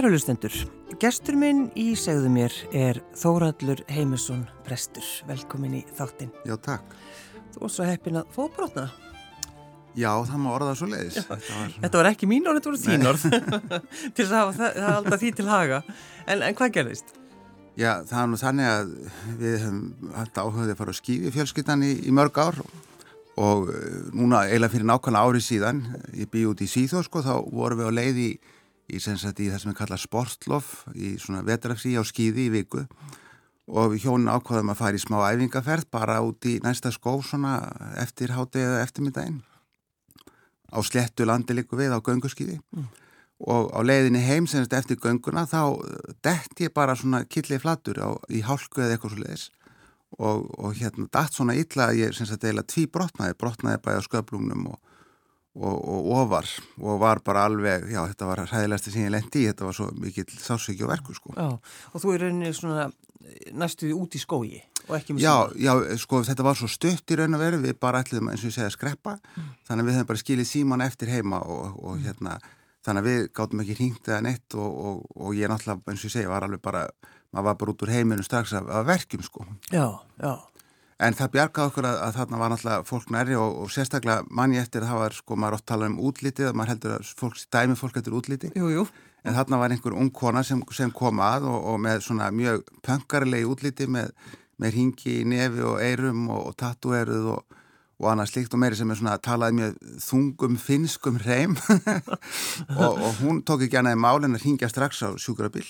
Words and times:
Kæra 0.00 0.14
lustendur, 0.14 0.54
gestur 0.96 1.36
minn 1.36 1.66
í 1.76 1.90
segðu 1.92 2.30
mér 2.32 2.54
er 2.72 3.02
Þóraldur 3.20 3.82
Heimisson 3.92 4.46
prestur. 4.64 5.04
Velkomin 5.28 5.74
í 5.76 5.80
þáttinn. 5.98 6.30
Já, 6.48 6.54
takk. 6.56 6.94
Þú 7.52 7.60
var 7.60 7.72
svo 7.74 7.84
heppin 7.84 8.16
að 8.16 8.30
fóðbrotna. 8.32 8.86
Já, 9.92 10.08
það 10.24 10.38
má 10.40 10.46
orða 10.54 10.70
svo 10.80 10.86
leiðis. 10.88 11.18
Þetta 11.18 11.36
var, 11.36 11.74
þetta 11.82 12.00
var 12.00 12.08
ekki 12.14 12.28
mín 12.30 12.48
orð, 12.48 12.62
þetta 12.62 12.70
voru 12.70 12.80
þín 12.86 13.04
orð. 13.10 13.26
til 14.16 14.24
að 14.24 14.32
hafa 14.38 14.54
það, 14.56 14.78
það 14.78 14.94
alltaf 14.94 15.20
því 15.20 15.32
til 15.36 15.46
haga. 15.50 15.80
En, 16.24 16.44
en 16.46 16.56
hvað 16.62 16.72
gerðist? 16.78 17.12
Já, 17.76 17.90
það 18.08 18.22
er 18.22 18.30
nú 18.32 18.38
þannig 18.40 18.70
að 18.70 18.94
við 19.42 19.58
höfum 19.66 20.14
alltaf 20.22 20.46
áhugaðið 20.46 20.72
að 20.72 20.80
fara 20.80 20.94
að 20.94 21.00
skýði 21.02 21.34
fjölskyttan 21.34 21.84
í, 21.84 21.90
í 22.08 22.14
mörg 22.16 22.40
ár 22.40 22.62
og 23.36 23.68
núna 24.16 24.46
eiginlega 24.46 24.78
fyrir 24.78 24.88
nákvæmlega 24.94 25.28
árið 25.28 25.44
síðan, 25.44 25.84
ég 26.16 26.32
bý 26.32 26.46
út 26.48 26.64
í 26.64 26.70
Síþó 26.72 27.04
sko, 27.04 27.20
þá 27.20 27.34
vorum 27.52 27.82
við 27.84 27.92
á 27.92 27.98
leið 28.00 28.22
í, 28.24 28.30
í, 28.90 29.00
sagt, 29.02 29.40
í 29.40 29.50
það 29.50 29.62
sem 29.62 29.72
við 29.72 29.78
kalla 29.80 30.00
sportlof 30.00 30.72
í 30.94 31.14
svona 31.22 31.44
vetrafsí 31.46 31.96
á 31.96 32.02
skýði 32.06 32.48
í 32.48 32.54
viku. 32.58 32.86
Og 33.70 33.94
hjónin 34.02 34.32
ákvaðum 34.32 34.72
að 34.72 34.80
fara 34.80 34.98
í 34.98 35.02
smá 35.02 35.20
æfingaferð 35.30 35.86
bara 35.94 36.18
út 36.26 36.46
í 36.50 36.56
næsta 36.64 36.90
skó 36.90 37.20
svona 37.22 37.60
eftir 38.02 38.34
hátið 38.34 38.66
eða 38.66 38.82
eftirmyndaginn 38.82 39.38
á 40.70 40.78
slettu 40.86 41.26
landi 41.26 41.54
líku 41.56 41.78
við 41.78 41.94
á 41.94 41.98
gönguskýði 41.98 42.58
mm. 42.58 42.86
og 43.50 43.70
á 43.74 43.80
leiðinni 43.82 44.22
heim 44.24 44.46
semst 44.50 44.74
eftir 44.76 45.00
gönguna 45.02 45.46
þá 45.50 45.82
dætt 46.22 46.62
ég 46.62 46.74
bara 46.74 46.96
svona 46.98 47.24
killið 47.26 47.64
flattur 47.64 48.00
á, 48.02 48.10
í 48.30 48.42
hálku 48.46 48.82
eða 48.82 48.96
eitthvað 48.96 49.14
svo 49.14 49.24
leiðis 49.24 49.46
og, 50.18 50.46
og 50.58 50.78
hérna 50.78 51.08
dætt 51.10 51.36
svona 51.36 51.58
illa 51.58 51.90
að 51.90 52.04
ég 52.04 52.16
semst 52.16 52.36
að 52.36 52.46
deila 52.46 52.66
tví 52.66 52.86
brotnaði, 52.90 53.36
brotnaði 53.38 53.82
bæði 53.84 54.02
á 54.02 54.06
sköflunum 54.06 54.70
og, 54.72 54.78
og, 55.58 55.76
og 55.76 56.10
ofar 56.22 56.48
og 56.78 57.00
var 57.02 57.22
bara 57.26 57.44
alveg, 57.48 57.88
já 57.90 58.00
þetta 58.04 58.28
var 58.28 58.42
hæðilegast 58.52 58.90
sem 58.90 59.06
ég 59.06 59.14
lendi 59.14 59.44
í, 59.44 59.48
þetta 59.50 59.66
var 59.66 59.76
svo 59.76 59.88
mikill 59.98 60.28
sásöki 60.38 60.84
og 60.86 60.92
verku 60.92 61.16
sko. 61.16 61.34
Já, 61.36 61.48
og 61.90 62.02
þú 62.02 62.14
er 62.14 62.26
rauninni 62.26 62.52
svona 62.56 62.90
næstuði 63.54 63.96
út 63.96 64.14
í 64.16 64.22
skógi 64.22 64.62
og 64.86 64.94
ekki 64.96 65.14
með 65.16 65.26
já, 65.26 65.34
síma. 65.50 65.64
Já, 65.66 65.98
sko 66.02 66.22
þetta 66.26 66.46
var 66.46 66.58
svo 66.58 66.70
stutt 66.70 67.12
í 67.12 67.18
raun 67.20 67.36
og 67.36 67.42
veru, 67.42 67.60
við 67.62 67.76
bara 67.82 68.00
ætliðum 68.04 68.32
eins 68.32 68.44
og 68.44 68.50
ég 68.50 68.56
segja 68.56 68.70
að 68.70 68.78
skreppa, 68.78 69.18
mm. 69.36 69.50
þannig 69.68 69.84
að 69.84 69.90
við 69.90 69.98
hefum 69.98 70.10
bara 70.12 70.22
skilið 70.24 70.50
síman 70.50 70.86
eftir 70.86 71.12
heima 71.12 71.42
og, 71.44 71.76
og 71.78 71.98
mm. 71.98 72.04
hérna 72.06 72.38
þannig 72.86 73.02
að 73.02 73.08
við 73.10 73.24
gáttum 73.36 73.62
ekki 73.64 73.76
hringt 73.76 74.08
eða 74.08 74.20
neitt 74.24 74.56
og, 74.56 74.70
og, 74.70 75.02
og 75.20 75.34
ég 75.36 75.50
náttúrulega, 75.52 75.84
eins 75.92 76.04
og 76.04 76.08
ég 76.08 76.14
segja, 76.14 76.32
var 76.32 76.46
alveg 76.46 76.62
bara 76.64 76.86
maður 77.30 77.46
var 77.46 77.58
bara 77.60 77.74
út 77.74 77.84
úr 77.84 77.92
heiminu 77.94 78.24
strax 78.26 78.54
af, 78.58 78.66
af 78.66 78.86
verkjum 78.88 79.22
sko. 79.22 79.44
Já, 79.70 79.86
já. 80.18 80.32
En 81.00 81.16
það 81.16 81.30
bjargaði 81.32 81.70
okkur 81.70 81.86
að, 81.88 81.98
að 82.04 82.16
þarna 82.18 82.38
var 82.40 82.50
náttúrulega 82.52 82.84
fólk 82.84 83.12
næri 83.14 83.36
og 83.40 83.70
sérstaklega 83.72 84.24
manni 84.36 84.58
eftir 84.60 84.84
að 84.84 84.90
það 84.90 84.98
var, 85.00 85.14
sko, 85.16 85.38
maður 85.40 85.56
ótt 85.56 85.66
tala 85.70 85.88
um 85.88 85.94
útlitið, 86.10 86.50
maður 86.52 86.72
heldur 86.74 86.96
að 86.98 87.12
fólk, 87.16 87.38
dæmi 87.56 87.76
fólk 87.80 87.96
eftir 87.96 88.16
útliti. 88.18 88.50
Jú, 88.58 88.68
jú. 88.74 88.84
En 89.24 89.36
þarna 89.36 89.62
var 89.62 89.72
einhver 89.72 89.96
ung 89.96 90.10
kona 90.12 90.44
sem, 90.44 90.60
sem 90.76 90.92
kom 90.92 91.22
að 91.24 91.48
og, 91.48 91.56
og 91.72 91.80
með 91.86 92.04
svona 92.04 92.28
mjög 92.36 92.68
pönkarlegi 92.84 93.48
útliti 93.48 93.88
með, 93.88 94.12
með 94.60 94.76
ringi 94.76 95.16
í 95.22 95.26
nefi 95.32 95.64
og 95.70 95.80
eirum 95.80 96.28
og, 96.28 96.44
og 96.52 96.56
tattueruð 96.60 97.32
og, 97.32 97.58
og 98.00 98.12
annað 98.12 98.32
slikt 98.34 98.56
og 98.56 98.60
meiri 98.60 98.76
sem 98.76 98.92
er 98.92 99.00
svona 99.00 99.18
talaði 99.24 99.56
mjög 99.56 99.82
þungum 100.04 100.60
finskum 100.60 101.20
hreim. 101.20 101.56
Og 102.80 103.20
hún 103.20 103.42
tók 103.44 103.66
ekki 103.66 103.76
annað 103.80 103.96
í 103.96 104.00
málinn 104.00 104.36
að 104.36 104.46
ringja 104.46 104.68
strax 104.72 105.02
á 105.04 105.12
sjúkrabill 105.20 105.68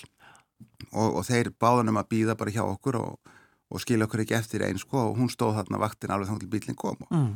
og 0.90 1.20
þeir 1.26 1.52
báðanum 1.60 1.98
að 2.00 2.08
býða 2.10 2.34
bara 2.38 2.52
hjá 2.54 2.62
okkur 2.64 2.96
og 2.98 3.34
skilja 3.78 4.08
okkur 4.08 4.24
ekki 4.24 4.34
eftir 4.34 4.64
einn 4.66 4.80
sko 4.82 5.04
og 5.10 5.18
hún 5.20 5.30
stóð 5.30 5.60
þarna 5.60 5.78
vaktin 5.78 6.10
alveg 6.10 6.30
þá 6.32 6.40
til 6.40 6.50
bílinn 6.50 6.78
kom 6.78 6.98
og 7.06 7.14
mm. 7.14 7.34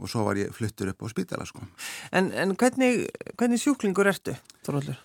og 0.00 0.08
svo 0.12 0.24
var 0.24 0.40
ég 0.40 0.52
fluttur 0.52 0.92
upp 0.92 1.04
á 1.04 1.06
spítala 1.12 1.44
sko. 1.48 1.64
En, 2.12 2.32
en 2.32 2.56
hvernig, 2.56 3.06
hvernig 3.36 3.60
sjúklingur 3.60 4.08
ertu, 4.08 4.36
Þorvaldur? 4.64 4.98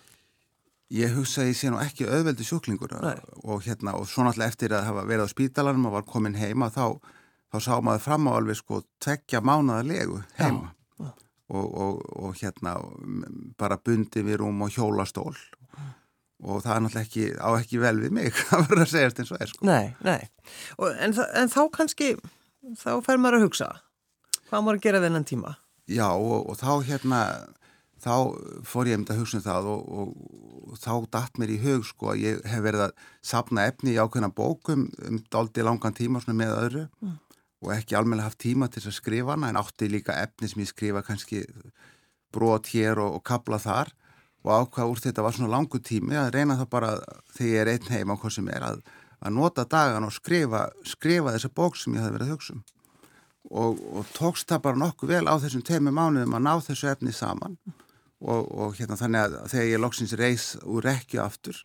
Ég 0.92 1.14
hugsa 1.16 1.40
að 1.40 1.52
ég 1.52 1.56
sé 1.56 1.70
nú 1.72 1.78
ekki 1.80 2.04
auðveldi 2.04 2.44
sjúklingur 2.44 2.92
og 3.00 3.62
hérna 3.64 3.94
og 3.96 4.04
svo 4.08 4.26
náttúrulega 4.26 4.52
eftir 4.52 4.74
að 4.76 4.90
hafa 4.90 5.06
verið 5.08 5.24
á 5.24 5.32
spítalanum 5.32 5.88
og 5.88 5.96
var 5.96 6.04
komin 6.04 6.36
heima 6.36 6.68
þá, 6.68 6.98
þá 7.48 7.56
sá 7.64 7.72
maður 7.80 8.04
fram 8.04 8.28
á 8.28 8.32
alveg 8.36 8.60
sko 8.60 8.82
tvekja 9.00 9.40
mánuða 9.40 9.86
legu 9.88 10.20
heima. 10.36 10.74
Og, 11.52 11.64
og, 11.84 11.96
og 12.24 12.36
hérna 12.40 12.78
bara 13.60 13.76
bundi 13.76 14.22
við 14.24 14.38
rúm 14.40 14.62
og 14.64 14.72
hjólastól 14.72 15.34
og 16.42 16.62
það 16.64 16.74
er 16.74 16.84
náttúrulega 16.84 17.06
ekki 17.06 17.26
á 17.38 17.48
ekki 17.54 17.80
vel 17.82 17.96
við 18.02 18.14
mig 18.18 18.42
að 18.54 18.68
vera 18.70 18.86
að 18.86 18.92
segjast 18.92 19.22
eins 19.22 19.32
og 19.32 19.40
er 19.40 19.52
sko. 19.52 19.66
Nei, 19.68 19.94
nei, 20.04 20.20
og, 20.78 20.92
en, 20.92 21.16
en 21.38 21.52
þá 21.52 21.62
kannski 21.74 22.12
þá 22.78 22.92
fer 23.06 23.18
maður 23.18 23.40
að 23.40 23.48
hugsa 23.48 23.72
hvað 24.48 24.64
maður 24.64 24.78
að 24.78 24.86
gera 24.86 25.02
þennan 25.06 25.28
tíma 25.28 25.56
Já 25.90 26.08
og 26.14 26.54
þá 26.60 26.70
hérna 26.86 27.22
þá 28.02 28.14
fór 28.66 28.90
ég 28.90 28.98
um 28.98 29.04
þetta 29.04 29.14
að 29.14 29.22
hugsa 29.22 29.38
um 29.38 29.44
það 29.46 29.68
og, 29.72 29.82
og, 29.98 30.12
og 30.72 30.80
þá 30.82 30.92
dætt 31.16 31.40
mér 31.40 31.54
í 31.54 31.58
hug 31.62 31.86
sko 31.86 32.12
að 32.12 32.22
ég 32.22 32.44
hef 32.50 32.64
verið 32.64 32.86
að 32.88 32.94
sapna 33.32 33.66
efni 33.70 33.94
í 33.94 34.00
ákveðna 34.00 34.32
bókum 34.34 34.88
um 35.06 35.20
daldi 35.32 35.66
langan 35.66 35.96
tíma 35.96 36.22
með 36.26 36.54
öðru 36.56 36.84
mm. 37.02 37.16
og 37.66 37.74
ekki 37.76 37.98
almenna 37.98 38.26
haft 38.26 38.40
tíma 38.42 38.70
til 38.72 38.84
að 38.84 38.98
skrifa 38.98 39.36
hana 39.36 39.52
en 39.52 39.60
átti 39.60 39.90
líka 39.90 40.18
efni 40.22 40.50
sem 40.50 40.64
ég 40.64 40.72
skrifa 40.72 41.04
kannski 41.06 41.44
brot 42.34 42.72
hér 42.72 43.02
og, 43.02 43.18
og 43.20 43.26
kabla 43.26 43.60
þar 43.62 43.92
og 44.42 44.50
ákvað 44.52 44.92
úr 44.92 45.02
þetta 45.04 45.24
var 45.24 45.36
svona 45.36 45.54
langu 45.54 45.78
tími 45.78 46.18
að 46.18 46.34
reyna 46.36 46.58
það 46.60 46.70
bara 46.74 46.92
þegar 47.36 47.52
ég 47.52 47.62
er 47.62 47.72
einn 47.72 47.94
heima 47.94 48.18
á 48.18 48.20
hvað 48.22 48.36
sem 48.36 48.50
er 48.50 48.66
að, 48.66 48.82
að 49.22 49.34
nota 49.38 49.64
dagan 49.64 50.06
og 50.08 50.14
skrifa, 50.14 50.66
skrifa 50.86 51.34
þessa 51.36 51.52
bók 51.54 51.78
sem 51.78 51.94
ég 51.94 52.02
hef 52.02 52.14
verið 52.16 52.28
að 52.30 52.36
hugsa 52.36 52.56
um 52.58 52.64
og, 53.50 53.80
og 53.92 54.12
tókst 54.16 54.48
það 54.48 54.62
bara 54.66 54.80
nokkuð 54.80 55.14
vel 55.16 55.24
á 55.28 55.34
þessum 55.42 55.64
teimu 55.66 55.92
mánuðum 55.94 56.36
að 56.38 56.44
ná 56.46 56.52
þessu 56.64 56.90
efni 56.92 57.14
saman 57.14 57.58
og, 58.22 58.46
og 58.46 58.76
hérna 58.78 58.98
þannig 58.98 59.24
að 59.24 59.50
þegar 59.52 59.68
ég 59.68 59.82
loksins 59.82 60.14
reys 60.18 60.46
úr 60.62 60.86
rekju 60.86 61.22
aftur 61.24 61.58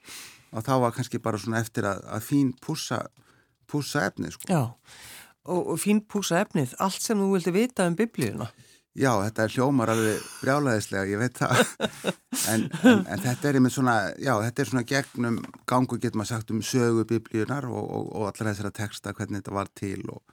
og 0.52 0.66
þá 0.66 0.74
var 0.84 0.96
kannski 0.96 1.22
bara 1.22 1.40
svona 1.42 1.62
eftir 1.62 1.88
að, 1.88 2.04
að 2.08 2.26
fín 2.26 2.52
púsa, 2.64 3.02
púsa 3.70 4.06
efnið 4.08 4.38
sko. 4.38 4.50
Já, 4.50 4.62
og, 5.48 5.62
og 5.74 5.82
fín 5.82 6.02
púsa 6.08 6.42
efnið, 6.44 6.76
allt 6.84 7.04
sem 7.04 7.20
þú 7.20 7.34
vildi 7.36 7.54
vita 7.56 7.88
um 7.90 7.98
biblíuna. 8.00 8.50
Já, 8.98 9.12
þetta 9.22 9.44
er 9.44 9.54
hljómar 9.54 9.92
alveg 9.94 10.24
brjálæðislega, 10.42 11.10
ég 11.12 11.20
veit 11.22 11.38
það, 11.38 11.60
en, 12.52 12.64
en, 12.82 13.04
en 13.06 13.22
þetta 13.22 13.50
er 13.50 13.60
einmitt 13.60 13.76
svona, 13.76 13.98
já, 14.18 14.32
þetta 14.42 14.64
er 14.64 14.72
svona 14.72 14.88
gegnum 14.90 15.38
gangu, 15.70 16.00
getur 16.02 16.18
maður 16.18 16.32
sagt, 16.32 16.56
um 16.56 16.64
sögu 16.66 17.06
biblíunar 17.10 17.70
og, 17.70 17.92
og 18.08 18.26
allar 18.32 18.50
þessara 18.50 18.74
texta, 18.74 19.14
hvernig 19.14 19.44
þetta 19.44 19.56
var 19.60 19.70
til 19.78 20.02
og 20.10 20.24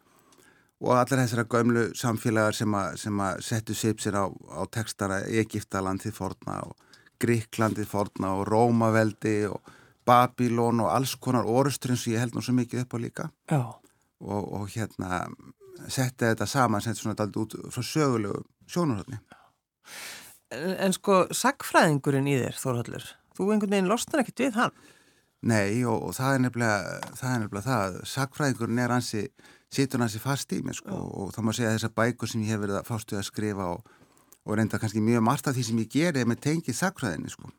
og 0.85 0.99
allar 0.99 1.23
þessara 1.23 1.47
gömlu 1.49 1.85
samfélagar 1.97 2.57
sem 2.57 2.75
að, 2.77 2.97
sem 3.01 3.21
að 3.25 3.39
settu 3.47 3.77
sipsir 3.79 4.17
á, 4.19 4.29
á 4.29 4.63
textara 4.73 5.23
Egiptalandið 5.43 6.17
forna 6.17 6.59
og 6.67 6.75
Gríklandið 7.23 7.89
forna 7.89 8.35
og 8.37 8.49
Rómaveldi 8.51 9.37
og 9.49 9.73
Babilón 10.05 10.83
og 10.85 10.91
alls 10.93 11.15
konar 11.17 11.49
orðsturinn 11.49 12.01
sem 12.01 12.17
ég 12.17 12.25
held 12.25 12.37
nú 12.37 12.43
svo 12.45 12.57
mikið 12.59 12.85
upp 12.85 12.97
á 12.97 12.99
líka. 13.01 13.29
Og, 14.21 14.43
og 14.59 14.67
hérna 14.75 15.23
setja 15.89 16.33
þetta 16.33 16.49
saman 16.49 16.83
sem 16.83 16.93
þetta 16.93 17.03
svona 17.03 17.19
daldi 17.19 17.41
út 17.41 17.57
frá 17.73 17.87
sögulegu 17.87 18.43
sjónurhaldni 18.71 19.21
en, 20.55 20.75
en 20.87 20.95
sko 20.95 21.25
sagfræðingurinn 21.35 22.29
í 22.31 22.37
þér 22.41 22.61
Þórhallur, 22.61 23.09
þú 23.37 23.49
einhvern 23.53 23.75
veginn 23.77 23.91
losnar 23.91 24.23
ekkert 24.23 24.45
við 24.45 24.61
hann. 24.61 24.77
Nei 25.45 25.83
og, 25.85 26.09
og 26.09 26.15
það 26.17 26.37
er 26.37 26.43
nefnilega 26.47 27.11
það 27.19 27.33
er 27.33 27.43
nefnilega 27.43 27.67
það, 27.67 27.99
sagfræðingurinn 28.15 28.81
er 28.85 28.95
hansi 28.95 29.27
situr 29.75 30.05
hansi 30.05 30.23
fast 30.23 30.53
í 30.55 30.63
mig 30.65 30.79
sko, 30.79 30.95
og 30.95 31.35
þá 31.35 31.43
má 31.45 31.53
segja 31.53 31.73
að 31.73 31.79
þessar 31.79 31.95
bækur 31.99 32.31
sem 32.31 32.45
ég 32.47 32.55
hef 32.55 32.63
verið 32.63 32.79
að 32.81 32.89
fástu 32.89 33.19
að 33.19 33.27
skrifa 33.29 33.69
og, 33.75 33.93
og 34.47 34.57
reynda 34.57 34.81
kannski 34.81 35.03
mjög 35.05 35.25
margt 35.27 35.51
af 35.51 35.57
því 35.57 35.67
sem 35.69 35.83
ég 35.83 35.93
geri 35.93 36.25
með 36.29 36.43
tengið 36.47 36.79
sakfræðinni 36.79 37.33
sko. 37.35 37.51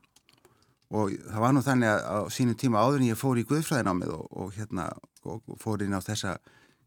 og 0.96 1.14
það 1.28 1.44
var 1.44 1.54
nú 1.54 1.64
þannig 1.66 1.92
að 1.92 2.02
á 2.08 2.20
sínum 2.32 2.58
tíma 2.62 2.82
áður 2.82 3.02
en 3.02 3.10
ég 3.10 3.20
fór 3.20 3.42
í 3.42 3.46
Guðfræðinámið 3.50 4.16
og, 4.16 4.26
og 4.32 4.54
hérna 4.56 4.90
og 5.26 5.58
fór 5.62 5.84
inn 5.84 5.98
á 5.98 6.02
þessa 6.02 6.38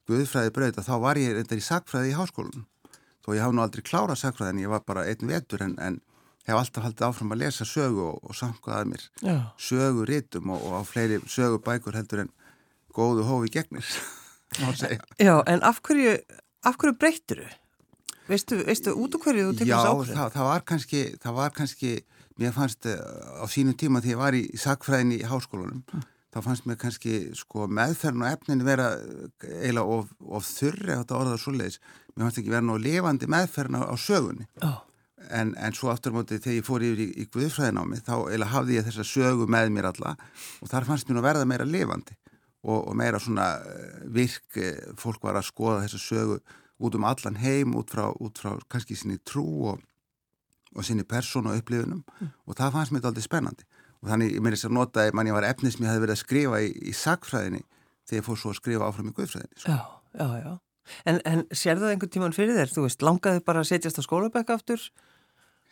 Guðfræði 0.09 0.55
bröð 0.57 0.83
þá 0.87 0.95
var 1.03 1.21
ég 1.21 1.35
reyndar 1.37 1.61
í 1.61 1.67
sakfræði 1.67 2.15
í 2.15 2.17
háskólun 2.17 2.67
þó 3.29 3.35
ég 3.37 3.45
haf 3.45 3.53
nú 3.53 3.65
aldrei 3.65 3.85
klárað 3.85 4.23
sakfræðin 4.23 4.63
ég 4.65 4.73
var 4.73 4.85
bara 4.89 5.05
einn 5.05 5.29
vetur 5.29 5.63
en, 5.67 5.77
en 5.85 6.01
hef 6.49 6.57
alltaf 6.57 6.87
haldið 6.87 7.07
áfram 7.11 7.35
að 7.35 7.43
lesa 7.45 7.67
sögu 7.69 8.07
og, 8.07 8.21
og 8.25 8.37
samkvæðað 8.39 8.91
mér 8.95 9.05
Já. 9.21 9.37
sögu 9.61 10.07
rítum 10.09 10.53
og 10.57 10.69
á 10.73 10.83
fleiri 10.89 11.21
sögu 11.29 11.61
bækur 11.65 11.99
heldur 11.99 12.25
en 12.25 12.33
góðu 12.97 13.27
hófi 13.29 13.53
gegnir 13.59 13.85
Já, 15.21 15.35
en 15.45 15.61
af 15.61 15.83
hverju, 15.85 16.17
af 16.65 16.79
hverju 16.81 16.97
breyttir 16.97 17.45
þau? 17.45 17.57
Veistu, 18.29 18.59
veistu 18.65 18.93
út 18.97 19.17
af 19.17 19.25
hverju 19.25 19.51
þú 19.51 19.57
tekur 19.59 19.73
þessu 19.75 19.91
áhrif? 19.93 20.13
Já, 20.13 20.17
það, 20.17 20.31
það 20.35 20.49
var 20.49 20.65
kannski, 20.71 21.03
það 21.23 21.37
var 21.39 21.53
kannski, 21.57 21.93
mér 22.41 22.55
fannst 22.57 22.89
eh, 22.89 22.97
á 23.41 23.45
sínum 23.49 23.77
tíma 23.77 24.03
þegar 24.05 24.15
ég 24.15 24.21
var 24.23 24.37
í 24.37 24.43
sakfræðin 24.61 25.15
í 25.17 25.21
háskólanum, 25.29 25.85
mm. 25.85 26.07
Þá 26.35 26.43
fannst 26.45 26.67
mér 26.69 26.79
kannski 26.81 27.15
sko, 27.37 27.69
meðferðin 27.73 28.25
og 28.25 28.33
efnin 28.33 28.67
vera 28.67 28.91
eh, 28.99 29.31
eiginlega 29.63 29.97
of, 29.97 30.13
of 30.21 30.45
þurri 30.47 30.93
á 30.95 31.01
þetta 31.01 31.19
orðað 31.23 31.41
svo 31.45 31.55
leiðis. 31.57 31.81
Mér 32.15 32.27
fannst 32.27 32.43
ekki 32.43 32.53
vera 32.53 32.67
nú 32.67 32.77
lifandi 32.83 33.31
meðferðin 33.31 33.81
á, 33.81 33.83
á 33.89 33.97
sögunni. 34.01 34.49
Oh. 34.67 34.79
En, 35.35 35.53
en 35.59 35.75
svo 35.77 35.91
aftur 35.93 36.15
á 36.15 36.17
móti 36.19 36.39
þegar 36.39 36.61
ég 36.61 36.67
fór 36.67 36.85
yfir 36.87 37.03
í, 37.05 37.09
í 37.21 37.27
Guðfræðinámi 37.33 37.99
þá 38.07 38.15
eiginlega 38.17 38.53
hafði 38.53 38.77
ég 38.79 38.87
þessa 38.87 39.05
sögu 39.09 39.49
með 39.51 39.73
mér 39.75 39.91
alla 39.91 40.15
og 40.63 40.71
þar 40.71 40.87
fannst 40.89 41.09
mér 41.09 41.19
nú 41.19 41.25
verða 41.27 41.49
meira 41.49 41.67
lifandi 41.69 42.15
og, 42.63 42.79
og 42.79 42.95
meira 42.97 43.21
svona 43.21 43.49
eh, 43.67 43.99
virk 44.15 44.57
eh, 44.63 44.79
fólk 44.97 45.27
var 45.27 45.41
að 45.41 45.49
skoða 45.51 45.83
þessa 45.85 46.01
sögu 46.01 46.39
út 46.79 46.95
um 46.95 47.07
allan 47.11 47.37
heim, 47.43 47.75
út 47.77 47.91
frá, 47.91 48.07
út 48.15 48.39
frá 48.39 48.55
kannski 48.71 48.97
sinni 48.97 49.19
trú 49.27 49.45
og, 49.73 49.83
og 50.77 50.87
sinni 50.87 51.05
persónu 51.05 51.53
og 51.53 51.61
upplifunum 51.61 52.05
mm. 52.07 52.33
og 52.47 52.59
það 52.59 52.75
fannst 52.77 52.95
mér 52.95 53.11
aldrei 53.11 53.27
spennandi 53.27 53.67
og 54.03 54.13
þannig 54.13 54.37
ég 54.37 54.45
meiri 54.45 54.59
þess 54.59 54.69
að 54.71 54.79
nota 54.79 55.09
mann 55.17 55.31
ég 55.31 55.37
var 55.37 55.49
efni 55.49 55.73
sem 55.75 55.85
ég 55.85 55.93
hefði 55.93 56.05
verið 56.07 56.17
að 56.17 56.23
skrifa 56.23 56.63
í, 56.63 56.73
í 56.89 56.95
sagfræðinni 56.95 57.65
þegar 58.09 58.21
ég 58.21 58.27
fór 58.29 58.41
svo 58.41 58.55
að 58.55 58.61
skrifa 58.61 58.89
áfram 58.89 59.11
í 59.11 59.15
guðfræðinni 59.17 59.63
sko. 59.63 59.77
Já, 59.77 60.19
já, 60.23 60.29
já 60.45 60.57
En, 61.05 61.21
en 61.29 61.45
sér 61.53 61.77
það 61.81 61.95
einhvern 61.95 62.13
tíman 62.15 62.35
fyrir 62.37 62.57
þér? 62.57 62.73
Þú 62.73 62.87
veist, 62.87 63.05
langaði 63.05 63.43
bara 63.45 63.63
að 63.63 63.71
setjast 63.73 64.01
á 64.01 64.03
skólabekka 64.07 64.57
aftur? 64.59 64.81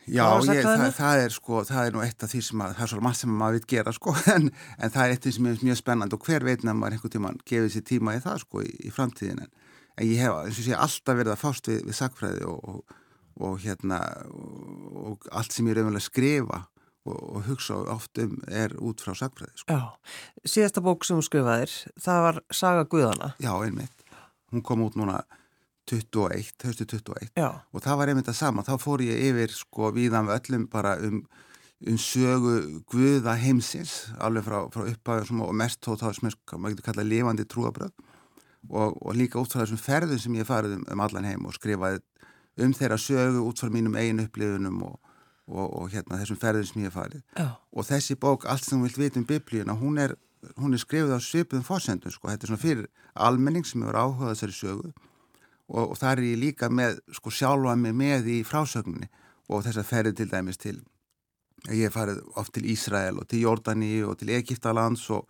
Já, 0.07 0.23
ég, 0.47 0.61
það, 0.63 0.83
það 0.95 1.21
er 1.25 1.33
sko, 1.35 1.61
það 1.67 1.87
er 1.89 1.95
nú 1.97 2.01
eitt 2.05 2.23
af 2.23 2.31
því 2.31 2.41
sem 2.47 2.61
að, 2.63 2.75
það 2.77 2.85
er 2.85 2.91
svo 2.93 3.01
margt 3.03 3.19
sem 3.19 3.33
maður 3.41 3.57
vil 3.57 3.65
gera 3.73 3.93
sko, 3.95 4.13
en, 4.35 4.45
en 4.77 4.93
það 4.93 5.01
er 5.03 5.15
eitt 5.15 5.27
sem 5.35 5.49
er 5.49 5.65
mjög 5.67 5.79
spennand 5.81 6.15
og 6.15 6.29
hver 6.29 6.45
veitna 6.47 6.75
maður 6.77 6.95
einhvern 6.95 7.13
tíman 7.17 7.41
gefið 7.43 7.73
sér 7.73 7.85
tíma 7.89 8.15
í 8.15 8.21
það 8.23 8.39
sko 8.45 8.63
í, 8.63 8.71
í 8.87 8.93
framtíðin 8.95 9.43
en, 9.43 9.51
en 9.97 10.07
ég 10.07 10.23
hef, 10.23 10.37
eins 10.45 10.61
og 10.61 10.67
sé, 10.69 10.77
alltaf 10.77 11.19
verið 11.19 11.33
að 11.33 11.41
fást 11.41 11.67
við, 11.67 11.81
við 11.89 11.99
sagfræði 11.99 12.47
og, 12.47 12.71
og, 12.71 12.95
og 13.49 13.59
hérna, 13.65 13.99
og, 14.31 15.03
og 15.11 15.27
allt 15.35 15.57
sem 15.57 15.67
ég 15.67 15.75
er 15.75 15.83
auðvitað 15.83 15.99
að 15.99 16.07
skrifa 16.07 16.61
og 17.07 17.45
hugsa 17.47 17.77
oft 17.93 18.19
um 18.23 18.39
er 18.47 18.75
út 18.79 19.03
frá 19.03 19.15
sagfræði 19.17 19.63
sko. 19.63 19.77
Já, 19.77 20.17
síðasta 20.47 20.83
bók 20.85 21.07
sem 21.07 21.19
þú 21.19 21.27
skrifaðir, 21.29 21.77
það 22.03 22.25
var 22.27 22.41
Saga 22.51 22.87
Guðana. 22.89 23.33
Já, 23.43 23.53
einmitt 23.57 23.97
hún 24.51 24.63
kom 24.63 24.83
út 24.85 24.95
núna 24.95 25.21
21, 25.87 26.63
höstu 26.63 26.85
21 26.85 27.31
Já. 27.35 27.63
og 27.71 27.83
það 27.83 27.99
var 27.99 28.11
einmitt 28.11 28.31
að 28.31 28.39
sama, 28.39 28.63
þá 28.63 28.75
fór 28.81 29.03
ég 29.05 29.29
yfir 29.29 29.53
sko 29.55 29.91
viðan 29.95 30.27
við 30.27 30.39
öllum 30.39 30.67
bara 30.71 30.95
um, 31.03 31.21
um 31.87 31.99
sögu 32.01 32.57
guða 32.91 33.37
heimsins 33.39 34.09
alveg 34.19 34.47
frá, 34.47 34.59
frá 34.73 34.83
upphæðum 34.91 35.45
og 35.47 35.55
mest 35.55 35.81
tótt 35.83 36.03
á 36.03 36.11
sem 36.11 36.27
maður 36.27 36.75
getur 36.75 36.89
kallað 36.89 37.11
lifandi 37.11 37.47
trúabröð 37.47 37.93
og, 38.69 38.97
og 38.99 39.15
líka 39.15 39.39
út 39.39 39.51
frá 39.51 39.63
þessum 39.63 39.79
ferðum 39.79 40.19
sem 40.19 40.39
ég 40.39 40.47
farið 40.47 40.79
um, 40.79 40.85
um 40.91 41.03
allan 41.07 41.27
heim 41.27 41.47
og 41.47 41.55
skrifaði 41.55 42.03
um 42.63 42.73
þeirra 42.75 42.99
sögu 42.99 43.45
út 43.47 43.63
frá 43.63 43.71
mínum 43.71 43.95
eigin 43.95 44.23
upplifunum 44.23 44.81
og, 44.89 44.99
og, 45.47 45.67
og 45.81 45.89
hérna 45.91 46.19
þessum 46.21 46.39
ferðum 46.41 46.69
sem 46.69 46.85
ég 46.85 46.93
farið. 46.93 47.23
Já. 47.37 47.49
og 47.71 47.87
þessi 47.87 48.15
bók, 48.19 48.45
allt 48.45 48.65
sem 48.65 48.77
þú 48.77 48.87
vilt 48.87 49.01
vita 49.01 49.21
um 49.21 49.27
biblíuna, 49.27 49.77
hún 49.79 49.99
er 50.03 50.17
hún 50.55 50.75
er 50.75 50.81
skrifið 50.81 51.15
á 51.17 51.19
svipuðum 51.21 51.65
fórsendum 51.65 52.13
sko, 52.13 52.29
þetta 52.29 52.45
er 52.45 52.51
svona 52.51 52.61
fyrir 52.61 52.89
almenning 53.27 53.65
sem 53.65 53.81
hefur 53.83 53.97
áhugað 53.97 54.33
þessari 54.33 54.57
sögu. 54.57 54.91
Og, 55.67 55.83
og 55.91 55.97
það 55.99 56.11
er 56.11 56.23
ég 56.27 56.41
líka 56.41 56.69
með 56.71 57.01
sko 57.17 57.33
sjálfa 57.33 57.73
mig 57.79 57.95
með 57.97 58.29
í 58.31 58.37
frásögninni. 58.47 59.09
Og 59.47 59.65
þess 59.65 59.81
að 59.81 59.89
ferði 59.89 60.13
til 60.19 60.29
dæmis 60.31 60.59
til 60.61 60.77
ég 61.71 61.87
hef 61.87 61.97
farið 61.97 62.21
oft 62.39 62.53
til 62.55 62.67
Ísrael 62.69 63.19
og 63.19 63.27
til 63.27 63.43
Jordani 63.43 64.01
og 64.05 64.17
til 64.19 64.31
Egiptalands 64.35 65.07
og, 65.15 65.27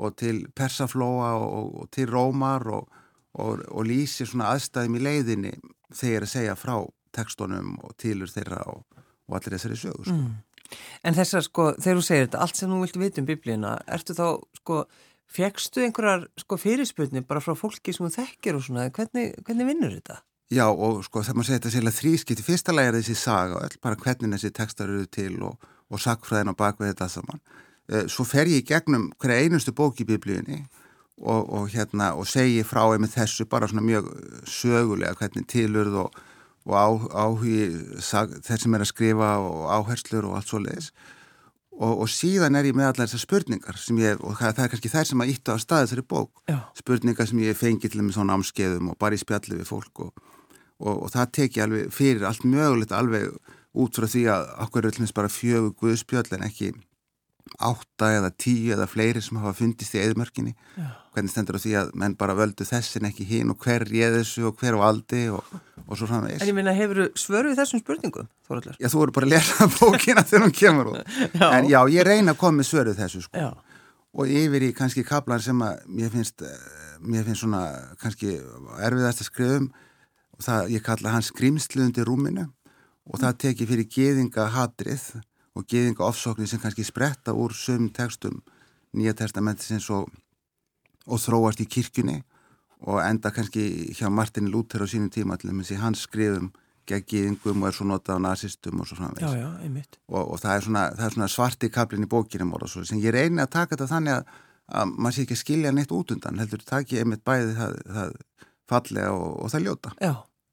og 0.00 0.16
til 0.18 0.46
Persaflóa 0.56 1.34
og, 1.38 1.82
og 1.82 1.90
til 1.94 2.10
Rómar 2.10 2.66
og 2.72 3.82
lýsir 3.86 4.30
svona 4.30 4.54
aðstæðum 4.54 4.98
í 4.98 5.02
leiðinni 5.04 5.54
þegar 5.94 6.26
að 6.26 6.32
segja 6.32 6.58
frá 6.58 6.76
tekstunum 7.14 7.76
og 7.84 7.94
tilur 8.00 8.30
þeirra 8.32 8.62
og 8.72 8.84
allir 9.34 9.56
þessari 9.56 9.80
sögu 9.80 10.04
sko. 10.06 10.14
mm. 10.14 10.34
En 11.06 11.14
þessar 11.14 11.44
sko, 11.46 11.66
þegar 11.78 11.98
þú 11.98 12.04
segir 12.06 12.24
þetta, 12.26 12.38
allt 12.42 12.58
sem 12.58 12.70
þú 12.70 12.78
vilt 12.82 12.96
vita 12.98 13.22
um 13.22 13.26
biblíuna, 13.28 13.74
ertu 13.96 14.16
þá 14.18 14.24
sko, 14.58 14.78
fegstu 15.36 15.84
einhverjar 15.84 16.26
sko 16.42 16.58
fyrirspilni 16.58 17.22
bara 17.26 17.42
frá 17.42 17.54
fólki 17.58 17.94
sem 17.94 18.06
þú 18.06 18.12
þekkir 18.16 18.58
og 18.58 18.64
svona, 18.66 18.88
hvernig, 18.94 19.36
hvernig 19.46 19.70
vinnur 19.70 19.94
þetta? 19.94 20.20
Já 20.54 20.66
og 20.70 21.02
sko 21.06 21.24
þegar 21.26 21.38
maður 21.38 21.48
segir 21.48 21.60
þetta 21.60 21.74
sérlega 21.74 21.98
þrískipt, 22.00 22.42
í 22.42 22.46
fyrsta 22.46 22.74
lagi 22.74 22.90
er 22.92 22.98
þessi 23.00 23.16
saga, 23.18 23.62
öll, 23.66 23.78
bara 23.82 23.98
hvernig 24.02 24.34
þessi 24.36 24.52
tekstar 24.54 24.90
eru 24.90 25.06
til 25.10 25.32
og, 25.46 25.70
og 25.90 26.02
sagfræðin 26.02 26.52
og 26.52 26.58
bakveð 26.58 26.92
þetta 26.92 27.08
saman. 27.10 27.42
Eh, 27.86 28.06
svo 28.10 28.26
fer 28.26 28.50
ég 28.50 28.62
í 28.62 28.66
gegnum 28.66 29.08
hverja 29.22 29.46
einustu 29.46 29.74
bók 29.74 30.02
í 30.02 30.06
biblíunni 30.06 30.64
og, 31.22 31.42
og 31.50 31.68
hérna 31.72 32.12
og 32.18 32.26
segi 32.30 32.62
frá 32.66 32.84
einmitt 32.84 33.14
þessu 33.14 33.46
bara 33.50 33.68
svona 33.70 33.84
mjög 33.86 34.08
sögulega 34.50 35.14
hvernig 35.18 35.46
tilurð 35.50 36.00
og 36.04 36.18
og 36.66 37.06
áhugi 37.14 37.66
þeir 38.02 38.62
sem 38.62 38.74
er 38.74 38.84
að 38.84 38.90
skrifa 38.90 39.36
og 39.42 39.68
áherslur 39.70 40.26
og 40.30 40.38
allt 40.38 40.50
svo 40.50 40.62
leiðis 40.62 40.90
og, 41.76 41.92
og 42.02 42.08
síðan 42.10 42.56
er 42.58 42.70
ég 42.70 42.76
með 42.76 42.90
allar 42.90 43.10
þessar 43.10 43.22
spurningar 43.22 43.78
ég, 44.00 44.22
og 44.24 44.38
það 44.40 44.62
er 44.64 44.72
kannski 44.72 44.92
þær 44.92 45.10
sem 45.10 45.22
að 45.22 45.32
íttu 45.34 45.54
á 45.54 45.56
staði 45.60 45.86
þessari 45.86 46.06
bók 46.08 46.42
Já. 46.48 46.58
spurningar 46.78 47.28
sem 47.28 47.42
ég 47.44 47.58
fengi 47.58 47.90
til 47.92 48.02
með 48.02 48.16
svona 48.16 48.38
ámskeðum 48.38 48.90
og 48.92 48.98
bara 48.98 49.18
í 49.18 49.22
spjalli 49.22 49.60
við 49.60 49.70
fólk 49.70 50.02
og, 50.06 50.24
og, 50.80 50.94
og 50.94 51.12
það 51.14 51.32
tek 51.38 51.58
ég 51.58 51.66
alveg 51.66 51.94
fyrir 51.94 52.26
allt 52.26 52.46
mögulegt 52.48 52.96
alveg 52.96 53.30
út 53.76 53.98
frá 53.98 54.08
því 54.08 54.24
að 54.32 54.46
okkur 54.66 54.86
er 54.86 54.94
allmis 54.94 55.16
bara 55.16 55.32
fjögur 55.32 55.74
guðspjall 55.82 56.28
en 56.32 56.46
ekki 56.48 56.72
átta 57.62 58.10
eða 58.18 58.30
tíu 58.34 58.74
eða 58.74 58.88
fleiri 58.90 59.22
sem 59.22 59.38
hafa 59.40 59.54
fundist 59.56 59.94
í 59.94 60.00
eðmörkinni 60.02 60.54
hvernig 61.16 61.32
stendur 61.32 61.56
á 61.56 61.60
því 61.62 61.74
að 61.80 61.92
menn 61.96 62.16
bara 62.18 62.34
völdu 62.36 62.66
þessin 62.68 63.06
ekki 63.08 63.24
hín 63.24 63.52
og 63.54 63.62
hver 63.64 63.86
réð 63.88 64.18
þessu 64.18 64.48
og 64.50 64.58
hver 64.60 64.76
á 64.76 64.80
aldi 64.84 65.22
og, 65.32 65.46
og 65.86 65.96
svo 65.96 66.08
framvegis? 66.10 66.42
En 66.44 66.50
ég 66.50 66.56
minna, 66.56 66.74
hefur 66.76 67.00
þú 67.00 67.06
svöruð 67.22 67.56
þessum 67.56 67.80
spurningum, 67.80 68.28
Þoraldur? 68.44 68.76
Já, 68.82 68.88
þú 68.92 69.00
voru 69.00 69.14
bara 69.16 69.28
að 69.28 69.32
lesa 69.32 69.68
bókina 69.78 70.24
þegar 70.26 70.44
hún 70.44 70.56
kemur 70.58 70.90
út. 70.92 71.14
En 71.56 71.70
já, 71.70 71.78
ég 71.94 72.04
reyna 72.04 72.34
að 72.34 72.42
koma 72.42 72.58
með 72.58 72.68
svöruð 72.68 73.00
þessu 73.00 73.22
sko. 73.24 73.52
Og 74.16 74.32
yfir 74.32 74.66
í 74.66 74.74
kannski 74.76 75.04
kaplan 75.08 75.40
sem 75.44 75.62
að 75.64 75.86
mér 75.88 76.12
finnst 76.12 76.44
mér 77.00 77.24
finnst 77.24 77.44
svona 77.44 77.62
kannski 78.00 78.36
erfiðast 78.84 79.24
að 79.24 79.30
skrifum 79.30 79.70
og 80.36 80.44
það, 80.44 80.70
ég 80.74 80.84
kalla 80.84 81.16
hans 81.16 81.30
skrimsluðundi 81.32 82.04
rúminu. 82.04 82.50
Og 83.06 83.22
það 83.22 83.40
teki 83.46 83.68
fyrir 83.70 83.88
geðinga 83.88 84.50
hatrið 84.52 85.04
og 85.56 85.64
geðinga 85.70 86.04
ofsóknir 86.04 86.48
sem 86.50 86.60
kannski 86.60 86.84
spretta 86.84 87.34
úr 87.34 87.54
sömum 87.56 87.90
tekstum 87.94 88.42
nýja 88.96 89.16
testamentisins 89.16 89.88
og, 89.94 90.08
og 91.06 91.20
þróast 91.22 91.62
í 91.64 91.68
kirkjunni 91.70 92.20
og 92.86 93.00
enda 93.00 93.32
kannski 93.32 93.94
hjá 93.96 94.10
Martin 94.12 94.50
Luther 94.52 94.84
á 94.84 94.86
sínum 94.88 95.10
tíma 95.12 95.38
til 95.40 95.50
þess 95.52 95.76
að 95.76 95.84
hans 95.84 96.04
skrifum 96.06 96.52
gegn 96.86 97.06
geðingum 97.10 97.64
og 97.64 97.70
er 97.70 97.76
svo 97.76 97.86
notað 97.88 98.20
á 98.22 98.24
nazistum 98.28 98.82
og 98.82 98.88
svo 98.88 98.98
framvegs 99.00 99.96
og, 100.06 100.22
og 100.22 100.36
það 100.42 100.52
er 100.52 100.66
svona, 100.68 100.84
svona 101.08 101.30
svarti 101.32 101.72
kaplin 101.72 102.06
í 102.06 102.10
bókinum 102.10 102.52
og 102.54 102.68
svo 102.70 102.84
sem 102.86 103.00
ég 103.02 103.16
reyni 103.16 103.42
að 103.42 103.54
taka 103.56 103.74
þetta 103.74 103.90
þannig 103.94 104.18
að, 104.20 104.30
að 104.70 104.94
maður 104.94 105.16
sé 105.16 105.26
ekki 105.26 105.38
að 105.38 105.42
skilja 105.42 105.74
neitt 105.74 105.96
út 105.96 106.14
undan 106.14 106.40
heldur 106.42 106.62
það 106.68 106.86
ekki 106.86 107.02
einmitt 107.02 107.24
bæði 107.26 107.58
það, 107.58 107.76
það 107.96 108.14
fallega 108.70 109.10
og, 109.16 109.28
og 109.42 109.52
það 109.54 109.66
ljóta. 109.66 109.92
Já, 110.02 110.12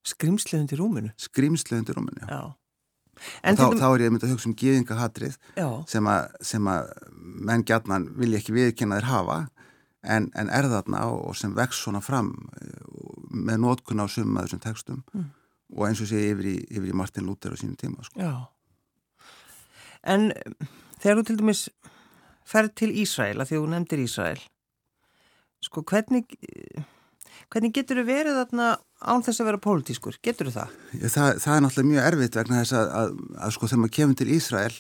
skrimsleðundi 0.10 0.80
rúminu. 0.80 1.14
Skrimsleðundi 1.22 1.98
rúminu, 1.98 2.26
já 2.30 2.44
En 3.46 3.58
þá, 3.58 3.66
þá 3.80 3.88
er 3.88 4.06
ég 4.06 4.14
mynda 4.14 4.28
að 4.28 4.34
hugsa 4.36 4.50
um 4.50 4.56
gíðingahatrið 4.60 5.36
sem, 5.90 6.10
sem 6.44 6.70
að 6.70 6.90
menn 7.50 7.66
gætnan 7.68 8.10
vilja 8.20 8.42
ekki 8.42 8.56
viðkynna 8.56 9.00
þér 9.00 9.10
hafa 9.10 9.38
en, 10.04 10.30
en 10.36 10.52
er 10.52 10.68
þarna 10.72 11.06
og 11.14 11.38
sem 11.40 11.54
vex 11.56 11.84
svona 11.84 12.02
fram 12.04 12.34
eh, 12.60 12.82
með 13.34 13.62
nótkunna 13.64 14.08
á 14.08 14.12
summa 14.12 14.44
þessum 14.44 14.64
textum 14.64 15.04
mm. 15.14 15.30
og 15.78 15.86
eins 15.88 16.02
og 16.04 16.10
sé 16.12 16.20
yfir 16.32 16.50
í, 16.52 16.58
yfir 16.68 16.90
í 16.92 16.98
Martin 16.98 17.28
Luther 17.30 17.56
á 17.56 17.58
sínum 17.60 17.78
tíma 17.80 18.04
sko. 18.08 18.34
En 20.04 20.32
þegar 21.00 21.22
þú 21.22 21.28
til 21.30 21.38
dæmis 21.40 21.68
ferð 22.50 22.74
til 22.82 22.92
Ísrael, 23.04 23.38
að 23.40 23.54
því 23.54 23.62
þú 23.62 23.70
nefndir 23.72 24.04
Ísrael 24.04 24.42
sko 25.64 25.86
hvernig 25.88 26.28
Hvernig 27.54 27.74
getur 27.76 28.00
þau 28.02 28.08
verið 28.08 28.38
þarna 28.40 28.68
án 29.04 29.24
þess 29.26 29.42
að 29.42 29.50
vera 29.50 29.62
pólitískur? 29.64 30.18
Getur 30.24 30.50
það? 30.54 30.74
Það? 31.04 31.30
Það 31.44 31.56
er 31.56 31.62
náttúrulega 31.66 31.92
mjög 31.92 32.10
erfitt 32.10 32.40
vegna 32.40 32.64
þess 32.64 32.76
að, 32.80 32.90
að, 33.02 33.14
að 33.38 33.54
sko 33.56 33.70
þegar 33.70 33.82
maður 33.84 33.96
kemur 33.98 34.20
til 34.20 34.30
Ísrael 34.38 34.74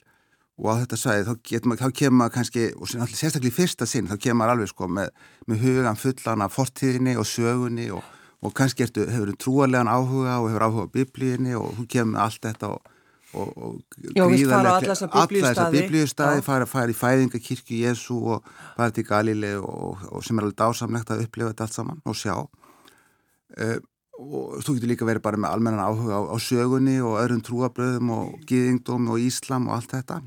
og 0.53 0.68
á 0.70 0.74
þetta 0.84 1.00
sæði 1.01 1.27
þá, 1.27 1.34
þá 1.82 1.88
kemur 2.00 2.18
maður 2.20 2.34
kannski, 2.38 2.65
og 2.77 2.89
sérstaklega 2.92 3.50
í 3.50 3.56
fyrsta 3.56 3.88
sinn, 3.89 4.10
þá 4.10 4.18
kemur 4.22 4.39
maður 4.42 4.56
alveg 4.56 4.74
sko 4.74 4.89
með, 5.00 5.13
með 5.50 5.63
hugan 5.65 6.00
fullan 6.00 6.46
af 6.46 6.58
fortíðinni 6.58 7.15
og 7.18 7.30
sögunni 7.30 7.88
og, 7.96 8.03
og 8.46 8.53
kannski 8.58 8.86
ertu, 8.86 9.08
hefur 9.10 9.34
þú 9.34 9.39
trúarlegan 9.48 9.89
áhuga 9.89 10.39
og 10.39 10.51
hefur 10.51 10.68
áhuga 10.68 10.88
á 10.88 10.94
biblíinni 10.94 11.58
og 11.58 11.74
þú 11.80 11.88
kemur 11.96 12.13
með 12.13 12.25
allt 12.27 12.46
þetta 12.50 12.74
og 12.75 12.92
og, 13.34 13.58
og 13.58 13.82
Já, 14.13 14.25
fara 14.50 14.75
allar 14.77 14.98
þessar 14.98 15.72
biblíustæði 15.74 16.44
fara, 16.46 16.68
fara 16.70 16.94
í 16.94 16.98
fæðingakirkju 16.98 17.80
Jésu 17.82 18.18
og 18.36 18.46
fara 18.75 18.94
til 18.94 19.06
Galíli 19.08 19.56
og, 19.58 20.03
og 20.12 20.25
sem 20.25 20.38
er 20.38 20.48
alveg 20.48 20.60
dásamlegt 20.62 21.13
að 21.13 21.25
upplifa 21.25 21.53
þetta 21.53 21.68
allt 21.68 21.77
saman 21.77 22.03
og 22.06 22.18
sjá 22.20 22.36
uh, 22.38 23.77
og 24.20 24.62
þú 24.62 24.75
getur 24.77 24.91
líka 24.91 25.08
verið 25.08 25.25
bara 25.25 25.39
með 25.41 25.55
almennan 25.55 25.86
áhuga 25.88 26.20
á, 26.20 26.22
á 26.29 26.38
sögunni 26.38 27.00
og 27.01 27.17
öðrum 27.22 27.41
trúabröðum 27.46 28.12
og 28.13 28.36
gýðingdómi 28.50 29.13
og 29.13 29.24
Íslam 29.24 29.70
og 29.70 29.79
allt 29.79 29.96
þetta 29.96 30.20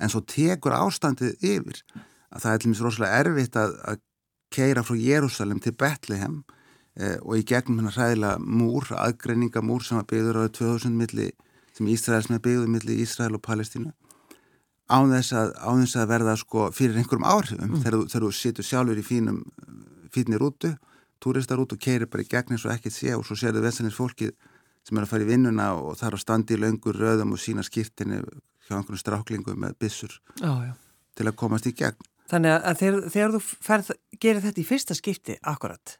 en 0.00 0.12
svo 0.12 0.22
tekur 0.24 0.76
ástandið 0.76 1.36
yfir 1.44 1.82
að 2.30 2.44
það 2.44 2.52
er 2.52 2.62
til 2.62 2.68
og 2.68 2.72
meins 2.72 2.82
rosalega 2.86 3.20
erfitt 3.20 3.60
að, 3.60 3.76
að 3.84 4.00
keira 4.54 4.84
frá 4.86 4.96
Jérúsalem 4.96 5.60
til 5.62 5.74
Betlehem 5.76 6.40
uh, 6.40 7.18
og 7.20 7.36
í 7.38 7.44
gegnum 7.46 7.82
hennar 7.82 7.98
ræðilega 7.98 8.40
múr, 8.40 8.88
aðgreiningamúr 8.96 9.84
sem 9.84 10.00
var 10.00 10.08
byggður 10.10 10.42
á 10.46 10.54
2000 10.56 10.96
milli 10.96 11.30
sem 11.76 11.90
Ísraels 11.90 12.30
með 12.32 12.44
byggðum 12.48 12.78
millir 12.78 13.02
Ísrael 13.04 13.36
og 13.36 13.44
Palestínu 13.44 13.92
á 14.90 14.98
þess 15.06 15.36
að, 15.36 15.52
á 15.54 15.70
þess 15.84 15.98
að 16.00 16.10
verða 16.10 16.36
sko 16.40 16.68
fyrir 16.74 16.98
einhverjum 16.98 17.28
áhrifum 17.28 17.68
mm. 17.68 17.82
þegar, 17.84 18.06
þegar 18.10 18.26
þú 18.26 18.32
situr 18.34 18.66
sjálfur 18.66 18.98
í 18.98 19.06
fínum 19.06 19.44
fínir 20.10 20.42
útu, 20.42 20.72
túristar 21.22 21.60
út 21.62 21.74
og 21.74 21.80
keirir 21.80 22.10
bara 22.10 22.24
í 22.24 22.30
gegn 22.30 22.56
eins 22.56 22.66
og 22.66 22.74
ekkert 22.74 22.96
sé 22.96 23.14
og 23.16 23.24
svo 23.26 23.38
sér 23.38 23.56
þau 23.56 23.64
vesenins 23.66 23.98
fólkið 23.98 24.34
sem 24.86 24.98
er 24.98 25.06
að 25.06 25.12
fara 25.12 25.26
í 25.26 25.30
vinnuna 25.30 25.72
og 25.76 25.98
þarf 26.00 26.18
að 26.18 26.24
standi 26.24 26.56
í 26.56 26.60
löngur 26.60 26.96
röðum 26.96 27.34
og 27.36 27.42
sína 27.42 27.64
skýrtinni 27.66 28.22
hjá 28.66 28.76
einhvern 28.78 29.00
stráklingum 29.00 29.60
með 29.60 29.76
bissur 29.82 30.14
já, 30.40 30.52
já. 30.70 30.72
til 31.18 31.28
að 31.28 31.36
komast 31.42 31.68
í 31.68 31.74
gegn. 31.76 32.08
Þannig 32.30 32.54
að 32.56 32.78
þegar, 32.78 33.08
þegar 33.10 33.32
þú 33.34 33.40
ferð, 33.66 33.90
gerir 34.22 34.44
þetta 34.44 34.62
í 34.62 34.68
fyrsta 34.68 34.96
skipti 34.96 35.36
akkurat 35.42 35.98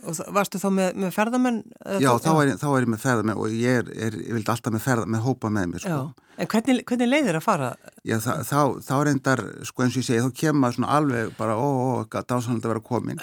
Og 0.00 0.18
varstu 0.34 0.58
þá 0.58 0.68
með, 0.72 0.96
með 0.98 1.12
ferðamenn? 1.14 1.58
Já, 2.00 2.10
þá 2.22 2.30
er, 2.32 2.48
ég, 2.48 2.58
þá 2.58 2.66
er 2.70 2.84
ég 2.84 2.90
með 2.90 3.02
ferðamenn 3.02 3.38
og 3.38 3.52
ég, 3.54 3.82
er, 3.82 3.90
er, 4.06 4.16
ég 4.18 4.34
vildi 4.34 4.50
alltaf 4.50 4.74
með, 4.74 4.82
ferða, 4.82 5.08
með 5.14 5.24
hópa 5.26 5.50
með 5.52 5.68
mér. 5.70 5.84
Sko. 5.84 6.30
En 6.40 6.48
hvernig, 6.50 6.84
hvernig 6.88 7.10
leiðir 7.10 7.38
að 7.38 7.44
fara? 7.44 7.68
Já, 8.08 8.16
þá, 8.24 8.30
þá, 8.48 8.58
þá 8.88 8.94
reyndar, 9.06 9.42
sko 9.68 9.84
eins 9.84 9.98
og 9.98 10.00
ég 10.00 10.08
segi, 10.08 10.22
þá 10.24 10.40
kemur 10.40 10.62
maður 10.64 10.78
svona 10.78 10.96
alveg 10.96 11.34
bara, 11.38 11.58
ó, 11.60 11.68
ó, 11.68 11.90
dásanlega 12.08 12.64
að 12.64 12.72
vera 12.72 12.84
komin. 12.88 13.22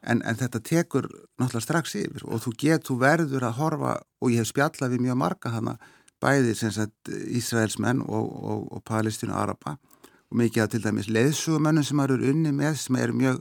En, 0.00 0.22
en 0.24 0.36
þetta 0.36 0.62
tekur 0.64 1.10
náttúrulega 1.36 1.64
strax 1.66 1.94
yfir 2.00 2.22
og 2.24 2.40
þú 2.40 2.54
getur 2.62 3.00
verður 3.02 3.44
að 3.44 3.58
horfa 3.58 3.94
og 4.00 4.30
ég 4.32 4.40
hef 4.40 4.48
spjallað 4.48 4.94
við 4.94 5.02
mjög 5.04 5.18
marga 5.20 5.52
þannig 5.52 5.88
bæði 6.20 6.54
sem 6.56 6.72
sagt 6.72 7.10
Ísraelsmenn 7.10 8.02
og, 8.04 8.28
og, 8.40 8.62
og 8.76 8.84
Palestínu 8.88 9.34
og 9.34 9.42
Araba 9.42 9.76
og 10.30 10.38
mikið 10.40 10.64
að 10.64 10.70
til 10.74 10.82
dæmis 10.84 11.10
leðsugumönnum 11.10 11.86
sem 11.86 12.04
eru 12.04 12.20
unni 12.30 12.52
með 12.54 12.78
sem 12.84 13.00
eru 13.00 13.16
mjög 13.16 13.40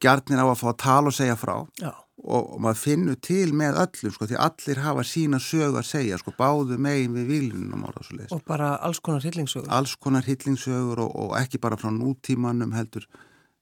gjarnir 0.00 0.40
á 0.40 0.46
að 0.46 0.60
fá 0.60 0.68
að 0.70 0.78
tala 0.80 1.10
og 1.10 1.16
segja 1.16 1.36
frá. 1.36 1.56
Og, 2.20 2.42
og 2.54 2.58
maður 2.60 2.80
finnur 2.82 3.16
til 3.24 3.54
með 3.56 3.78
öllum 3.80 4.12
sko 4.12 4.28
því 4.28 4.38
allir 4.44 4.82
hafa 4.84 5.04
sína 5.08 5.40
sög 5.40 5.78
að 5.80 5.88
segja 5.88 6.18
sko 6.20 6.34
báðu 6.36 6.76
megin 6.76 7.16
við 7.16 7.30
viljunum 7.32 7.86
og, 7.88 7.96
og 8.28 8.42
bara 8.44 8.74
alls 8.76 9.00
konar 9.00 9.24
hillingssögur 9.24 9.72
alls 9.72 9.94
konar 9.96 10.28
hillingssögur 10.28 11.00
og, 11.00 11.14
og 11.16 11.32
ekki 11.40 11.60
bara 11.64 11.80
frá 11.80 11.88
nútímanum 11.88 12.76
heldur 12.76 13.08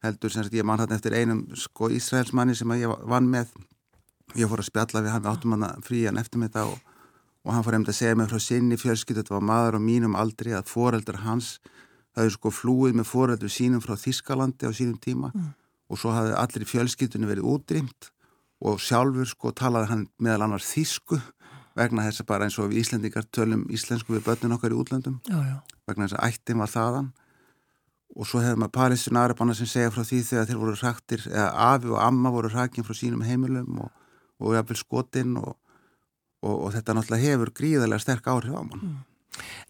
heldur 0.05 0.33
sem 0.33 0.45
sagt 0.47 0.55
ég 0.55 0.67
mann 0.67 0.81
hann 0.83 0.95
eftir 0.95 1.17
einum 1.17 1.45
sko 1.59 1.90
Ísraelsmanni 1.95 2.55
sem 2.59 2.71
ég 2.78 2.93
vann 3.11 3.28
með 3.31 3.52
ég 4.38 4.50
fór 4.50 4.62
að 4.62 4.71
spjalla 4.71 5.02
við 5.02 5.14
hann 5.14 5.25
við 5.25 5.33
áttum 5.33 5.57
hann 5.57 5.85
frían 5.85 6.21
eftir 6.21 6.43
mig 6.43 6.52
þetta 6.52 6.67
og, 6.73 6.78
og 7.45 7.55
hann 7.55 7.64
fór 7.67 7.78
einmitt 7.78 7.93
að 7.93 7.99
segja 8.00 8.19
mig 8.19 8.31
frá 8.31 8.43
sinni 8.43 8.78
fjölskyld 8.81 9.23
þetta 9.23 9.37
var 9.37 9.49
maður 9.50 9.78
á 9.78 9.81
mínum 9.83 10.19
aldri 10.19 10.55
að 10.57 10.69
foreldrar 10.71 11.25
hans 11.25 11.57
það 12.14 12.25
er 12.25 12.35
sko 12.35 12.52
flúið 12.55 12.99
með 12.99 13.11
foreldru 13.11 13.50
sínum 13.52 13.83
frá 13.85 13.97
Þískalandi 13.99 14.69
á 14.69 14.73
sínum 14.75 15.00
tíma 15.02 15.33
mm. 15.33 15.50
og 15.88 16.00
svo 16.00 16.14
hafði 16.14 16.37
allir 16.43 16.69
fjölskyldunni 16.69 17.31
verið 17.31 17.50
útrýmt 17.55 18.12
og 18.59 18.81
sjálfur 18.83 19.28
sko 19.31 19.52
talaði 19.55 19.93
hann 19.93 20.07
meðal 20.19 20.49
annars 20.49 20.71
Þísku 20.73 21.21
vegna 21.78 22.05
þess 22.09 22.25
að 22.25 22.28
bara 22.31 22.49
eins 22.49 22.59
og 22.59 22.73
við 22.73 22.83
Íslendingar 22.83 23.26
tölum 23.35 23.67
íslensku 23.71 24.17
við 24.17 24.25
börnun 24.26 24.57
okkar 24.57 24.75
í 24.75 24.78
útlöndum 24.78 25.21
já, 25.28 25.38
já. 25.47 25.57
vegna 25.87 26.09
þess 26.09 26.19
að 26.19 26.33
ættin 26.33 26.62
var 26.62 26.73
þaðan 26.73 27.11
og 28.19 28.27
svo 28.27 28.43
hefur 28.43 28.59
maður 28.59 28.75
Palestínu 28.75 29.21
Arabanna 29.21 29.55
sem 29.55 29.69
segja 29.71 29.93
frá 29.95 30.03
því 30.03 30.21
þegar 30.27 30.49
þeir 30.49 30.61
voru 30.63 30.77
hraktir 30.81 31.25
eða 31.31 31.49
Afi 31.69 31.93
og 31.93 32.01
Amma 32.03 32.33
voru 32.35 32.51
hrakin 32.51 32.87
frá 32.87 32.97
sínum 32.99 33.23
heimilum 33.27 33.83
og, 33.85 33.93
og 34.43 34.57
jafnvel 34.57 34.81
skotinn 34.81 35.37
og, 35.39 35.53
og, 36.43 36.55
og 36.55 36.73
þetta 36.75 36.97
náttúrulega 36.99 37.33
hefur 37.33 37.53
gríðarlega 37.61 38.05
sterk 38.05 38.31
áhrif 38.33 38.59
á 38.59 38.63
mann 38.63 38.83
mm. 38.83 38.97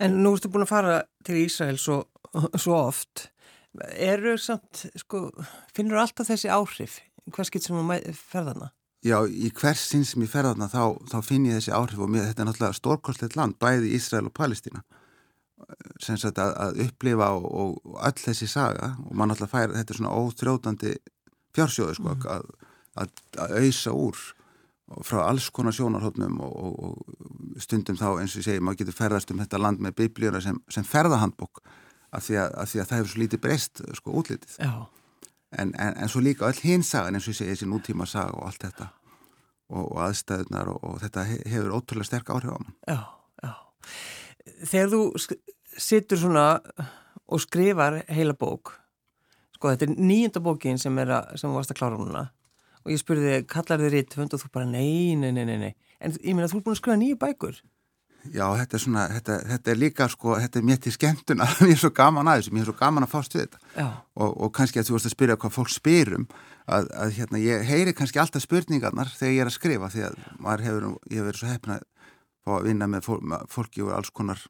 En 0.01 0.15
nú 0.23 0.33
ertu 0.33 0.49
búin 0.49 0.65
að 0.65 0.71
fara 0.71 0.95
til 1.27 1.43
Ísrael 1.43 1.77
svo, 1.83 1.99
svo 2.57 2.79
oft 2.79 3.27
eru 4.01 4.39
samt, 4.41 4.87
sko 4.97 5.27
finnur 5.77 6.01
alltaf 6.01 6.31
þessi 6.31 6.49
áhrif 6.49 7.03
hvað 7.35 7.51
skilt 7.51 7.67
sem 7.67 7.79
að 7.93 8.07
ferðana? 8.17 8.71
Já, 9.05 9.19
í 9.29 9.51
hvers 9.55 9.83
sinn 9.91 10.07
sem 10.09 10.25
ég 10.25 10.31
ferðana 10.33 10.71
þá, 10.73 10.97
þá 11.11 11.19
finn 11.27 11.45
ég 11.47 11.59
þessi 11.61 11.75
áhrif 11.77 12.01
og 12.03 12.09
mér, 12.11 12.31
þetta 12.31 12.43
er 12.43 12.49
náttúrulega 12.49 12.79
stórkostlegt 12.79 13.37
land, 13.39 13.59
bæði 13.61 13.93
Ísrael 13.99 14.27
og 14.31 14.35
Palestína 14.35 14.83
sagt, 16.01 16.39
að, 16.39 16.55
að 16.65 16.81
upplifa 16.87 17.31
og, 17.37 17.47
og 17.85 18.01
öll 18.07 18.19
þessi 18.23 18.49
saga 18.51 18.95
og 19.05 19.15
mann 19.19 19.35
alltaf 19.35 19.53
fær 19.53 19.75
þetta 19.75 19.97
svona 19.99 20.15
óþrjóðandi 20.17 20.97
fjársjóðu 21.57 21.97
sko, 21.99 22.15
mm. 22.15 22.27
að, 22.35 22.51
að, 23.03 23.23
að 23.45 23.57
auðsa 23.63 23.95
úr 23.97 24.21
frá 25.05 25.21
alls 25.27 25.51
konar 25.53 25.75
sjónarhóttnum 25.77 26.39
og, 26.45 26.53
og, 26.65 26.79
og 26.89 27.63
stundum 27.63 27.99
þá 27.99 28.07
eins 28.23 28.37
og 28.37 28.41
ég 28.41 28.47
segi 28.47 28.63
maður 28.65 28.85
getur 28.85 28.97
ferðast 28.97 29.33
um 29.35 29.43
þetta 29.43 29.61
land 29.61 29.83
með 29.85 29.99
biblíuna 30.01 30.41
sem, 30.45 30.61
sem 30.73 30.87
ferðahandbók 30.87 31.61
af 32.09 32.25
því, 32.25 32.39
því 32.71 32.81
að 32.81 32.87
það 32.89 32.95
hefur 32.97 33.11
svo 33.13 33.23
lítið 33.23 33.43
breyst 33.45 33.83
sko 33.99 34.15
útlitið. 34.23 34.55
En, 35.59 35.73
en, 35.75 35.93
en 35.93 36.09
svo 36.09 36.23
líka 36.25 36.49
öll 36.49 36.63
hins 36.63 36.93
sagan 36.95 37.17
eins 37.17 37.29
og 37.29 37.35
ég 37.35 37.41
segi 37.43 37.53
þessi 37.53 37.69
nútíma 37.69 38.09
saga 38.09 38.37
og 38.37 38.49
allt 38.49 38.65
þetta 38.65 38.89
og 39.69 39.99
aðstæðunar 40.01 40.73
og 40.73 40.97
þetta 41.03 41.27
hefur 41.29 41.75
ótrúlega 41.77 42.09
sterk 42.09 42.33
áhrif 42.33 42.57
á 42.57 42.57
mann. 42.57 42.77
Já, 42.89 43.01
já 43.45 43.53
þegar 44.65 44.93
þú 44.95 45.03
sittur 45.79 46.21
svona 46.21 46.47
og 47.29 47.43
skrifar 47.45 48.03
heila 48.09 48.37
bók 48.39 48.75
sko 49.59 49.73
þetta 49.73 49.89
er 49.89 49.97
nýjönda 49.99 50.43
bókin 50.43 50.79
sem 50.81 50.99
er 51.03 51.17
að, 51.19 51.33
sem 51.41 51.55
varst 51.55 51.75
að 51.75 51.81
klára 51.81 51.99
núna 51.99 52.29
og 52.85 52.93
ég 52.95 53.01
spurði, 53.03 53.41
kallar 53.51 53.83
þið 53.83 53.95
rítvönd 53.95 54.35
og 54.35 54.43
þú 54.43 54.53
bara 54.55 54.69
nei, 54.69 55.17
nei, 55.19 55.33
nei, 55.35 55.45
nei, 55.45 55.59
nei. 55.61 55.73
En 56.01 56.15
ég 56.23 56.37
meina 56.37 56.49
þú 56.49 56.61
er 56.61 56.65
búin 56.65 56.77
að 56.77 56.81
skrifa 56.81 57.01
nýju 57.01 57.19
bækur. 57.21 57.59
Já, 58.35 58.45
þetta 58.59 58.77
er 58.77 58.83
svona, 58.83 59.03
þetta, 59.15 59.37
þetta 59.51 59.71
er 59.73 59.79
líka 59.79 60.07
sko, 60.11 60.35
þetta 60.41 60.59
er 60.59 60.65
mér 60.69 60.81
til 60.83 60.93
skemmtun 60.95 61.43
að 61.45 61.59
mér 61.67 61.75
er 61.75 61.83
svo 61.83 61.91
gaman 61.99 62.31
aðeins, 62.33 62.51
mér 62.55 62.65
er 62.65 62.71
svo 62.71 62.77
gaman 62.79 63.07
að 63.07 63.13
fást 63.13 63.37
við 63.37 63.45
þetta. 63.45 63.85
Og, 64.17 64.33
og 64.33 64.55
kannski 64.57 64.81
að 64.81 64.89
þú 64.89 64.97
vorust 64.97 65.11
að 65.11 65.15
spyrja 65.15 65.39
hvað 65.43 65.55
fólk 65.59 65.75
spyrum 65.75 66.27
að, 66.67 66.89
að 67.05 67.15
hérna, 67.19 67.43
ég 67.45 67.69
heyri 67.69 67.95
kannski 67.97 68.23
alltaf 68.23 68.45
spurningarnar 68.45 69.13
þegar 69.19 69.35
ég 69.35 69.45
er 69.45 69.53
að 69.53 69.57
skrifa 69.59 69.93
því 69.93 70.05
að 70.09 70.19
maður 70.39 70.67
hefur, 70.69 70.89
ég 71.09 71.21
hefur 71.21 71.31
verið 71.31 71.43
svo 71.43 71.53
hefna 71.53 71.79
fá 72.49 72.57
að 72.59 72.69
vinna 72.71 72.89
með 72.91 73.09
fólki 73.53 73.85
úr 73.85 73.95
alls 73.97 74.11
konar, 74.15 74.43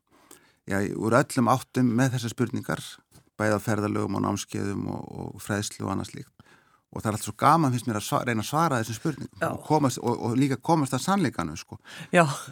já, 0.69 0.81
úr 0.97 1.19
öllum 1.19 1.53
áttum 1.53 1.93
með 1.99 2.17
þessar 2.17 2.35
spurningar, 2.35 2.83
bæða 3.39 3.61
ferðalögum 3.63 4.19
og 4.19 4.25
námskeiðum 4.25 4.89
og, 4.95 5.07
og 5.23 5.45
fræðslu 5.45 5.87
og 5.87 5.95
annars 5.95 6.15
líkt. 6.17 6.33
Og 6.89 7.03
það 7.03 7.11
er 7.11 7.17
alltaf 7.19 7.29
svo 7.29 7.35
gaman 7.37 7.75
finnst 7.75 7.89
mér 7.89 7.99
að 8.01 8.07
svara, 8.07 8.31
reyna 8.31 8.41
að 8.41 8.49
svara 8.49 8.79
þessum 8.81 8.97
spurningum 8.97 9.43
og, 9.51 9.59
komast, 9.67 10.01
og, 10.01 10.23
og 10.25 10.39
líka 10.41 10.57
komast 10.57 10.97
að 10.97 11.03
sannleikanum 11.05 11.59
sko. 11.61 11.77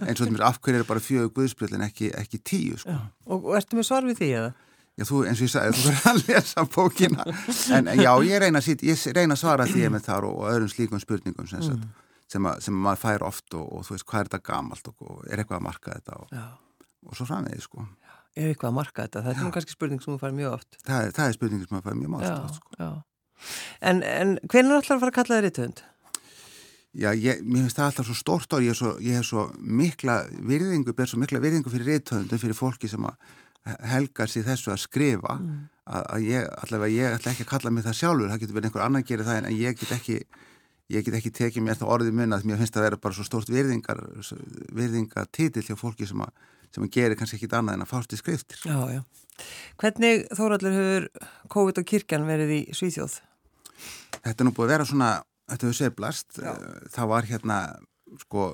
eins 0.05 0.21
og 0.21 0.27
þetta 0.27 0.35
mér 0.35 0.45
afhverjir 0.51 0.85
er 0.85 0.91
bara 0.91 1.03
fjögur 1.03 1.33
guðspillin 1.39 1.87
ekki, 1.87 2.11
ekki 2.21 2.43
tíu 2.45 2.77
sko. 2.83 2.99
Og 3.33 3.49
ertu 3.57 3.79
með 3.79 3.89
svar 3.89 4.05
við 4.05 4.21
því 4.21 4.29
eða? 4.43 4.51
Já, 4.97 5.05
þú, 5.09 5.23
eins 5.29 5.41
og 5.41 5.47
ég 5.47 5.53
sagði, 5.55 5.73
þú 5.77 5.89
verður 5.89 6.11
að 6.11 6.21
lesa 6.29 6.67
bókina 6.77 7.25
en, 7.79 7.89
en 7.93 8.01
já, 8.01 8.11
ég 8.29 8.45
reyna, 8.45 8.63
ég 8.65 9.07
reyna 9.17 9.37
að 9.37 9.41
svara 9.41 9.69
því 9.69 9.89
með 9.93 10.07
þar 10.11 10.29
og 10.29 10.45
öðrum 10.53 10.71
slíkum 10.73 11.01
spurningum 11.01 11.49
sem 11.49 11.65
sagt 11.65 11.81
mm 11.81 12.06
sem, 12.33 12.47
að, 12.49 12.63
sem 12.67 12.77
maður 12.87 13.03
fær 13.03 13.27
oft 13.27 13.57
og, 13.59 13.67
og 13.73 13.87
þú 13.87 13.97
veist 13.97 14.09
hvað 14.11 14.23
er 14.23 14.31
þetta 14.31 14.47
gamalt 14.51 14.91
og, 14.91 15.03
og 15.07 15.27
er 15.31 15.43
eitthvað 15.43 15.61
að 15.61 15.67
marka 15.69 15.97
þetta 15.99 16.21
og, 16.23 16.39
og 17.07 17.19
svo 17.19 17.29
framvegið 17.29 17.67
sko. 17.67 17.87
Já, 17.87 18.15
Er 18.37 18.51
eitthvað 18.53 18.69
að 18.69 18.77
marka 18.77 19.05
þetta? 19.07 19.21
Það 19.25 19.39
er 19.41 19.53
kannski 19.55 19.73
spurning 19.73 20.01
sem 20.05 20.13
þú 20.13 20.19
fær 20.21 20.33
mjög 20.37 20.55
oft. 20.59 20.75
Það 20.85 21.07
það 21.17 21.27
er 21.27 21.37
spurning 21.39 21.61
sem 21.63 21.73
maður 21.73 21.87
fær 21.87 22.01
mjög 22.01 22.25
oft 22.33 22.59
sko. 22.59 22.89
En, 23.81 24.03
en 24.05 24.35
hvernig 24.45 24.73
er 24.73 24.81
alltaf 24.81 24.97
að 24.97 25.05
fara 25.05 25.13
að 25.13 25.17
kalla 25.17 25.37
það 25.37 25.47
rítvönd? 25.47 25.81
Já, 26.97 27.09
ég, 27.13 27.41
mér 27.45 27.65
finnst 27.65 27.79
það 27.81 27.89
alltaf 27.91 28.09
svo 28.09 28.17
stórt 28.17 28.57
og 28.57 28.65
ég 28.65 28.73
hef 28.73 28.79
svo, 28.81 28.93
svo 29.29 29.47
mikla 29.61 30.19
virðingu, 30.49 30.93
ber 30.97 31.09
svo 31.09 31.21
mikla 31.21 31.41
virðingu 31.45 31.73
fyrir 31.73 31.91
rítvöndum 31.95 32.41
fyrir 32.41 32.57
fólki 32.57 32.89
sem 32.93 33.09
helgar 33.89 34.33
sér 34.33 34.47
þessu 34.51 34.73
að 34.73 34.85
skrifa. 34.85 35.39
Mm. 35.41 35.65
að, 35.87 36.07
að 36.17 36.29
ég, 36.29 36.47
allavega 36.65 36.95
ég 36.95 37.17
ætla 37.17 37.33
ekki 37.33 37.45
að 37.47 37.51
kalla 37.55 37.73
mig 37.73 37.85
það 37.87 37.99
sjálfur, 38.01 38.31
það 38.31 38.41
getur 38.43 38.57
verið 38.57 38.71
einhver 38.71 38.85
annan 38.87 39.05
að 39.05 39.11
gera 39.11 39.27
það 39.27 39.41
en 39.41 39.57
ég 39.57 39.81
get 39.81 39.93
ekki 39.97 40.17
ég 40.93 41.07
get 41.07 41.19
ekki 41.19 41.33
tekið 41.35 41.67
mér 41.67 41.79
það 41.81 41.93
orðið 41.97 42.19
mun 42.21 42.37
að 42.37 42.49
mér 42.49 42.61
finnst 42.63 42.77
að 42.79 42.87
vera 42.87 43.01
bara 43.03 43.17
svo 43.17 43.27
stórt 43.27 43.53
virðingar 43.53 44.03
virðingatitill 44.77 45.65
hjá 45.67 45.79
fólki 45.79 46.09
sem 46.09 46.21
að, 46.23 46.35
sem 46.75 46.87
að 46.87 46.93
gerir 46.99 47.19
kannski 47.19 47.41
ekkit 47.41 47.57
annað 47.59 47.79
en 47.79 47.87
að 47.87 47.93
fást 47.93 48.15
í 48.15 48.21
skriftir 48.21 48.67
Já, 48.67 48.79
já. 48.99 49.01
Hvernig 49.81 50.29
þóraldur 50.33 50.77
hefur 50.77 51.09
COVID 51.53 51.81
og 51.83 51.89
kirkjan 51.91 52.29
verið 52.29 52.53
í 52.55 52.61
Svíþjóð? 52.77 53.19
Þetta 54.23 54.39
er 54.39 54.47
nú 54.49 54.55
búið 54.57 54.69
að 54.69 54.73
vera 54.73 54.89
svona 54.89 55.11
þetta 55.51 55.67
hefur 55.67 55.79
seglast 55.79 56.41
það 56.95 57.11
var 57.13 57.29
hérna 57.29 57.61
sko, 58.23 58.51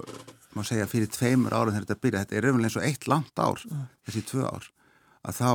má 0.57 0.65
segja 0.67 0.89
fyrir 0.91 1.11
tveimur 1.13 1.55
árum 1.55 1.73
þegar 1.75 1.87
þetta 1.87 2.05
byrja, 2.05 2.23
þetta 2.25 2.39
er 2.39 2.47
raunlega 2.47 2.69
eins 2.69 2.79
og 2.79 2.87
eitt 2.89 3.09
langt 3.11 3.43
ár 3.43 3.65
mm. 3.69 3.85
þessi 4.09 4.25
tvö 4.29 4.47
ár 4.49 4.69
að 5.23 5.39
þá, 5.39 5.51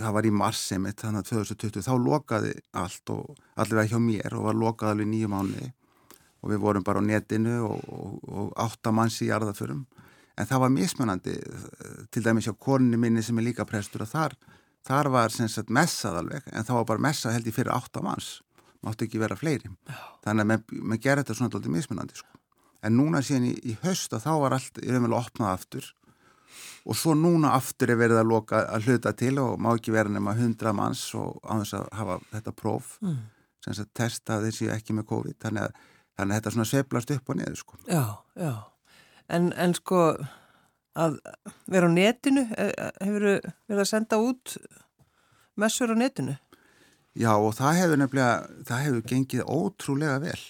það 0.00 0.14
var 0.16 0.26
í 0.26 0.32
marsi 0.34 0.78
mitt 0.82 1.04
þannig 1.04 1.22
að 1.22 1.30
2020, 1.30 1.84
þá 1.86 1.92
lokaði 2.02 2.54
allt 2.76 3.12
og 3.14 3.36
allir 3.62 3.90
hjá 3.92 4.00
mér 4.02 4.34
og 4.38 4.48
var 4.48 4.58
lokað 4.58 4.94
alveg 4.94 5.10
nýju 5.12 5.30
mánuði 5.30 5.68
og 6.42 6.52
við 6.52 6.62
vorum 6.62 6.84
bara 6.86 7.02
á 7.02 7.08
netinu 7.08 7.56
og, 7.66 7.80
og, 7.88 8.18
og 8.28 8.52
áttamanns 8.66 9.20
í 9.24 9.30
jarðaförum 9.30 9.86
en 10.38 10.46
það 10.46 10.62
var 10.64 10.74
mismunandi 10.74 11.36
til 12.14 12.22
dæmis 12.24 12.46
hjá 12.46 12.54
korni 12.54 12.98
minni 13.00 13.24
sem 13.26 13.38
er 13.40 13.48
líka 13.48 13.66
prestur 13.66 14.04
og 14.06 14.12
þar, 14.12 14.36
þar 14.86 15.10
var 15.14 15.34
sagt, 15.34 15.72
messað 15.74 16.20
alveg 16.22 16.52
en 16.52 16.66
það 16.66 16.80
var 16.80 16.90
bara 16.92 17.06
messað 17.08 17.38
held 17.38 17.50
í 17.50 17.54
fyrir 17.56 17.74
áttamanns 17.74 18.36
máttu 18.84 19.06
ekki 19.06 19.20
vera 19.20 19.36
fleiri. 19.38 19.70
Þannig 20.24 20.44
að 20.44 20.74
maður 20.82 21.02
gerði 21.04 21.24
þetta 21.24 21.38
svona 21.38 21.50
alltaf 21.50 21.72
mismunandi 21.74 22.18
sko. 22.18 22.34
en 22.82 22.94
núna 22.94 23.22
síðan 23.26 23.48
í, 23.48 23.54
í 23.66 23.72
höst 23.82 24.12
þá 24.14 24.32
var 24.38 24.54
allt 24.54 24.78
raunverulega 24.78 25.18
opnað 25.24 25.50
aftur. 25.50 25.88
Og 26.88 26.96
svo 26.96 27.14
núna 27.18 27.50
aftur 27.56 27.90
er 27.90 27.98
verið 27.98 28.20
að 28.20 28.30
loka 28.30 28.60
að 28.70 28.86
hluta 28.86 29.12
til 29.18 29.34
og 29.42 29.58
má 29.60 29.72
ekki 29.74 29.92
vera 29.92 30.08
nema 30.08 30.36
100 30.36 30.72
manns 30.78 31.02
og 31.18 31.40
á 31.42 31.58
þess 31.58 31.74
að 31.74 31.88
hafa 31.98 32.18
þetta 32.30 32.54
próf. 32.54 32.96
Mm. 33.02 33.18
sem 33.64 33.74
að 33.82 33.88
testa 33.98 34.38
þessi 34.40 34.68
ekki 34.70 34.94
með 34.94 35.08
COVID 35.10 35.36
þannig 35.42 35.66
að 35.66 35.80
þannig 36.18 36.34
að 36.34 36.40
þetta 36.40 36.54
svona 36.56 36.68
seplast 36.72 37.14
upp 37.14 37.30
og 37.30 37.38
niður 37.38 37.62
sko. 37.62 37.78
Já, 37.86 38.04
já, 38.38 38.52
en, 39.38 39.52
en 39.54 39.76
sko 39.78 40.02
að 40.98 41.18
vera 41.70 41.88
á 41.88 41.90
netinu 41.94 42.44
e, 42.50 42.68
e, 42.68 42.90
hefur 43.06 43.26
verið 43.70 43.82
að 43.84 43.90
senda 43.92 44.20
út 44.22 44.56
messur 45.58 45.94
á 45.94 45.96
netinu? 45.98 46.36
Já 47.18 47.32
og 47.34 47.54
það 47.58 47.80
hefur 47.82 48.00
nefnilega, 48.02 48.34
það 48.66 48.84
hefur 48.86 49.06
gengið 49.12 49.44
ótrúlega 49.46 50.18
vel 50.22 50.40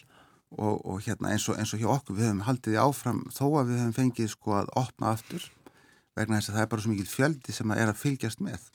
og, 0.57 0.75
og 0.89 1.05
hérna 1.05 1.35
eins 1.35 1.47
og, 1.49 1.59
eins 1.61 1.75
og 1.77 1.83
hjá 1.83 1.93
okkur 1.99 2.17
við 2.17 2.31
höfum 2.31 2.45
haldið 2.49 2.77
í 2.77 2.81
áfram 2.81 3.23
þó 3.33 3.45
að 3.61 3.71
við 3.71 3.81
höfum 3.83 3.97
fengið 3.99 4.33
sko 4.33 4.57
að 4.63 4.73
opna 4.81 5.13
aftur 5.13 5.47
vegna 6.19 6.41
þess 6.41 6.51
að 6.51 6.59
það 6.59 6.65
er 6.65 6.71
bara 6.73 6.85
svo 6.85 6.93
mikið 6.95 7.13
fjöldi 7.13 7.55
sem 7.55 7.73
að 7.73 7.83
er 7.83 7.93
að 7.93 8.03
fylgjast 8.03 8.43
með 8.45 8.69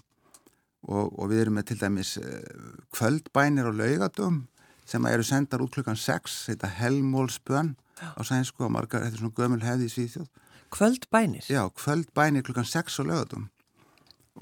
og, 0.83 1.07
og 1.07 1.29
við 1.31 1.43
erum 1.43 1.57
með 1.57 1.69
til 1.71 1.79
dæmis 1.81 2.15
eh, 2.21 2.65
kvöldbænir 2.93 3.69
og 3.71 3.79
laugadum 3.79 4.43
sem 4.85 5.05
eru 5.09 5.23
sendar 5.23 5.63
út 5.63 5.73
klukkan 5.73 5.99
6 5.99 6.39
þetta 6.49 6.69
helmólsbönn 6.79 7.75
á 8.03 8.21
sænsku 8.25 8.65
og 8.65 8.73
margar, 8.73 9.05
þetta 9.05 9.15
er 9.15 9.21
svona 9.21 9.37
gömul 9.37 9.63
hefði 9.63 9.89
í 9.89 9.93
Svíþjóð 9.93 10.31
Kvöldbænir? 10.73 11.45
Já, 11.49 11.69
kvöldbænir 11.69 12.41
klukkan 12.41 12.65
6 12.65 12.99
á 12.99 13.03
lögatum 13.05 13.49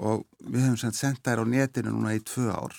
og 0.00 0.24
við 0.40 0.64
hefum 0.64 0.94
sendt 0.96 1.20
þær 1.20 1.44
á 1.44 1.46
netinu 1.46 1.92
núna 1.92 2.14
í 2.16 2.22
tvö 2.24 2.48
ár 2.48 2.76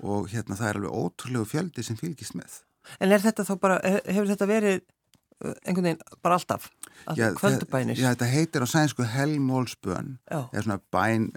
og 0.00 0.30
hérna 0.32 0.56
það 0.56 0.70
er 0.70 0.78
alveg 0.80 0.96
ótrúlegu 0.96 1.48
fjöldi 1.50 1.84
sem 1.84 1.98
fylgist 2.00 2.36
með. 2.36 2.62
En 3.00 3.12
er 3.12 3.20
þetta 3.20 3.44
þá 3.44 3.54
bara, 3.60 3.76
hefur 3.84 4.30
þetta 4.30 4.48
verið 4.48 4.78
uh, 4.80 5.52
einhvern 5.66 5.90
veginn 5.90 6.02
bara 6.24 6.38
alltaf? 6.40 6.70
Já, 7.12 7.28
kvöldubænir? 7.36 8.00
Já, 8.00 8.08
þetta 8.14 8.30
heitir 8.32 8.64
á 8.64 8.68
sænsku 8.72 9.04
helmólsbön, 9.04 10.16
eða 10.30 10.64
svona 10.64 10.80
bæn 10.96 11.28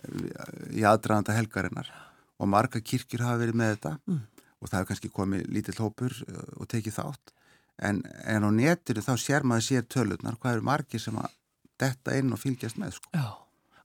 í 0.72 0.88
aðdraðanda 0.88 1.36
helgarinnar 1.36 1.92
og 2.40 2.48
marga 2.48 2.80
kirkjur 2.80 3.26
hafa 3.28 3.42
verið 3.44 3.60
með 3.60 3.76
þetta 3.76 3.96
mm. 4.08 4.24
Og 4.60 4.70
það 4.70 4.78
hefur 4.80 4.90
kannski 4.94 5.12
komið 5.16 5.46
lítill 5.52 5.80
hópur 5.80 6.16
uh, 6.28 6.42
og 6.60 6.70
tekið 6.72 6.98
þátt 7.00 7.36
en, 7.80 8.02
en 8.28 8.48
á 8.48 8.50
netinu 8.54 9.04
þá 9.04 9.14
sér 9.20 9.48
maður 9.48 9.68
sér 9.68 9.88
tölurnar 9.92 10.38
hvað 10.40 10.58
eru 10.58 10.68
margi 10.70 11.02
sem 11.02 11.18
að 11.20 11.32
detta 11.80 12.18
inn 12.20 12.34
og 12.36 12.42
fylgjast 12.42 12.80
með 12.80 12.98
sko. 12.98 13.12
Já, 13.16 13.28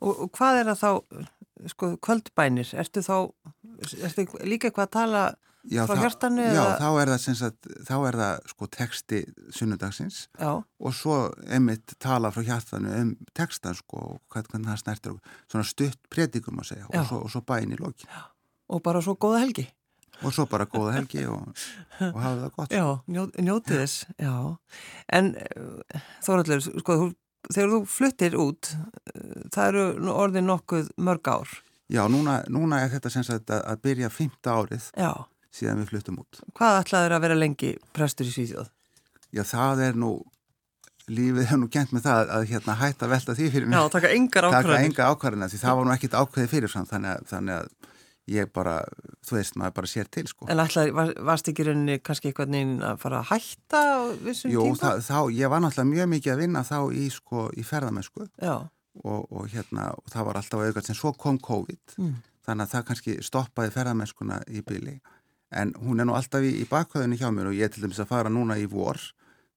og, 0.01 0.13
og 0.27 0.35
hvað 0.35 0.61
er 0.61 0.71
það 0.73 0.83
þá, 0.83 1.31
sko, 1.75 1.91
kvöldbænir, 2.03 2.75
ertu 2.83 3.05
þá, 3.07 3.17
ertu 4.03 4.27
líka 4.43 4.71
eitthvað 4.71 4.89
að 4.89 4.95
tala 4.97 5.23
já, 5.71 5.85
frá 5.87 6.01
hjartanu? 6.03 6.49
Já, 6.57 6.65
þá 6.81 6.89
er 6.89 7.13
það, 7.13 7.39
sagt, 7.41 7.71
þá 7.87 7.95
er 8.01 8.19
það 8.23 8.51
sko 8.51 8.71
texti 8.79 9.23
sunnudagsins 9.55 10.21
já. 10.33 10.51
og 10.59 10.99
svo 10.99 11.21
emitt 11.55 11.97
tala 12.03 12.33
frá 12.35 12.45
hjartanu 12.51 12.99
um 12.99 13.15
textan 13.37 13.79
sko, 13.79 14.19
hvernig 14.35 14.67
það 14.73 14.83
snertir 14.83 15.17
svona 15.47 15.71
stutt 15.71 16.03
predikum 16.11 16.61
að 16.65 16.73
segja 16.75 16.91
og 16.91 17.09
svo, 17.09 17.23
og 17.23 17.35
svo 17.37 17.47
bæn 17.47 17.77
í 17.77 17.81
lokin. 17.81 18.11
Já, 18.11 18.27
og 18.75 18.85
bara 18.85 19.05
svo 19.05 19.15
góða 19.15 19.45
helgi. 19.47 19.69
Og 20.23 20.33
svo 20.35 20.47
bara 20.51 20.67
góða 20.71 20.95
helgi 20.99 21.25
og, 21.27 21.51
og 22.13 22.21
hafa 22.23 22.39
það 22.45 22.55
gott. 22.57 22.75
Já, 22.75 22.87
njó, 23.11 23.27
njótið 23.43 23.83
þess, 23.83 24.07
já. 24.23 24.35
En 25.19 25.35
eh, 25.41 26.01
Þóraldur, 26.25 26.63
sko, 26.65 26.99
þegar 27.51 27.73
þú 27.75 27.81
fluttir 27.91 28.37
út, 28.41 28.73
eh, 29.13 29.47
það 29.55 29.71
eru 29.73 30.13
orðið 30.15 30.47
nokkuð 30.49 30.93
mörg 31.09 31.33
ár. 31.35 31.57
Já, 31.93 32.07
núna, 32.09 32.39
núna 32.49 32.81
er 32.85 32.93
þetta 32.95 33.11
sem 33.13 33.25
sagt 33.27 33.51
að 33.53 33.81
byrja 33.85 34.09
fymta 34.13 34.55
árið 34.57 34.87
Já. 34.97 35.11
síðan 35.53 35.83
við 35.83 35.91
fluttum 35.93 36.23
út. 36.23 36.41
Hvað 36.57 36.79
ætlaður 36.81 37.17
að 37.17 37.27
vera 37.27 37.37
lengi 37.37 37.75
prestur 37.97 38.31
í 38.31 38.33
Svíðjóð? 38.33 38.71
Já, 39.35 39.43
það 39.45 39.83
er 39.91 39.99
nú, 40.01 40.13
lífið 41.13 41.53
er 41.53 41.61
nú 41.61 41.69
kent 41.69 41.93
með 41.93 42.07
það 42.07 42.33
að 42.39 42.47
hérna, 42.55 42.79
hætta 42.81 43.11
velta 43.11 43.37
því 43.37 43.51
fyrir 43.53 43.69
mig. 43.69 43.77
Já, 43.77 43.93
taka 43.93 44.13
engar 44.17 44.49
ákvarðanir. 44.49 44.71
Taka 44.71 44.89
engar 44.89 45.13
ákvarðanir, 45.13 45.53
því 45.53 45.61
það 45.61 45.77
var 45.79 45.85
nú 45.85 45.95
ekkit 45.99 46.17
ákveðið 46.23 46.55
fyrir 46.55 46.75
þannig 46.75 47.11
að, 47.13 47.29
þannig 47.35 47.61
að 47.61 47.93
ég 48.31 48.51
bara, 48.55 48.79
þú 49.27 49.37
veist, 49.39 49.57
maður 49.61 49.75
bara 49.79 49.91
sér 49.91 50.09
til 50.13 50.25
sko. 50.31 50.47
En 50.53 50.63
alltaf, 50.63 50.91
var, 50.97 51.13
varst 51.29 51.49
ekki 51.51 51.67
rauninni 51.69 51.99
kannski 52.05 52.31
eitthvað 52.31 52.55
neyn 52.55 52.77
að 52.85 53.01
fara 53.03 53.21
að 53.21 53.33
hætta 53.33 53.83
vissum 54.25 54.53
tíma? 54.53 54.63
Jú, 54.71 55.01
þá, 55.05 55.19
ég 55.37 55.53
var 55.53 55.65
náttúrulega 55.65 55.91
mjög 55.91 56.13
mikið 56.15 56.35
að 56.35 56.45
vinna 56.45 56.63
þá 56.65 56.79
í 56.97 57.09
sko, 57.13 57.49
í 57.53 57.65
ferðamennsku. 57.69 58.29
Og, 58.45 59.27
og 59.35 59.51
hérna, 59.51 59.91
og 59.99 60.13
það 60.13 60.29
var 60.29 60.41
alltaf 60.41 60.63
auðvitað 60.63 60.89
sem 60.89 60.99
svo 60.99 61.13
kom 61.19 61.41
COVID. 61.43 61.99
Mm. 61.99 62.15
þannig 62.45 62.67
að 62.67 62.73
það 62.75 62.87
kannski 62.91 63.13
stoppaði 63.25 63.71
ferðamennskuna 63.73 64.41
í 64.53 64.61
byli, 64.69 64.99
en 65.57 65.71
hún 65.81 66.03
er 66.03 66.09
nú 66.09 66.17
alltaf 66.17 66.45
í, 66.45 66.51
í 66.61 66.67
bakhauðinu 66.69 67.17
hjá 67.17 67.31
mér 67.33 67.49
og 67.49 67.57
ég 67.57 67.69
er 67.69 67.73
til 67.73 67.85
dæmis 67.87 68.03
að 68.03 68.11
fara 68.11 68.33
núna 68.33 68.59
í 68.61 68.67
vor, 68.69 69.01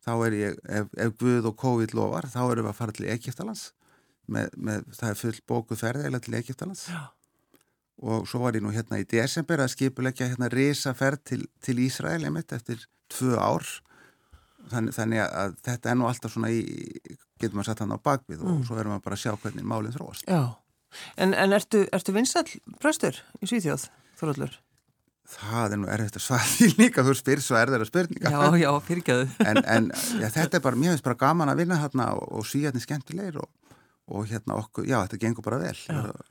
þá 0.06 0.13
er 0.30 0.38
ég 0.38 0.62
ef, 0.63 0.88
ef 0.96 1.18
Guð 1.20 1.50
og 1.52 1.58
COVID 1.60 1.96
lofar, 1.98 2.30
þá 2.32 2.39
erum 2.46 2.63
við 2.63 2.72
að 2.72 2.80
fara 2.80 2.96
til 2.96 3.10
Egiptalands 3.12 3.65
með, 4.32 4.56
með, 4.56 4.88
það 4.96 5.12
er 5.12 5.20
full 5.20 5.36
bókuð 5.52 5.84
Já 6.88 7.17
og 8.02 8.28
svo 8.30 8.44
var 8.44 8.58
ég 8.58 8.64
nú 8.66 8.72
hérna 8.74 9.00
í 9.02 9.08
desember 9.10 9.64
að 9.64 9.74
skipulegja 9.74 10.30
hérna 10.30 10.50
risaferð 10.54 11.24
til, 11.32 11.42
til 11.64 11.80
Ísrael 11.82 12.28
einmitt 12.28 12.54
eftir 12.54 12.84
tvö 13.14 13.38
ár. 13.40 13.66
Þannig, 14.68 14.94
þannig 14.98 15.24
að 15.24 15.58
þetta 15.64 15.92
er 15.92 15.98
nú 15.98 16.08
alltaf 16.10 16.34
svona 16.34 16.52
í, 16.52 16.62
getur 17.40 17.56
maður 17.56 17.72
satt 17.72 17.84
hann 17.86 17.96
á 17.96 18.00
bakvið 18.04 18.44
og 18.44 18.52
mm. 18.52 18.64
svo 18.68 18.78
verður 18.78 18.94
maður 18.94 19.06
bara 19.08 19.18
að 19.18 19.24
sjá 19.24 19.34
hvernig 19.42 19.68
málinn 19.68 19.96
þróast. 19.96 20.28
Já, 20.28 20.42
en, 21.16 21.34
en 21.34 21.56
ertu, 21.56 21.86
ertu 21.96 22.16
vinsall 22.16 22.48
pröstur 22.84 23.22
í 23.40 23.50
Svíþjóð, 23.50 23.88
Þorallur? 24.20 24.58
Það 25.28 25.74
er 25.76 25.80
nú 25.82 25.88
erfitt 25.92 26.18
að 26.20 26.24
svara 26.24 26.48
því 26.48 26.68
líka 26.78 27.04
þú 27.04 27.14
spyr 27.20 27.42
svo 27.44 27.58
er 27.60 27.72
þeirra 27.74 27.88
spurninga 27.90 28.32
Já, 28.32 28.60
já, 28.62 28.70
fyrirgjöðu 28.88 29.26
En, 29.44 29.58
en 29.60 29.90
já, 30.22 30.28
þetta 30.32 30.60
er 30.60 30.64
bara, 30.64 30.80
mér 30.80 30.94
finnst 30.94 31.04
bara 31.04 31.20
gaman 31.20 31.52
að 31.52 31.64
vinna 31.64 31.80
hérna 31.82 32.06
og, 32.16 32.30
og 32.32 32.48
svíjarnir 32.48 32.84
skemmtilegir 32.86 33.42
og 33.42 33.50
og 34.08 34.28
hérna 34.30 34.56
okkur, 34.62 34.86
já 34.88 35.02
þetta 35.04 35.20
gengur 35.20 35.43
bara 35.43 35.60
vel 35.60 35.76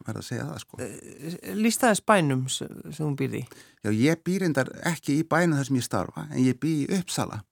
verða 0.06 0.20
að 0.22 0.24
segja 0.24 0.46
það 0.48 0.60
sko. 0.62 0.78
Eh, 0.80 1.34
Lýstaðis 1.58 2.00
bænum 2.08 2.46
sem 2.52 2.70
þú 2.96 3.10
býrði? 3.18 3.42
Já 3.84 3.90
ég 3.92 4.22
býrindar 4.24 4.70
ekki 4.88 5.18
í 5.20 5.26
bænum 5.28 5.58
þar 5.60 5.68
sem 5.68 5.78
ég 5.80 5.86
starfa 5.86 6.24
en 6.30 6.40
ég 6.40 6.58
bý 6.62 6.72
í 6.86 6.88
Uppsala. 6.96 7.42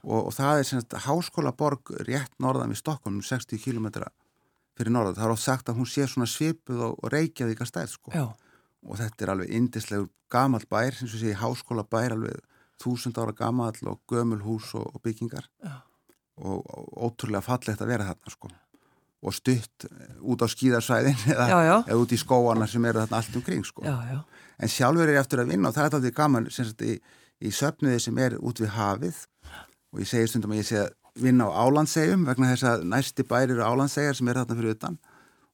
Og, 0.00 0.28
og 0.28 0.32
það 0.36 0.60
er 0.60 0.68
semst 0.68 0.96
háskóla 1.06 1.52
borg 1.56 1.92
rétt 2.08 2.32
norðan 2.40 2.72
við 2.72 2.80
Stokkon 2.82 3.18
60 3.24 3.60
km 3.60 3.88
fyrir 4.76 4.92
norðan, 4.92 5.16
það 5.16 5.26
er 5.26 5.34
oft 5.34 5.44
sagt 5.44 5.68
að 5.68 5.80
hún 5.80 5.88
sé 5.88 6.06
svona 6.08 6.28
svipuð 6.28 6.86
og, 6.86 7.00
og 7.00 7.12
reykjaði 7.12 7.56
ykkar 7.56 7.68
stæð 7.68 7.92
sko. 7.96 8.14
Já. 8.16 8.26
og 8.80 8.96
þetta 8.96 9.24
er 9.24 9.32
alveg 9.34 9.50
indislegur 9.52 10.08
gamal 10.32 10.64
bær, 10.70 10.96
sem 10.96 11.08
sé 11.08 11.34
háskóla 11.36 11.84
bær 11.84 12.16
alveg 12.16 12.40
þúsund 12.80 13.18
ára 13.20 13.36
gamal 13.36 13.76
og 13.88 14.00
gömul 14.08 14.40
hús 14.44 14.72
og, 14.76 14.88
og 14.88 15.04
byggingar. 15.04 15.48
Og 16.40 16.64
ótrúlega 16.96 17.44
fallegt 17.44 17.80
að 17.84 17.92
vera 17.92 18.08
þarna 18.08 18.32
sko 18.32 18.48
og 19.20 19.34
stutt 19.36 19.86
út 20.24 20.40
á 20.40 20.48
skíðarsvæðin 20.48 21.18
eða, 21.34 21.48
eða 21.84 21.98
út 22.00 22.12
í 22.14 22.18
skóana 22.20 22.68
sem 22.70 22.84
eru 22.88 23.02
þarna 23.02 23.20
allt 23.20 23.36
umkring 23.36 23.66
sko. 23.68 23.84
já, 23.84 23.96
já. 24.08 24.20
en 24.58 24.72
sjálfur 24.72 25.08
er 25.08 25.18
ég 25.18 25.24
eftir 25.24 25.42
að 25.42 25.52
vinna 25.52 25.68
og 25.68 25.76
það 25.76 25.86
er 25.86 25.98
alltaf 25.98 26.16
gaman 26.16 26.48
sagt, 26.54 26.84
í, 26.84 26.96
í 27.40 27.52
söpniði 27.52 28.00
sem 28.06 28.18
er 28.20 28.38
út 28.40 28.60
við 28.60 28.74
hafið. 28.76 29.20
Og 29.90 30.02
ég 30.04 30.08
segir 30.08 30.30
stundum 30.30 30.54
að 30.54 30.62
ég 30.62 30.68
sé 30.68 30.82
að 30.84 30.90
vinna 31.20 31.48
á 31.50 31.52
álandsegjum 31.66 32.26
vegna 32.28 32.52
þess 32.52 32.68
að 32.70 32.84
næsti 32.92 33.26
bæri 33.26 33.56
eru 33.56 33.64
álandsegar 33.66 34.16
sem 34.16 34.28
er 34.30 34.40
þarna 34.40 34.58
fyrir 34.60 34.76
utan. 34.76 34.98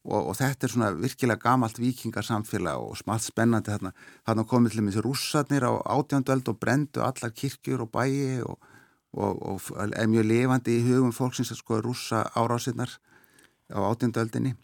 Og, 0.07 0.21
og 0.31 0.37
þetta 0.39 0.67
er 0.67 0.71
svona 0.71 0.93
virkilega 0.95 1.43
gamalt 1.43 1.81
vikingarsamfélag 1.83 2.85
og 2.85 2.99
smalt 3.01 3.25
spennandi 3.25 3.73
þarna. 3.73 3.95
Þarna 4.29 4.47
komið 4.53 4.77
til 4.77 4.85
þessi 4.87 5.05
rússarnir 5.07 5.67
á 5.67 5.73
átjandöld 5.97 6.51
og 6.53 6.61
brendu 6.63 7.03
allar 7.03 7.35
kirkjur 7.35 7.87
og 7.87 7.91
bæi 7.97 8.45
og, 8.47 8.61
og, 9.17 9.41
og 9.41 9.89
er 9.89 10.07
mjög 10.13 10.29
lifandi 10.31 10.77
í 10.79 10.85
hugum 10.87 11.15
fólksins 11.17 11.51
að 11.55 11.63
sko 11.65 11.81
rússa 11.83 12.23
árásinnar 12.39 12.95
á 13.73 13.79
átjöndaöldinni. 13.91 14.55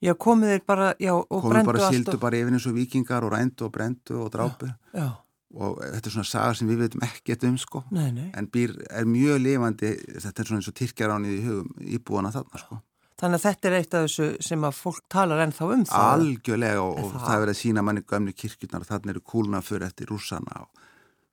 Já, 0.00 0.14
komið 0.16 0.54
þeir 0.54 0.62
bara, 0.68 0.92
já, 0.96 1.12
og 1.12 1.26
komið 1.28 1.50
brendu 1.52 1.70
bara, 1.70 1.80
allt. 1.80 1.88
Komið 1.88 1.88
bara, 1.88 1.90
síldu 1.96 2.20
bara 2.22 2.38
yfir 2.40 2.54
eins 2.56 2.68
og 2.70 2.76
vikingar 2.76 3.26
og 3.26 3.34
rændu 3.34 3.66
og 3.66 3.72
brendu 3.74 4.20
og 4.24 4.30
drápu. 4.32 4.70
Já, 4.94 5.02
já. 5.02 5.10
Og 5.50 5.80
þetta 5.82 6.06
er 6.06 6.14
svona 6.14 6.30
saga 6.30 6.52
sem 6.54 6.68
við 6.70 6.84
veitum 6.84 7.02
ekkert 7.02 7.44
um, 7.48 7.56
sko. 7.58 7.82
Nei, 7.90 8.12
nei. 8.14 8.28
En 8.38 8.46
býr 8.46 8.76
er 8.86 9.08
mjög 9.08 9.40
lifandi, 9.42 9.96
þetta 10.22 10.44
er 10.44 10.48
svona 10.48 10.60
eins 10.62 10.70
og 10.70 10.76
Tyrkjaránið 10.78 11.32
í 11.34 11.40
hugum 11.48 11.88
íbúana 11.98 12.30
þarna, 12.30 12.62
sko. 12.62 12.78
Þannig 13.20 13.36
að 13.36 13.44
þetta 13.44 13.68
er 13.68 13.76
eitt 13.76 13.96
af 13.96 14.04
þessu 14.06 14.28
sem 14.46 14.62
að 14.64 14.76
fólk 14.78 15.02
talar 15.12 15.42
ennþá 15.44 15.66
um 15.74 15.82
það. 15.90 16.04
Algjörlega 16.14 16.84
og, 16.84 16.94
og 16.94 17.10
það, 17.10 17.24
það 17.26 17.34
er 17.34 17.42
verið 17.42 17.56
að 17.56 17.58
sína 17.58 17.82
manni 17.84 18.04
gömni 18.12 18.32
kirkjurnar 18.32 18.86
og 18.86 18.88
þarna 18.88 19.12
eru 19.12 19.24
kúluna 19.32 19.60
fyrir 19.64 19.86
eftir 19.90 20.08
rússana 20.08 20.62
og 20.62 20.86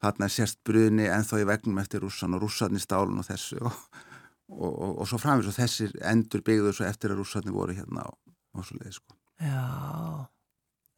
þarna 0.04 0.28
er 0.28 0.34
sérst 0.34 0.60
bruni 0.68 1.08
ennþá 1.08 1.40
í 1.40 1.48
vegnum 1.48 1.80
eftir 1.80 2.04
rússan 2.04 2.36
og 2.36 2.44
rússarni 2.44 2.82
stálun 2.84 3.22
og 3.22 3.30
þessu 3.30 3.62
og 3.62 3.78
og, 4.50 4.72
og, 4.72 4.92
og 5.02 5.10
svo 5.10 5.20
framins 5.22 5.50
og 5.50 5.58
þessir 5.58 5.94
endur 6.08 6.44
byggðu 6.46 6.74
svo 6.76 6.88
eftir 6.88 7.14
að 7.14 7.22
rússarnir 7.22 7.56
voru 7.56 7.76
hérna 7.78 8.08
á, 8.08 8.12
á 8.12 8.60
svo 8.64 8.80
leið 8.80 9.00
sko. 9.00 9.18
Já, 9.44 9.66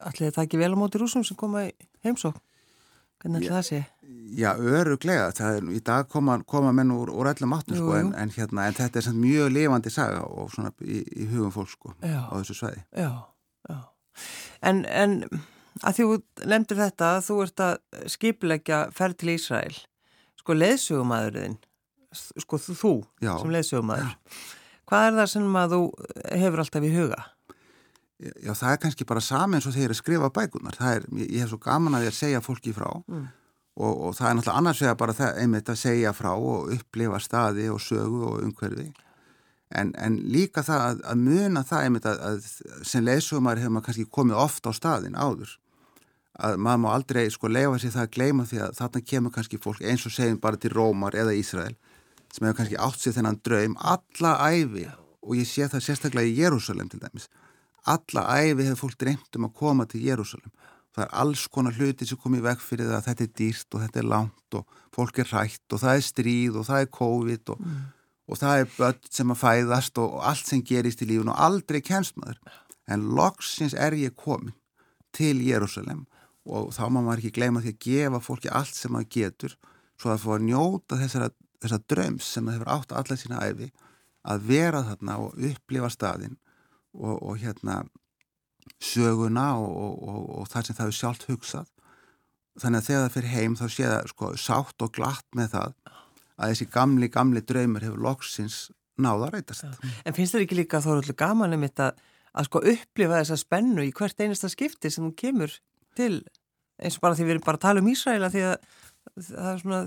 allir 0.10 0.36
það 0.36 0.46
ekki 0.46 0.62
vel 0.62 0.74
á 0.76 0.78
móti 0.80 1.02
rússum 1.02 1.26
sem 1.28 1.40
koma 1.40 1.68
í 1.68 1.74
heimsók 2.06 2.40
hvernig 3.20 3.44
ætla 3.44 3.60
það 3.60 3.68
sé? 3.68 3.80
Já, 4.40 4.50
öruglega, 4.56 5.30
það 5.36 5.58
er, 5.58 5.70
í 5.76 5.82
dag 5.86 6.08
koma, 6.12 6.38
koma 6.48 6.72
menn 6.76 6.94
úr, 6.96 7.12
úr 7.12 7.32
öllum 7.34 7.56
áttum 7.58 7.78
sko, 7.78 7.94
en, 7.98 8.12
en, 8.18 8.32
hérna, 8.36 8.68
en 8.70 8.78
þetta 8.78 9.02
er 9.02 9.08
samt 9.10 9.20
mjög 9.20 9.52
lifandi 9.54 9.94
saga 9.94 10.24
og 10.24 10.52
svona 10.54 10.72
í, 10.86 11.02
í 11.04 11.28
hugum 11.32 11.54
fólk 11.54 11.74
sko 11.74 11.94
já. 12.00 12.22
á 12.32 12.34
þessu 12.38 12.58
sveiði. 12.62 12.84
Já, 12.96 13.12
já. 13.70 13.80
En, 14.70 14.84
en 14.88 15.18
að 15.84 16.00
þú 16.00 16.08
lemdur 16.48 16.80
þetta 16.80 17.14
að 17.18 17.26
þú 17.28 17.40
ert 17.46 17.66
að 17.66 18.06
skipleggja 18.16 18.80
ferð 18.96 19.20
til 19.20 19.34
Ísrael, 19.36 19.82
sko 20.40 20.56
leðsugumæðurinn 20.56 21.60
sko 22.14 22.58
þú 22.58 22.94
Já. 23.22 23.36
sem 23.38 23.52
leðsögumæður 23.54 24.16
hvað 24.90 25.08
er 25.08 25.18
það 25.20 25.28
sem 25.34 25.60
að 25.62 25.76
þú 25.76 25.82
hefur 26.44 26.64
alltaf 26.64 26.88
í 26.88 26.94
huga? 26.94 27.20
Já, 28.20 28.52
það 28.52 28.72
er 28.72 28.80
kannski 28.84 29.06
bara 29.08 29.22
saman 29.24 29.60
eins 29.60 29.68
og 29.70 29.76
þeir 29.78 29.94
að 29.94 30.00
skrifa 30.02 30.32
bækunar 30.36 30.80
er, 30.90 31.06
ég 31.22 31.44
hef 31.44 31.54
svo 31.54 31.60
gaman 31.64 31.96
að 31.96 32.10
ég 32.10 32.14
að 32.14 32.18
segja 32.18 32.42
fólki 32.44 32.74
frá 32.76 32.90
mm. 32.98 33.28
og, 33.80 33.94
og 34.10 34.18
það 34.18 34.30
er 34.30 34.36
náttúrulega 34.40 34.58
annars 34.60 34.82
vega 34.84 34.98
bara 35.00 35.16
það, 35.16 35.38
einmitt 35.44 35.72
að 35.72 35.80
segja 35.84 36.16
frá 36.18 36.34
og 36.34 36.74
upplifa 36.76 37.22
staði 37.24 37.70
og 37.72 37.80
sögu 37.84 38.26
og 38.28 38.44
umhverfi 38.44 38.90
en, 39.70 39.94
en 39.96 40.18
líka 40.34 40.66
það 40.68 40.84
að, 40.88 41.02
að 41.14 41.24
muna 41.30 41.64
það 41.70 41.86
einmitt 41.86 42.10
að, 42.10 42.22
að 42.28 42.86
sem 42.92 43.08
leðsögumæður 43.08 43.64
hefur 43.64 43.76
maður 43.78 43.88
kannski 43.88 44.08
komið 44.20 44.44
ofta 44.44 44.74
á 44.74 44.80
staðin 44.82 45.16
áður 45.16 45.56
að 46.40 46.60
maður 46.64 46.84
má 46.84 46.90
aldrei 46.92 47.24
sko 47.32 47.52
leifa 47.52 47.80
sér 47.80 47.96
það 47.96 48.06
að 48.06 48.14
gleima 48.16 48.48
því 48.50 48.62
að 48.66 48.76
þarna 48.80 49.06
kemur 49.14 49.36
kannski 49.36 49.60
fólk 49.64 49.84
eins 49.84 50.06
og 50.08 50.16
segjum 50.16 50.42
bara 50.44 50.60
til 50.60 50.74
Rómar 50.76 51.16
eða 51.16 51.36
Ísrael 51.40 51.76
sem 52.34 52.46
hefur 52.46 52.58
kannski 52.62 52.80
átt 52.80 53.02
sér 53.02 53.18
þennan 53.18 53.42
draum 53.44 53.78
alla 53.80 54.34
æfi 54.50 54.88
og 54.90 55.36
ég 55.38 55.48
sé 55.50 55.68
það 55.70 55.86
sérstaklega 55.86 56.30
í 56.32 56.38
Jérúsalem 56.40 56.90
til 56.92 57.02
dæmis. 57.02 57.30
Alla 57.90 58.26
æfi 58.40 58.66
hefur 58.68 58.84
fólk 58.86 59.00
dreymt 59.02 59.40
um 59.40 59.50
að 59.50 59.56
koma 59.62 59.88
til 59.90 60.04
Jérúsalem 60.08 60.54
það 61.00 61.06
er 61.06 61.16
alls 61.22 61.46
konar 61.52 61.78
hluti 61.78 62.08
sem 62.08 62.20
komið 62.20 62.46
vekk 62.48 62.64
fyrir 62.66 62.90
það 62.90 62.98
að 62.98 63.08
þetta 63.08 63.26
er 63.26 63.34
dýrt 63.40 63.76
og 63.76 63.84
þetta 63.84 64.02
er 64.02 64.08
langt 64.10 64.58
og 64.60 64.78
fólk 64.96 65.22
er 65.22 65.30
hrætt 65.32 65.76
og 65.76 65.82
það 65.84 65.96
er 65.96 66.06
stríð 66.08 66.60
og 66.60 66.68
það 66.68 66.84
er 66.84 66.94
COVID 67.00 67.52
og, 67.54 67.66
mm. 67.66 67.82
og 68.28 68.40
það 68.42 68.64
er 68.64 68.72
börn 68.78 69.12
sem 69.18 69.34
að 69.34 69.42
fæðast 69.44 70.02
og, 70.02 70.16
og 70.18 70.26
allt 70.32 70.52
sem 70.52 70.64
gerist 70.66 71.04
í 71.06 71.10
lífun 71.10 71.34
og 71.34 71.44
aldrei 71.48 71.80
kemst 71.86 72.18
maður. 72.20 72.40
En 72.90 73.06
loksins 73.18 73.76
er 73.78 73.98
ég 73.98 74.18
komin 74.18 74.56
til 75.16 75.38
Jérúsalem 75.46 76.08
og 76.50 76.72
þá 76.74 76.84
má 76.90 77.00
maður 77.00 77.22
ekki 77.22 77.36
gleyma 77.38 77.62
því 77.62 77.76
að 77.76 77.84
gefa 77.86 78.24
fólki 78.26 78.52
allt 78.52 78.76
sem 78.76 78.94
maður 78.96 79.14
getur 79.14 79.58
svo 80.00 80.14
að 80.14 80.24
fá 80.24 80.32
að 80.36 80.46
njóta 80.48 80.98
þessara, 80.98 81.30
þessara 81.60 81.86
dröms 81.92 82.28
sem 82.34 82.46
það 82.46 82.58
hefur 82.58 82.74
átt 82.76 82.96
allar 82.96 83.20
sína 83.20 83.42
æfi 83.46 83.72
að 84.30 84.46
vera 84.50 84.84
þarna 84.88 85.18
og 85.24 85.42
upplifa 85.50 85.90
staðin 85.94 86.38
og, 86.94 87.16
og 87.16 87.40
hérna 87.42 87.82
söguna 88.84 89.52
og, 89.60 89.94
og, 90.10 90.24
og 90.40 90.50
það 90.52 90.68
sem 90.68 90.80
það 90.80 90.92
er 90.92 90.98
sjálft 91.00 91.28
hugsað 91.30 91.70
þannig 92.60 92.82
að 92.82 92.90
þegar 92.90 93.06
það 93.06 93.16
fyrir 93.16 93.34
heim 93.36 93.56
þá 93.60 93.66
sé 93.68 93.88
það 93.88 94.12
sko 94.12 94.32
sátt 94.40 94.86
og 94.86 94.94
glatt 94.96 95.28
með 95.38 95.54
það 95.56 95.74
að 96.40 96.54
þessi 96.54 96.68
gamli, 96.74 97.10
gamli 97.12 97.44
draumur 97.44 97.86
hefur 97.86 98.04
loksins 98.04 98.60
náða 99.00 99.30
að 99.30 99.34
reytast. 99.38 99.66
Já. 99.66 99.92
En 100.08 100.16
finnst 100.16 100.36
þetta 100.36 100.46
ekki 100.46 100.60
líka 100.60 100.82
þó 100.84 100.92
allir 100.98 101.18
gaman 101.20 101.56
um 101.56 101.66
þetta 101.66 101.90
að 102.30 102.50
sko 102.50 102.62
upplifa 102.74 103.22
þessa 103.22 103.40
spennu 103.40 103.86
í 103.86 103.94
hvert 103.96 104.24
einasta 104.24 104.52
skipti 104.52 104.92
sem 104.92 105.06
hún 105.06 105.16
kemur 105.18 105.56
til 105.98 106.22
eins 106.80 106.98
og 107.00 107.04
bara 107.04 107.18
því 107.18 107.28
við 107.28 107.36
erum 107.36 107.46
bara 107.48 107.60
að 107.60 107.66
tala 107.66 107.84
um 107.84 107.90
Ísraela 107.92 108.30
því 108.32 108.46
að 108.52 108.70
það 109.28 109.50
er 109.52 109.62
svona 109.64 109.82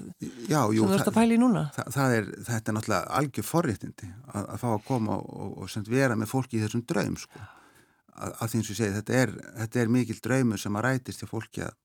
Já, 0.50 0.60
jú, 0.60 0.82
sem 0.82 0.92
þú 0.92 0.98
ert 0.98 1.10
að 1.10 1.16
pæla 1.16 1.34
í 1.34 1.40
núna. 1.40 1.64
Það, 1.76 1.90
það 1.96 2.16
er, 2.18 2.30
þetta 2.48 2.72
er 2.72 2.76
náttúrulega 2.78 3.18
algjör 3.20 3.48
forréttindi 3.48 4.12
að, 4.32 4.44
að 4.44 4.62
fá 4.62 4.68
að 4.72 4.84
koma 4.88 5.18
og, 5.18 5.34
og, 5.46 5.52
og 5.66 5.90
vera 5.92 6.18
með 6.18 6.32
fólki 6.32 6.58
í 6.58 6.64
þessum 6.64 6.84
draum 6.88 7.18
sko. 7.20 7.46
að, 8.12 8.34
að 8.34 8.52
því 8.52 8.60
eins 8.60 8.68
og 8.68 8.74
ég 8.74 8.80
segi, 8.82 8.96
þetta 8.98 9.18
er, 9.22 9.36
þetta 9.62 9.82
er 9.82 9.94
mikil 9.96 10.18
draumur 10.26 10.62
sem 10.62 10.78
að 10.78 10.86
rætist 10.88 11.22
til 11.22 11.30
fólki 11.30 11.64
að 11.66 11.78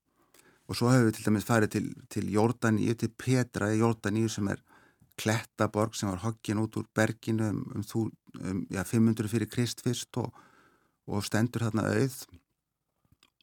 og 0.68 0.76
svo 0.76 0.90
hefur 0.92 1.08
við 1.08 1.18
til 1.18 1.28
dæmis 1.28 1.48
farið 1.48 1.74
til, 1.76 1.86
til 2.12 2.26
Jórdaníu, 2.34 2.96
til 3.00 3.12
Petra 3.16 3.70
í 3.72 3.80
Jórdaníu 3.80 4.32
sem 4.32 4.50
er 4.52 4.60
Klettaborg 5.18 5.96
sem 5.98 6.10
var 6.12 6.22
hoggin 6.26 6.60
út 6.62 6.76
úr 6.78 6.88
berginu 6.96 7.48
um, 7.54 7.62
um, 7.80 8.10
um 8.44 8.60
já, 8.70 8.84
500 8.84 9.32
fyrir 9.32 9.50
Krist 9.50 9.82
fyrst 9.86 10.20
og, 10.22 10.34
og 11.08 11.24
stendur 11.26 11.66
þarna 11.66 11.88
auð 11.96 12.20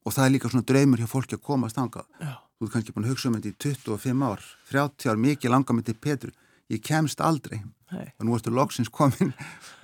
og 0.05 0.13
það 0.13 0.27
er 0.27 0.35
líka 0.35 0.51
svona 0.53 0.69
draumur 0.69 1.01
hjá 1.01 1.09
fólki 1.11 1.39
að 1.39 1.47
koma 1.49 1.71
að 1.71 1.75
stanga 1.75 2.05
Já. 2.21 2.35
Þú 2.59 2.67
er 2.67 2.73
kannski 2.75 2.95
búin 2.95 3.07
að 3.07 3.15
hugsa 3.15 3.31
um 3.31 3.39
þetta 3.39 3.51
í 3.51 3.57
25 3.65 4.27
ár. 4.27 4.45
30 4.71 5.11
ár, 5.13 5.23
mikið 5.25 5.55
langar 5.55 5.79
mig 5.79 5.87
til 5.89 5.97
Petru. 5.99 6.33
Ég 6.73 6.83
kemst 6.85 7.21
aldrei. 7.21 7.63
Nei. 7.95 8.09
og 8.19 8.27
nú 8.27 8.35
ertu 8.35 8.51
loksins 8.51 8.91
komin. 8.91 9.35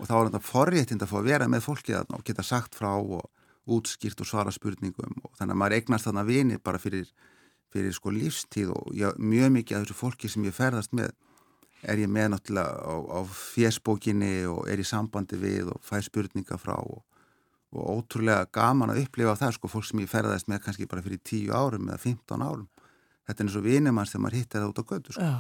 Og 0.01 0.09
þá 0.09 0.15
er 0.17 0.31
þetta 0.31 0.43
forréttind 0.43 1.05
að 1.05 1.13
fá 1.13 1.19
að 1.21 1.29
vera 1.29 1.49
með 1.51 1.67
fólki 1.67 1.95
og 2.01 2.25
geta 2.27 2.43
sagt 2.43 2.79
frá 2.79 2.95
og 2.97 3.29
útskýrt 3.71 4.23
og 4.23 4.27
svara 4.29 4.55
spurningum. 4.55 5.19
Og 5.23 5.35
þannig 5.39 5.55
að 5.55 5.61
maður 5.63 5.77
eignast 5.79 6.09
þarna 6.09 6.25
vini 6.27 6.59
bara 6.59 6.81
fyrir, 6.83 7.11
fyrir 7.71 7.95
sko 7.95 8.15
lífstíð. 8.15 8.73
Og 8.75 8.95
ég, 8.99 9.19
mjög 9.19 9.53
mikið 9.59 9.77
af 9.77 9.85
þessu 9.85 9.99
fólki 9.99 10.33
sem 10.33 10.47
ég 10.49 10.57
ferðast 10.57 10.97
með 10.97 11.13
er 11.81 12.01
ég 12.03 12.11
með 12.13 12.35
náttúrulega 12.35 12.77
á, 12.77 12.95
á 13.17 13.21
fjesbókinni 13.25 14.35
og 14.51 14.67
er 14.69 14.83
í 14.83 14.85
sambandi 14.85 15.39
við 15.41 15.71
og 15.73 15.81
fæ 15.85 16.01
spurninga 16.05 16.59
frá 16.61 16.75
og, 16.77 17.01
og 17.71 17.87
ótrúlega 18.01 18.49
gaman 18.55 18.91
að 18.93 19.05
upplifa 19.05 19.37
það 19.39 19.55
sko 19.57 19.71
fólk 19.71 19.87
sem 19.87 20.03
ég 20.03 20.11
ferðast 20.11 20.49
með 20.51 20.65
kannski 20.65 20.89
bara 20.91 21.05
fyrir 21.05 21.21
10 21.23 21.53
árum 21.55 21.89
eða 21.91 22.03
15 22.03 22.43
árum 22.43 22.69
þetta 23.29 23.37
er 23.39 23.47
eins 23.47 23.59
og 23.61 23.67
vinumann 23.67 24.09
sem 24.11 24.23
maður 24.23 24.41
hittir 24.41 24.61
það 24.65 24.71
út 24.73 24.81
á 24.83 24.85
götu 24.91 25.15
sko. 25.15 25.31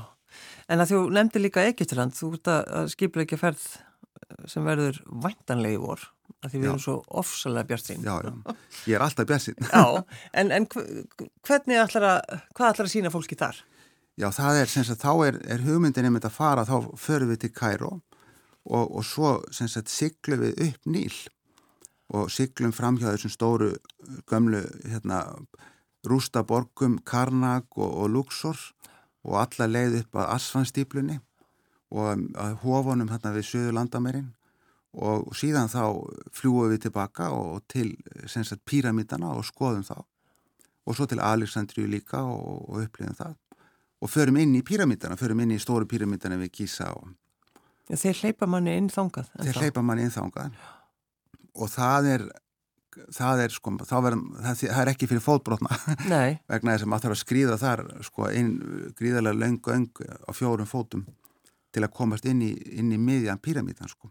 En 0.70 0.78
að 0.78 0.92
þú 0.92 0.98
nefndi 1.10 1.40
líka 1.42 1.64
Egyptaland, 1.66 2.14
þú 2.14 2.28
ert 2.36 2.50
að 2.54 2.90
skipla 2.92 3.24
ekki 3.24 3.38
ferð 3.40 3.64
sem 4.46 4.62
verður 4.62 5.00
væntanlegi 5.24 5.80
vor 5.82 6.04
að 6.40 6.52
því 6.52 6.60
við 6.60 6.66
Já. 6.66 6.70
erum 6.70 6.82
svo 6.84 6.94
ofsalega 7.20 7.68
bjartinn. 7.68 8.04
Já, 8.06 8.14
ég 8.86 8.94
er 8.94 9.02
alltaf 9.04 9.32
Já, 9.74 10.04
en, 10.38 10.52
en 10.54 10.66
hv- 10.70 11.26
hvernig 11.48 11.80
ætlar 11.82 12.06
að, 12.12 12.36
hvað 12.54 12.70
ætlar 12.70 12.86
að 12.86 12.92
sína 12.94 13.12
fólki 13.12 13.36
þar? 13.40 13.58
Já, 14.20 14.28
það 14.36 14.60
er, 14.60 14.70
sem 14.70 14.86
sagt, 14.86 15.02
þá 15.02 15.12
er, 15.26 15.40
er 15.50 15.64
hugmyndin 15.66 16.06
einmitt 16.08 16.28
að 16.28 16.36
fara, 16.36 16.64
þá 16.68 16.94
förum 17.00 17.32
við 17.32 17.42
til 17.44 17.52
Kæró 17.56 17.90
og, 17.98 18.84
og 18.86 19.04
svo, 19.06 19.34
sem 19.54 19.68
sagt, 19.70 19.90
siglum 19.92 20.42
við 20.44 20.62
upp 20.68 20.88
Níl 20.94 21.12
og 22.11 22.31
siglum 22.33 22.73
fram 22.75 22.99
hjá 22.99 23.12
þessum 23.12 23.33
stóru 23.33 23.70
gömlu, 24.31 24.64
hérna, 24.90 25.23
rústaborgum, 26.07 26.99
Karnag 27.07 27.66
og, 27.77 27.90
og 28.03 28.11
Luxor 28.11 28.59
og 29.25 29.37
alla 29.42 29.68
leið 29.68 30.01
upp 30.03 30.20
að 30.23 30.31
Asfanstýplunni 30.37 31.18
og 31.90 32.25
að 32.40 32.57
hofunum 32.64 33.11
hérna 33.12 33.35
við 33.35 33.46
Suður 33.51 33.77
landamærin 33.79 34.31
og, 34.96 35.29
síðan 35.37 35.70
þá 35.70 35.85
fljúum 36.35 36.73
við 36.73 36.87
tilbaka 36.88 37.31
og 37.35 37.61
til, 37.70 37.92
píramítana 38.66 39.35
og 39.37 39.44
skoðum 39.46 39.85
þá. 39.87 40.01
Og 40.88 40.96
svo 40.96 41.07
til 41.07 41.20
Alexandríu 41.23 41.87
líka 41.87 42.25
og, 42.25 42.64
og 42.66 42.83
upplifum 42.87 43.14
það. 43.14 43.37
Og 44.01 44.09
förum 44.11 44.40
inn 44.40 44.57
í 44.57 44.64
píramítana, 44.66 45.18
förum 45.20 45.44
inn 45.44 45.53
í 45.55 45.61
stóru 45.61 45.87
píramítana 45.87 46.40
við 46.40 46.55
Gísa 46.59 46.90
og 46.96 47.12
Já, 47.90 47.99
þeir 47.99 48.20
hleypa 48.23 48.46
manni 48.46 48.77
inn 48.79 48.88
þangað. 48.90 49.33
þeir 49.42 49.57
hleypa 49.64 49.83
manni 49.83 50.05
inn 50.07 50.14
þangað 50.14 50.55
og 51.54 51.70
það 51.72 52.12
er 52.14 52.30
það 53.14 53.42
er 53.44 53.54
sko, 53.54 53.72
verðum, 53.78 54.22
það, 54.40 54.62
það 54.62 54.82
er 54.82 54.90
ekki 54.92 55.08
fyrir 55.10 55.24
fótbrotna. 55.24 55.76
Vegna 56.50 56.74
þess 56.74 56.86
að 56.86 56.90
maður 56.92 57.06
þarf 57.06 57.16
að 57.16 57.22
skrýða 57.22 57.58
þar 57.60 57.82
sko 58.06 58.30
inn 58.36 58.54
gríðarlega 58.98 59.40
löngu 59.40 59.74
öng 59.74 60.00
á 60.26 60.30
fjórum 60.36 60.68
fótum 60.68 61.04
til 61.70 61.84
að 61.86 61.92
komast 61.94 62.26
inn 62.26 62.42
í, 62.42 62.50
inn 62.80 62.90
í 62.90 62.98
miðjan 62.98 63.42
píramítan 63.42 63.90
sko. 63.90 64.10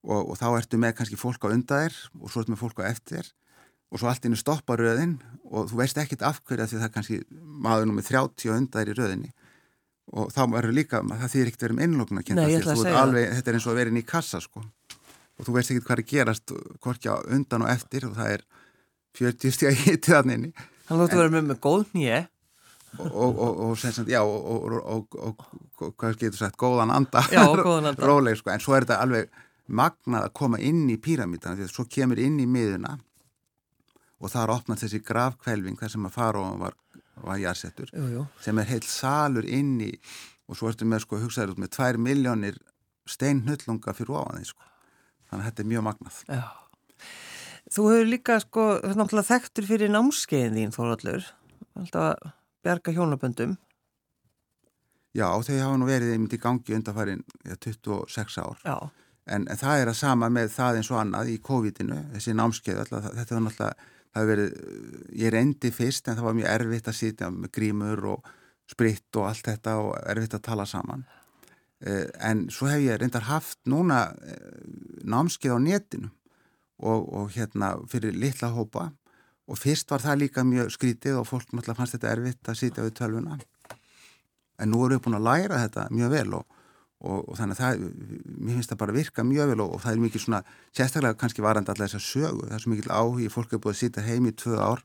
Og, 0.00 0.32
og 0.32 0.38
þá 0.40 0.46
ertu 0.54 0.80
með 0.80 0.96
kannski 0.96 1.20
fólk 1.20 1.44
á 1.44 1.52
undaðir 1.52 1.96
og 2.16 2.32
svo 2.32 2.40
ertu 2.40 2.54
með 2.54 2.62
fólk 2.62 2.80
á 2.80 2.88
eftir 2.88 3.28
og 3.90 4.00
svo 4.00 4.08
allt 4.08 4.24
inn 4.24 4.38
stoppa 4.38 4.78
röðin 4.78 5.18
og 5.50 5.68
þú 5.68 5.82
veist 5.82 5.98
ekkit 6.00 6.24
af 6.24 6.40
hverja 6.46 6.70
því 6.70 6.80
það 6.80 6.92
kannski 6.94 7.20
maður 7.36 7.90
nummið 7.90 8.12
30 8.14 8.54
undaðir 8.54 8.94
í 8.94 8.96
röðinni. 8.96 9.32
Og 10.10 10.30
þá 10.32 10.40
verður 10.50 10.74
líka, 10.74 11.02
það 11.04 11.32
þýðir 11.34 11.50
ekkert 11.50 11.64
verið 11.66 11.76
um 11.76 11.82
innlókn 11.84 12.20
að 12.22 12.30
ég 12.48 12.62
ætla 12.62 12.74
að 12.74 12.96
alveg, 13.02 13.34
þetta 13.36 13.50
er 13.50 13.58
eins 13.58 13.66
og 13.66 13.74
að 13.74 13.80
vera 13.82 13.92
inn 13.92 14.00
í 14.00 14.06
kassa 14.08 14.40
sko 14.42 14.62
og 15.40 15.46
þú 15.46 15.56
veist 15.56 15.72
ekkert 15.72 15.86
hvað 15.88 15.96
er 15.96 16.02
að 16.04 16.10
gerast 16.12 16.52
hvorki 16.84 17.08
á 17.08 17.16
undan 17.32 17.64
og 17.64 17.72
eftir 17.72 18.06
og 18.08 18.18
það 18.18 18.34
er 18.36 18.44
40 19.16 19.56
stíða 19.56 19.72
hitið 19.80 20.16
hann 20.18 20.34
inni. 20.36 20.52
Hann 20.90 21.00
lóttu 21.00 21.18
vera 21.18 21.32
með 21.32 21.48
með 21.48 21.60
góð 21.64 21.86
nýje. 21.96 22.20
og, 22.98 23.06
og, 23.06 23.36
og, 23.38 23.58
og 23.64 23.76
sem 23.78 23.92
sagt, 23.94 24.08
já 24.10 24.18
og, 24.20 24.74
og, 24.82 25.14
og 25.14 25.92
hvað 25.94 26.16
getur 26.18 26.40
sagt, 26.40 26.58
góðan 26.58 26.90
anda. 26.90 27.22
Já, 27.30 27.44
góðan 27.46 27.92
anda. 27.92 28.06
róleg, 28.10 28.38
sko, 28.38 28.50
en 28.50 28.62
svo 28.62 28.74
er 28.74 28.86
þetta 28.86 28.98
alveg 29.04 29.30
magnað 29.70 30.26
að 30.26 30.34
koma 30.40 30.58
inn 30.58 30.88
í 30.90 30.98
píramítana 30.98 31.56
því 31.58 31.68
að 31.68 31.72
svo 31.72 31.86
kemur 31.86 32.18
inn 32.18 32.40
í 32.42 32.48
miðuna 32.50 32.96
og 34.20 34.32
það 34.32 34.42
er 34.42 34.52
opnað 34.56 34.82
þessi 34.82 35.00
grafkvelving 35.06 35.78
þar 35.78 35.92
sem 35.94 36.08
að 36.08 36.16
fara 36.16 36.42
og 36.42 36.56
var, 36.64 36.74
var 37.22 37.38
jarsettur 37.40 37.92
sem 38.42 38.58
er 38.58 38.68
heilt 38.72 38.88
salur 38.90 39.46
inn 39.46 39.76
í 39.86 39.92
og 40.50 40.58
svo 40.58 40.72
ertu 40.72 40.88
með, 40.90 41.04
sko, 41.04 41.20
hugsaður 41.22 41.54
út 41.54 41.62
með 41.62 41.72
tvær 41.76 42.00
miljónir 42.02 42.58
steinhullunga 43.08 43.94
fyrir 43.94 44.18
ofan 44.18 44.42
því, 44.42 44.50
sko 44.50 44.69
þannig 45.30 45.44
að 45.44 45.48
þetta 45.48 45.64
er 45.64 45.70
mjög 45.72 45.86
magnað 45.86 46.20
Já. 46.28 46.44
Þú 47.70 47.86
hefur 47.86 48.08
líka 48.10 48.36
sko, 48.42 48.62
náttúrulega 48.82 49.28
þekktur 49.30 49.66
fyrir 49.68 49.92
námskeiðin 49.94 50.56
þín 50.58 50.72
þóraldur, 50.74 51.26
alltaf 51.78 52.06
að 52.08 52.32
bjarga 52.66 52.94
hjónaböndum. 52.96 53.52
Já, 55.14 55.26
þau 55.30 55.54
hafa 55.54 55.76
nú 55.78 55.86
verið 55.86 56.14
einmitt 56.14 56.34
í 56.34 56.40
gangi 56.42 56.74
undanfærin 56.74 57.22
ja, 57.46 57.54
26 57.58 58.36
ár 58.42 58.58
Já, 58.66 58.76
En, 59.30 59.46
en 59.46 59.58
það 59.58 59.82
er 59.82 59.90
að 59.92 59.98
sama 60.00 60.28
með 60.32 60.52
það 60.56 60.80
eins 60.80 60.90
og 60.90 60.98
annað 60.98 61.28
í 61.30 61.38
COVID-inu, 61.44 61.98
þessi 62.16 62.32
námskeið, 62.34 62.78
alltaf, 62.82 63.08
þetta 63.14 63.36
var 63.36 63.44
náttúrulega, 63.44 63.88
það 64.10 64.22
hefur 64.22 64.30
verið, 64.32 64.54
ég 65.22 65.34
reyndi 65.34 65.70
fyrst 65.74 66.08
en 66.08 66.18
það 66.18 66.26
var 66.26 66.36
mjög 66.38 66.52
erfitt 66.54 66.90
að 66.90 66.96
sitja 66.98 67.28
með 67.34 67.52
grímur 67.54 68.06
og 68.14 68.30
spritt 68.70 69.18
og 69.20 69.28
allt 69.28 69.50
þetta 69.52 69.76
og 69.84 69.92
erfitt 70.10 70.34
að 70.38 70.44
tala 70.48 70.66
saman. 70.66 71.04
Eh, 71.80 72.06
En 72.20 72.48
svo 72.52 72.68
hef 72.68 72.82
ég 72.84 73.00
reyndar 73.00 73.24
haft 73.28 73.58
núna 73.64 74.10
eh, 74.20 74.62
námskeið 75.04 75.56
á 75.56 75.58
netinu 75.64 76.10
og, 76.78 77.08
og 77.08 77.30
hérna 77.32 77.74
fyrir 77.88 78.16
litla 78.16 78.52
hópa 78.52 78.90
og 79.50 79.58
fyrst 79.58 79.90
var 79.90 80.04
það 80.04 80.20
líka 80.22 80.44
mjög 80.44 80.70
skrítið 80.76 81.20
og 81.20 81.28
fólk 81.28 81.50
náttúrulega 81.50 81.78
fannst 81.78 81.96
þetta 81.96 82.12
erfitt 82.12 82.48
að 82.48 82.60
sitja 82.60 82.84
við 82.84 82.96
tölvuna. 83.00 83.38
En 84.60 84.70
nú 84.70 84.84
erum 84.84 85.00
við 85.00 85.04
búin 85.06 85.18
að 85.18 85.26
læra 85.26 85.62
þetta 85.64 85.88
mjög 85.90 86.16
vel 86.16 86.40
og 86.40 86.56
Og, 87.00 87.30
og 87.32 87.36
þannig 87.38 87.56
að 87.56 87.60
það, 87.64 87.84
mér 88.44 88.56
finnst 88.58 88.72
það 88.74 88.78
bara 88.82 88.92
virka 88.92 89.22
mjög 89.24 89.46
vel 89.54 89.62
og, 89.64 89.78
það 89.80 89.94
er 89.94 90.00
mikið 90.02 90.20
svona, 90.20 90.40
sérstaklega 90.76 91.16
kannski 91.16 91.44
varandi 91.44 91.72
alltaf 91.72 91.86
þess 91.86 91.96
að 91.96 92.02
sögu, 92.04 92.42
það 92.44 92.56
er 92.56 92.60
svo 92.64 92.72
mikið 92.74 92.90
áhugi, 92.92 93.28
fólk 93.32 93.54
er 93.56 93.62
búið 93.64 93.72
að 93.72 93.78
sitja 93.78 94.04
heim 94.04 94.26
í 94.28 94.32
tvö 94.36 94.58
ár 94.60 94.82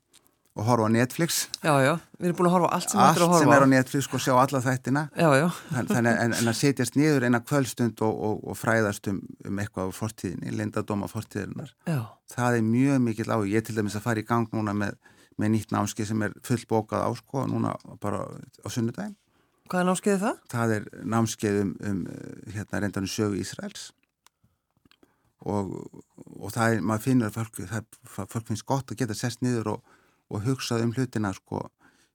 og 0.56 0.64
horfa 0.70 0.88
á 0.88 0.92
Netflix, 0.96 1.38
já, 1.60 1.74
já, 1.84 1.94
við 2.20 2.30
erum 2.30 2.38
búin 2.40 2.48
að 2.48 2.54
horfa 2.56 2.68
á 2.72 2.76
allt 2.78 2.92
sem 2.94 3.00
allt 3.04 3.18
er 3.18 3.24
að 3.26 3.34
sem 3.40 3.50
horfa 3.50 3.56
er 3.58 3.66
á 3.68 3.74
Netflix 3.74 4.08
og 4.16 4.22
sjá 4.24 4.34
alla 4.40 4.62
þættina, 4.64 5.02
Já, 5.20 5.28
já, 5.36 5.48
Þann- 5.74 5.90
þannig 5.92 6.22
en, 6.26 6.36
en 6.40 6.52
að 6.52 6.56
setjast 6.62 6.96
niður 6.96 7.26
eina 7.28 7.42
kvöldstund 7.44 8.04
og, 8.08 8.22
og, 8.30 8.38
og 8.54 8.56
fræðast 8.60 9.10
um, 9.12 9.20
um 9.50 9.60
eitthvað 9.60 9.92
á 9.92 9.98
fortíðinni, 10.00 10.54
lindadóma 10.56 11.10
fortíðirinnar, 11.12 11.74
já, 11.92 12.00
það 12.36 12.58
er 12.62 12.66
mjög 12.70 13.04
mikið 13.10 13.34
áhugi, 13.36 13.52
ég 13.58 13.68
til 13.68 13.76
dæmis 13.76 13.98
að 14.00 14.06
fara 14.08 14.24
í 14.24 14.28
gang 14.32 14.48
núna 14.56 14.74
með, 14.80 14.96
með 15.36 15.54
nýtt 15.58 15.76
námski 15.76 16.08
sem 16.08 16.24
er 16.24 16.38
fullbókað 16.48 17.04
á 17.04 17.12
sko, 17.20 17.44
núna 17.52 17.76
bara 18.00 18.24
á 18.24 18.68
sunnudaginn. 18.72 19.18
Hvað 19.66 19.82
er 19.82 19.88
námskeiðið 19.90 20.24
það? 20.24 20.40
það 20.56 20.72
er 20.78 20.84
námskeið 21.10 21.56
um, 21.66 21.76
um 21.90 22.02
hérna 22.54 22.80
reyndanum 22.86 23.10
sögu 23.12 23.40
Ísraels. 23.42 23.88
Og, 25.46 25.74
og 26.40 26.54
það 26.54 26.76
er, 26.78 26.84
maður 26.86 27.04
finnur 27.06 27.28
að 27.30 27.36
fólk, 27.40 27.60
það, 27.70 27.98
fólk 28.32 28.48
finnst 28.48 28.66
gott 28.70 28.94
að 28.94 29.02
geta 29.02 29.18
sest 29.18 29.44
niður 29.46 29.76
og, 29.76 29.95
og 30.32 30.42
hugsað 30.48 30.84
um 30.86 30.94
hlutina 30.96 31.34
sko 31.38 31.66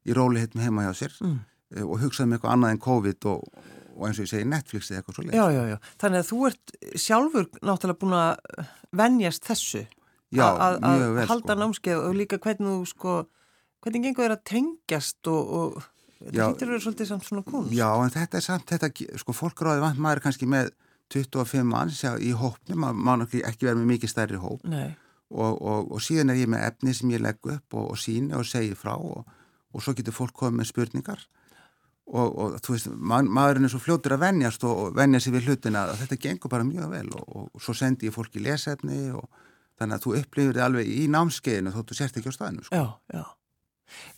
í 0.07 0.15
rólihettum 0.17 0.63
heima 0.65 0.87
hjá 0.89 0.95
sér 1.05 1.13
Mm. 1.21 1.39
eh, 1.77 1.85
og 1.85 2.01
hugsað 2.03 2.27
um 2.27 2.33
eitthvað 2.37 2.53
annað 2.57 2.71
en 2.75 2.79
COVID 2.87 3.27
og, 3.31 3.45
og 3.97 4.07
eins 4.09 4.19
og 4.19 4.25
ég 4.27 4.31
segi 4.33 4.49
Netflix 4.49 4.91
eða 4.91 5.03
eitthvað 5.03 5.15
svo 5.19 5.25
leið. 5.27 5.35
Já, 5.39 5.47
já, 5.55 5.63
já, 5.71 5.79
þannig 6.01 6.23
að 6.25 6.29
þú 6.31 6.39
ert 6.49 6.75
sjálfur 7.05 7.49
náttúrulega 7.61 8.01
búin 8.01 8.17
að 8.19 8.67
venjast 8.97 9.45
þessu. 9.47 9.87
Já, 10.31 10.47
að 10.47 10.77
vel, 10.87 11.27
halda 11.27 11.55
sko. 11.55 11.59
námskeið 11.61 12.05
og 12.07 12.15
líka 12.15 12.39
hvernig 12.39 12.71
þú 12.71 12.87
sko, 12.87 13.15
hvernig 13.83 14.05
gengur 14.07 14.25
þér 14.29 14.35
að 14.37 14.45
tengjast 14.51 15.27
og, 15.31 15.55
og 15.61 15.83
þetta 16.21 16.37
Já. 16.39 16.45
hýttir 16.53 16.71
verið 16.71 16.85
svolítið 16.85 17.09
samt 17.11 17.25
svona 17.27 17.43
kunst. 17.49 17.73
Já, 17.75 17.89
en 18.05 18.13
þetta 18.15 18.39
er 18.39 18.45
samt, 18.47 18.67
þetta, 18.71 18.91
sko, 19.19 19.35
fólk 19.35 19.63
ráði 19.67 19.83
vant 19.83 19.99
maður 19.99 20.23
kannski 20.27 20.47
með 20.47 20.71
25 21.11 21.65
manns 21.67 22.03
já, 22.05 22.13
í 22.23 22.31
hópni, 22.39 22.77
maður 22.79 23.01
má 23.03 23.15
ekki, 23.27 23.67
vera 23.67 23.75
með 23.81 23.89
mikið 23.97 24.13
stærri 24.13 24.39
hóp 24.39 24.63
Nei, 24.71 24.93
og, 25.31 25.61
og, 25.63 25.93
og 25.95 26.03
síðan 26.03 26.33
er 26.35 26.41
ég 26.43 26.51
með 26.51 26.67
efni 26.69 26.95
sem 26.97 27.13
ég 27.15 27.23
legg 27.23 27.39
upp 27.55 27.77
og, 27.77 27.93
og 27.95 28.01
síni 28.01 28.35
og 28.37 28.47
segi 28.49 28.75
frá 28.79 28.95
og, 28.97 29.29
svo 29.79 29.95
getur 29.95 30.17
fólk 30.17 30.35
komið 30.37 30.61
með 30.61 30.71
spurningar 30.73 31.27
og, 32.11 32.57
þú 32.65 32.75
veist, 32.75 32.89
ma 32.91 33.21
maðurinn 33.23 33.69
er 33.69 33.73
svo 33.73 33.83
fljótur 33.83 34.17
að 34.17 34.25
venjast 34.25 34.65
og, 34.67 34.89
venja 34.97 35.21
sig 35.23 35.35
við 35.37 35.51
hlutina 35.51 35.85
að 35.87 36.01
þetta 36.03 36.21
gengur 36.25 36.53
bara 36.53 36.67
mjög 36.67 36.91
vel 36.97 37.07
og, 37.21 37.53
svo 37.63 37.77
sendi 37.79 38.11
ég 38.11 38.17
fólki 38.17 38.43
lesefni 38.43 39.13
og 39.15 39.29
þannig 39.79 39.97
að 39.97 40.07
þú 40.07 40.17
upplifir 40.19 40.57
þið 40.57 40.65
alveg 40.67 40.91
í 40.91 41.05
námskeiðinu 41.15 41.75
þóttu 41.77 41.97
sért 41.97 42.19
ekki 42.19 42.35
á 42.35 42.37
staðinu 42.37 42.67
sko. 42.67 42.81
já, 42.81 43.15
já. 43.15 43.25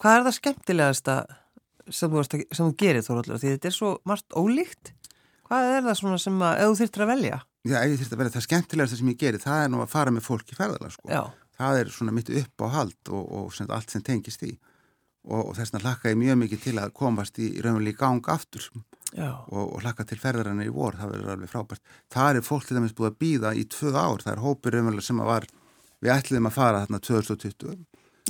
Hvað 0.01 0.17
er 0.17 0.27
það 0.27 0.37
skemmtilegasta 0.39 1.15
sem 1.93 2.13
þú, 2.13 2.25
sem 2.29 2.67
þú 2.67 2.73
gerir 2.81 3.07
Þóróldur? 3.07 3.41
Því 3.41 3.55
þetta 3.55 3.71
er 3.71 3.77
svo 3.77 3.93
margt 4.09 4.37
ólíkt. 4.37 4.93
Hvað 5.49 5.69
er 5.77 5.87
það 5.87 5.99
svona 6.01 6.19
sem 6.21 6.45
að, 6.45 6.59
ef 6.61 6.71
þú 6.71 6.79
þyrftir 6.81 7.05
að 7.05 7.13
velja? 7.13 7.39
Já, 7.63 7.79
ef 7.79 7.93
ég 7.93 8.01
þurfti 8.01 8.17
að 8.17 8.23
vera 8.23 8.35
það 8.35 8.45
skemmtilegasta 8.49 8.99
sem 8.99 9.11
ég 9.13 9.19
geri 9.21 9.39
það 9.43 9.65
er 9.65 9.69
nú 9.71 9.83
að 9.85 9.93
fara 9.93 10.13
með 10.15 10.25
fólk 10.27 10.49
í 10.51 10.59
ferðalag 10.59 10.95
sko. 10.97 11.09
Já, 11.13 11.23
það 11.59 11.81
er 11.83 11.93
svona 11.95 12.15
mitt 12.17 12.31
upp 12.43 12.65
á 12.65 12.67
hald 12.75 13.13
og, 13.13 13.27
og 13.39 13.53
sem, 13.55 13.69
allt 13.71 13.95
sem 13.95 14.03
tengist 14.03 14.43
í 14.47 14.57
og, 15.29 15.39
og 15.39 15.53
þess 15.59 15.71
vegna 15.71 15.85
hlakka 15.85 16.11
ég 16.11 16.19
mjög 16.19 16.41
mikið 16.41 16.65
til 16.65 16.75
að 16.83 16.97
komast 16.99 17.39
í 17.39 17.53
raunverulega 17.63 17.95
í 17.95 18.01
gang 18.01 18.33
aftur. 18.35 18.67
Já, 19.13 19.29
og, 19.29 19.63
og 19.77 19.83
hlakka 19.85 20.07
til 20.09 20.19
ferðarinnar 20.19 20.67
í 20.67 20.75
vor, 20.75 20.97
það 20.99 21.15
verður 21.15 21.35
alveg 21.37 21.53
frábært. 21.53 21.97
Það 22.11 22.39
er 22.41 22.47
fólk 22.47 22.67
til 22.67 22.79
dæmis 22.79 22.95
búið 22.97 23.11
að 23.11 23.19
býða 23.23 23.55
í 23.55 23.65
tvö 23.71 23.93
ár, 23.93 24.25
það 24.25 24.33
er 24.35 24.45
hópur 24.47 24.75
raunverulega 24.75 25.07
sem 25.07 25.23
að 25.23 25.31
var, 25.31 25.49
við 26.03 26.15
ætliðum 26.17 26.49
að 26.49 26.57
fara 26.57 26.83
þarna 26.83 27.03
2020 27.07 27.83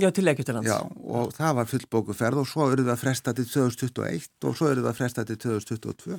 já, 0.03 0.11
til 0.11 0.29
Egyptalands. 0.29 0.69
já, 0.69 0.79
og 0.83 1.33
það 1.37 1.59
var 1.61 1.71
fullbóku 1.71 2.17
ferð 2.19 2.43
og 2.43 2.49
svo 2.51 2.69
eruð 2.73 2.89
við 2.89 2.95
að 2.97 3.05
fresta 3.05 3.35
til 3.37 3.47
2021 3.49 4.49
og 4.49 4.59
svo 4.59 4.73
eruð 4.73 4.85
við 4.85 4.91
að 4.91 4.99
fresta 4.99 5.25
til 5.29 5.39
2022 5.47 6.19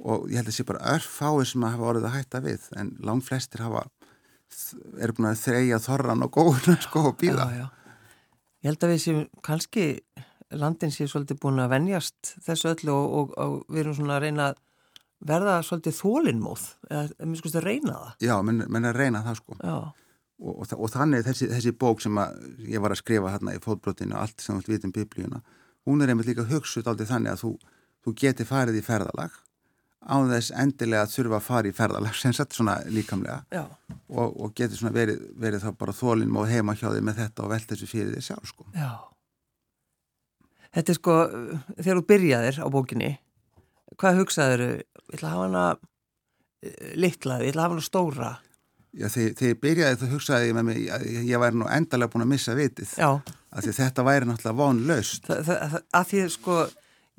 og 0.00 0.28
ég 0.30 0.40
held 0.40 0.48
að 0.50 0.56
sé 0.56 0.64
bara 0.68 0.94
örfáir 0.96 1.48
sem 1.50 1.64
að 1.66 1.74
hafa 1.76 1.88
orðið 1.92 2.08
að 2.08 2.14
hætta 2.16 2.40
við 2.44 2.68
en 2.80 2.92
langt 3.04 3.26
flestir 3.26 3.64
hafa 3.66 3.84
eru 5.00 5.14
búin 5.16 5.28
að 5.30 5.42
þreja 5.44 5.78
þorran 5.84 6.24
og 6.26 6.32
góðuna 6.34 6.76
sko 6.82 7.02
og 7.12 7.18
býða. 7.20 7.46
Já, 7.54 7.60
já. 7.60 7.68
Ég 8.60 8.68
held 8.72 8.84
að 8.86 8.90
við 8.94 9.02
séum 9.04 9.20
kannski 9.46 9.84
landin 10.60 10.90
séu 10.92 11.06
svolítið 11.08 11.38
búin 11.44 11.60
að 11.62 11.70
venjast 11.76 12.32
þessu 12.44 12.72
öllu 12.72 12.92
og, 12.96 13.14
og, 13.20 13.34
og 13.44 13.54
við 13.70 13.84
erum 13.84 13.96
svona 14.00 14.16
að 14.18 14.24
reyna 14.26 14.48
að 14.50 14.58
verða 15.30 15.58
svolítið 15.68 15.96
þólinnmóð 16.00 16.64
eða 16.90 17.28
mér 17.28 17.40
skoðast 17.40 17.58
að 17.60 17.66
reyna 17.68 17.94
það. 18.00 18.12
Já, 18.26 18.34
menn, 18.48 18.64
menn 18.72 18.88
að 18.90 18.98
reyna 18.98 19.20
það 19.26 19.38
sko 19.42 19.56
og, 19.60 19.90
og, 20.40 20.62
þa- 20.70 20.78
og 20.80 20.92
þannig 20.96 21.26
þessi, 21.28 21.48
þessi 21.52 21.74
bók 21.84 22.00
sem 22.04 22.20
ég 22.72 22.80
var 22.82 22.94
að 22.96 23.02
skrifa 23.04 23.32
hérna 23.36 23.54
í 23.56 23.60
fótbrotinu 23.62 24.16
og 24.16 24.22
allt 24.24 24.40
sem 24.40 24.56
þú 24.56 24.60
vilt 24.64 24.72
vita 24.74 24.88
um 24.88 24.94
biblíuna 24.96 25.42
hún 25.88 26.00
er 26.04 26.12
einmitt 26.14 26.28
líka 26.32 26.46
hugsuð 26.48 26.88
aldrei 26.90 27.06
þannig 27.08 27.34
að 27.36 27.42
þú, 27.44 27.50
þú 28.08 28.14
geti 28.24 28.46
farið 28.48 28.80
í 28.80 28.84
ferðalag 28.86 29.36
á 30.10 30.16
þess 30.32 30.54
endilega 30.58 31.04
að 31.06 31.14
þurfa 31.14 31.38
að 31.38 31.46
fara 31.46 31.70
í 31.70 31.76
ferðalag 31.76 32.18
sem 32.18 32.34
sett 32.34 32.56
svona 32.56 32.80
líkamlega 32.90 33.62
og, 33.62 34.26
og 34.34 34.52
geti 34.58 34.78
svona 34.78 34.94
verið, 34.96 35.22
verið 35.38 35.64
þá 35.64 35.70
bara 35.78 35.94
þólinn 35.94 36.36
og 36.36 36.50
heima 36.50 36.74
hjá 36.74 36.88
þig 36.88 37.06
með 37.06 37.22
þetta 37.22 37.46
og 37.46 37.54
velta 37.54 37.74
þessu 37.74 37.90
fyrir 37.90 38.12
þig 38.16 38.26
sjálf 38.26 38.50
sko. 38.50 38.66
já. 38.74 38.90
Þetta 40.70 40.92
er 40.92 40.98
sko, 41.00 41.14
þegar 41.80 41.98
þú 41.98 42.04
byrjaðir 42.12 42.60
á 42.62 42.66
bókinni, 42.70 43.10
hvað 43.98 44.20
hugsaður, 44.20 44.60
ég 44.68 45.16
ætla 45.16 45.30
að 45.30 45.34
hafa 45.34 45.46
hana 45.48 45.64
eh, 46.62 46.92
litla, 46.94 47.40
ég 47.42 47.50
ætla 47.50 47.64
að 47.64 47.66
hafa 47.66 47.74
hana 47.74 47.86
stóra. 47.86 48.30
Já, 48.90 49.06
þegar, 49.06 49.34
þegar 49.38 49.50
ég 49.50 49.58
byrjaði 49.64 49.98
þá 50.00 50.12
hugsaði 50.14 50.46
ég 50.50 50.56
með 50.58 50.66
mig 50.66 50.78
að 50.90 51.08
ég, 51.14 51.34
væri 51.42 51.58
nú 51.58 51.66
endalega 51.70 52.10
búin 52.10 52.24
að 52.24 52.30
missa 52.32 52.54
vitið 52.58 52.94
Já, 52.98 53.10
að 53.54 53.68
þetta 53.76 54.04
væri 54.06 54.26
náttúrulega 54.26 54.58
vonlaust 54.58 55.28
að 55.30 56.08
því 56.10 56.22
sko, 56.34 56.56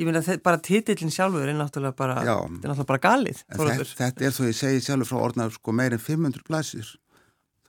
ég 0.01 0.07
meina 0.09 0.37
bara 0.43 0.59
titillin 0.65 1.13
sjálfur 1.13 1.45
er 1.45 1.57
náttúrulega 1.57 1.97
bara, 1.97 2.17
er 2.25 2.29
náttúrulega 2.57 2.87
bara 2.89 3.03
galið. 3.03 3.43
Þetta, 3.51 3.87
þetta 3.99 4.27
er 4.27 4.35
þó 4.35 4.41
ég 4.47 4.57
segi 4.57 4.83
sjálfur 4.87 5.11
frá 5.11 5.19
orðnar 5.27 5.53
sko 5.53 5.75
meir 5.77 5.95
en 5.95 6.01
500 6.01 6.45
blæsir. 6.47 6.89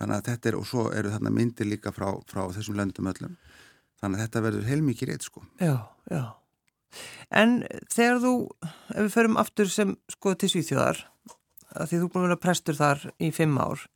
Þannig 0.01 0.19
að 0.19 0.29
þetta 0.31 0.51
er, 0.51 0.59
og 0.59 0.67
svo 0.67 0.87
eru 0.97 1.13
þarna 1.13 1.31
myndir 1.31 1.69
líka 1.69 1.93
frá, 1.95 2.09
frá 2.27 2.47
þessum 2.57 2.79
löndum 2.81 3.11
öllum. 3.13 3.37
Þannig 4.03 4.19
að 4.19 4.25
þetta 4.25 4.45
verður 4.49 4.71
heilmikið 4.71 5.13
rétt 5.13 5.27
sko. 5.29 5.45
Já, 5.63 5.77
já. 6.11 6.25
En 7.33 7.61
þegar 7.93 8.21
þú, 8.25 8.33
ef 8.93 8.99
við 8.99 9.13
förum 9.15 9.39
aftur 9.41 9.71
sem 9.73 9.95
sko 10.13 10.35
til 10.37 10.51
Svíþjóðar, 10.53 11.05
því 11.77 12.01
þú 12.01 12.09
búin 12.09 12.25
að 12.25 12.27
vera 12.27 12.43
prestur 12.43 12.77
þar 12.77 13.05
í 13.23 13.31
fimm 13.33 13.55
ár, 13.63 13.87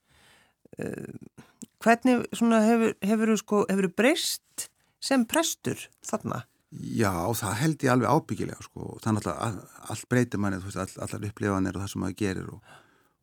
uh, 0.78 1.42
hvernig 1.84 2.24
svona 2.36 2.62
hefur, 2.64 2.94
hefur 3.04 3.32
þú 3.32 3.38
sko, 3.42 3.64
hefur 3.72 3.88
þú 3.90 3.92
breyst 3.98 4.68
sem 5.02 5.26
prestur 5.28 5.88
þarna? 6.06 6.44
Já, 6.74 7.12
það 7.38 7.54
held 7.60 7.84
ég 7.84 7.92
alveg 7.92 8.10
ábyggilega 8.10 8.64
sko. 8.64 8.96
Þannig 9.04 9.28
að 9.30 9.38
all, 9.46 9.60
allt 9.92 10.08
breytir 10.10 10.42
manni, 10.42 10.58
veist, 10.64 10.80
all, 10.80 11.04
allar 11.04 11.28
upplifanir 11.28 11.76
og 11.76 11.84
það 11.84 11.92
sem 11.92 12.02
maður 12.02 12.16
gerir 12.18 12.48
og, 12.50 12.72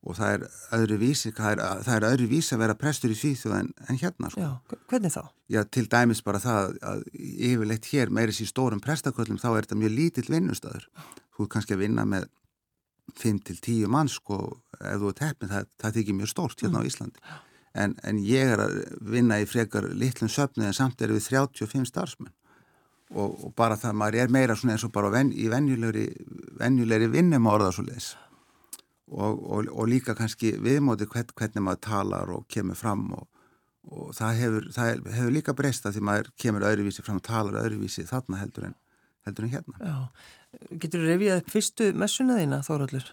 og 0.03 0.17
það 0.17 0.35
er 0.35 0.45
öðru 0.77 0.99
vísi, 1.01 1.31
það 1.35 1.49
er, 1.51 1.63
það 1.83 1.97
er 1.97 2.05
öðru 2.09 2.27
vísi 2.31 2.55
að 2.55 2.61
vera 2.63 2.77
prestur 2.79 3.11
í 3.13 3.17
Svíþjóð 3.19 3.55
en, 3.57 3.71
en 3.83 3.99
hérna 3.99 4.31
sko. 4.31 4.45
Já, 4.45 4.77
hvernig 4.93 5.15
þá? 5.15 5.21
Já, 5.51 5.61
til 5.75 5.83
dæmis 5.91 6.23
bara 6.23 6.41
það 6.43 6.77
að 6.93 7.03
yfirleitt 7.19 7.89
hér 7.91 8.13
meiri 8.15 8.35
sér 8.37 8.51
stórum 8.53 8.83
prestaköllum 8.83 9.41
þá 9.41 9.49
er 9.51 9.65
þetta 9.65 9.79
mjög 9.81 9.95
lítill 9.97 10.29
vinnustæður. 10.31 10.87
Þú 11.35 11.45
er 11.45 11.53
kannski 11.57 11.75
að 11.75 11.83
vinna 11.83 12.05
með 12.07 12.29
5-10 13.19 13.89
manns 13.91 14.15
sko 14.21 14.39
ef 14.79 15.01
þú 15.01 15.09
er 15.11 15.17
teppin, 15.19 15.51
það, 15.51 15.67
það 15.83 15.97
þykir 15.99 16.21
mjög 16.21 16.31
stórt 16.31 16.63
hérna 16.63 16.79
á 16.79 16.87
Íslandi. 16.87 17.35
En, 17.73 17.97
en 18.07 18.21
ég 18.23 18.53
er 18.53 18.61
að 18.63 18.79
vinna 19.11 19.41
í 19.41 19.49
frekar 19.49 19.89
litlum 19.97 20.31
söfnu 20.31 20.63
en 20.69 20.75
samt 20.77 21.01
er 21.03 21.11
við 21.11 21.27
35 21.27 21.89
starfsmenn 21.89 22.31
og, 23.11 23.45
og 23.45 23.53
bara 23.57 23.77
það 23.79 23.99
maður 23.99 24.19
er 24.23 24.33
meira 24.33 24.55
svona 24.55 24.77
eins 24.77 24.85
og 24.87 24.93
bara 24.95 25.11
ven, 25.13 25.33
í 25.35 25.49
venjulegri, 25.51 26.07
venjulegri 26.59 27.11
vinnum 27.13 27.49
orða 27.51 27.73
svo 27.75 27.85
leis. 27.87 28.13
Og, 29.13 29.43
og, 29.43 29.67
og 29.69 29.89
líka 29.91 30.15
kannski 30.17 30.55
viðmóti 30.63 31.05
hvern, 31.11 31.35
hvernig 31.37 31.65
maður 31.65 31.83
talar 31.85 32.31
og 32.33 32.47
kemur 32.49 32.79
fram 32.79 33.11
og 33.13 33.27
og 33.91 34.13
það 34.15 34.39
hefur, 34.39 34.67
það 34.71 34.89
hefur 35.17 35.35
líka 35.35 35.55
breyst 35.57 35.85
að 35.87 35.97
því 35.97 36.05
maður 36.07 36.31
kemur 36.39 36.65
öðruvísi 36.69 37.03
fram 37.03 37.19
og 37.19 37.25
talar 37.27 37.59
öðruvísi 37.63 38.05
þarna 38.07 38.39
heldur 38.39 38.67
en, 38.69 38.75
heldur 39.27 39.47
en 39.47 39.53
hérna. 39.53 39.79
Já, 39.83 40.75
getur 40.79 41.03
þú 41.03 41.09
revið 41.09 41.35
upp 41.37 41.51
fyrstu 41.51 41.89
messuna 41.99 42.39
þína, 42.39 42.61
Þóraldur? 42.65 43.09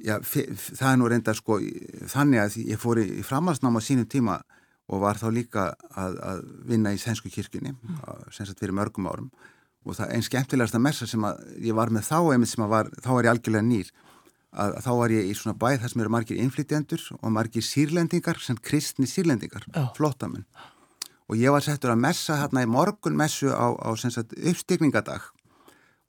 Já, 0.00 0.16
það 0.24 0.86
er 0.90 0.98
nú 0.98 1.10
reynda 1.12 1.34
sko 1.36 1.60
þannig 2.10 2.42
að 2.42 2.58
ég 2.64 2.80
fór 2.80 3.02
í, 3.02 3.06
í 3.20 3.26
framhalsnáma 3.26 3.82
sínum 3.84 4.08
tíma 4.10 4.40
og 4.90 5.02
var 5.04 5.20
þá 5.20 5.28
líka 5.34 5.64
að, 5.94 6.18
að 6.26 6.44
vinna 6.68 6.92
í 6.94 7.00
Sænsku 7.00 7.30
kirkjunni 7.32 7.72
mm. 7.72 7.98
sem 8.34 8.48
sagt 8.48 8.62
fyrir 8.62 8.76
mörgum 8.76 9.08
árum. 9.10 9.30
Og 9.86 9.96
það 9.96 10.16
einn 10.16 10.24
skemmtilegasta 10.26 10.80
messa 10.82 11.06
sem 11.08 11.22
að 11.24 11.44
ég 11.64 11.76
var 11.78 11.92
með 11.94 12.08
þá 12.10 12.18
einmitt 12.34 12.50
sem 12.50 12.64
að 12.66 12.72
var, 12.74 12.90
þá 13.00 13.10
var 13.14 13.28
ég 13.28 13.32
algjörlega 13.32 13.68
nýr. 13.68 13.92
Að, 14.50 14.74
að 14.80 14.82
þá 14.82 14.90
var 14.98 15.14
ég 15.14 15.30
í 15.30 15.36
svona 15.38 15.58
bæð 15.62 15.78
þar 15.80 15.92
sem 15.92 16.02
eru 16.02 16.12
margir 16.12 16.42
innflytjendur 16.42 17.06
og 17.20 17.32
margir 17.32 17.64
sírlendingar 17.64 18.42
sem 18.42 18.58
kristni 18.58 19.06
sírlendingar, 19.06 19.68
Já. 19.70 19.84
flottamenn 19.94 20.48
og 21.30 21.38
ég 21.38 21.54
var 21.54 21.62
settur 21.62 21.92
að 21.92 22.02
messa 22.02 22.40
hérna 22.40 22.64
í 22.64 22.70
morgunmessu 22.70 23.52
á, 23.54 23.70
á 23.70 23.90
sem 23.94 24.10
sagt 24.10 24.34
uppstigningadag 24.34 25.28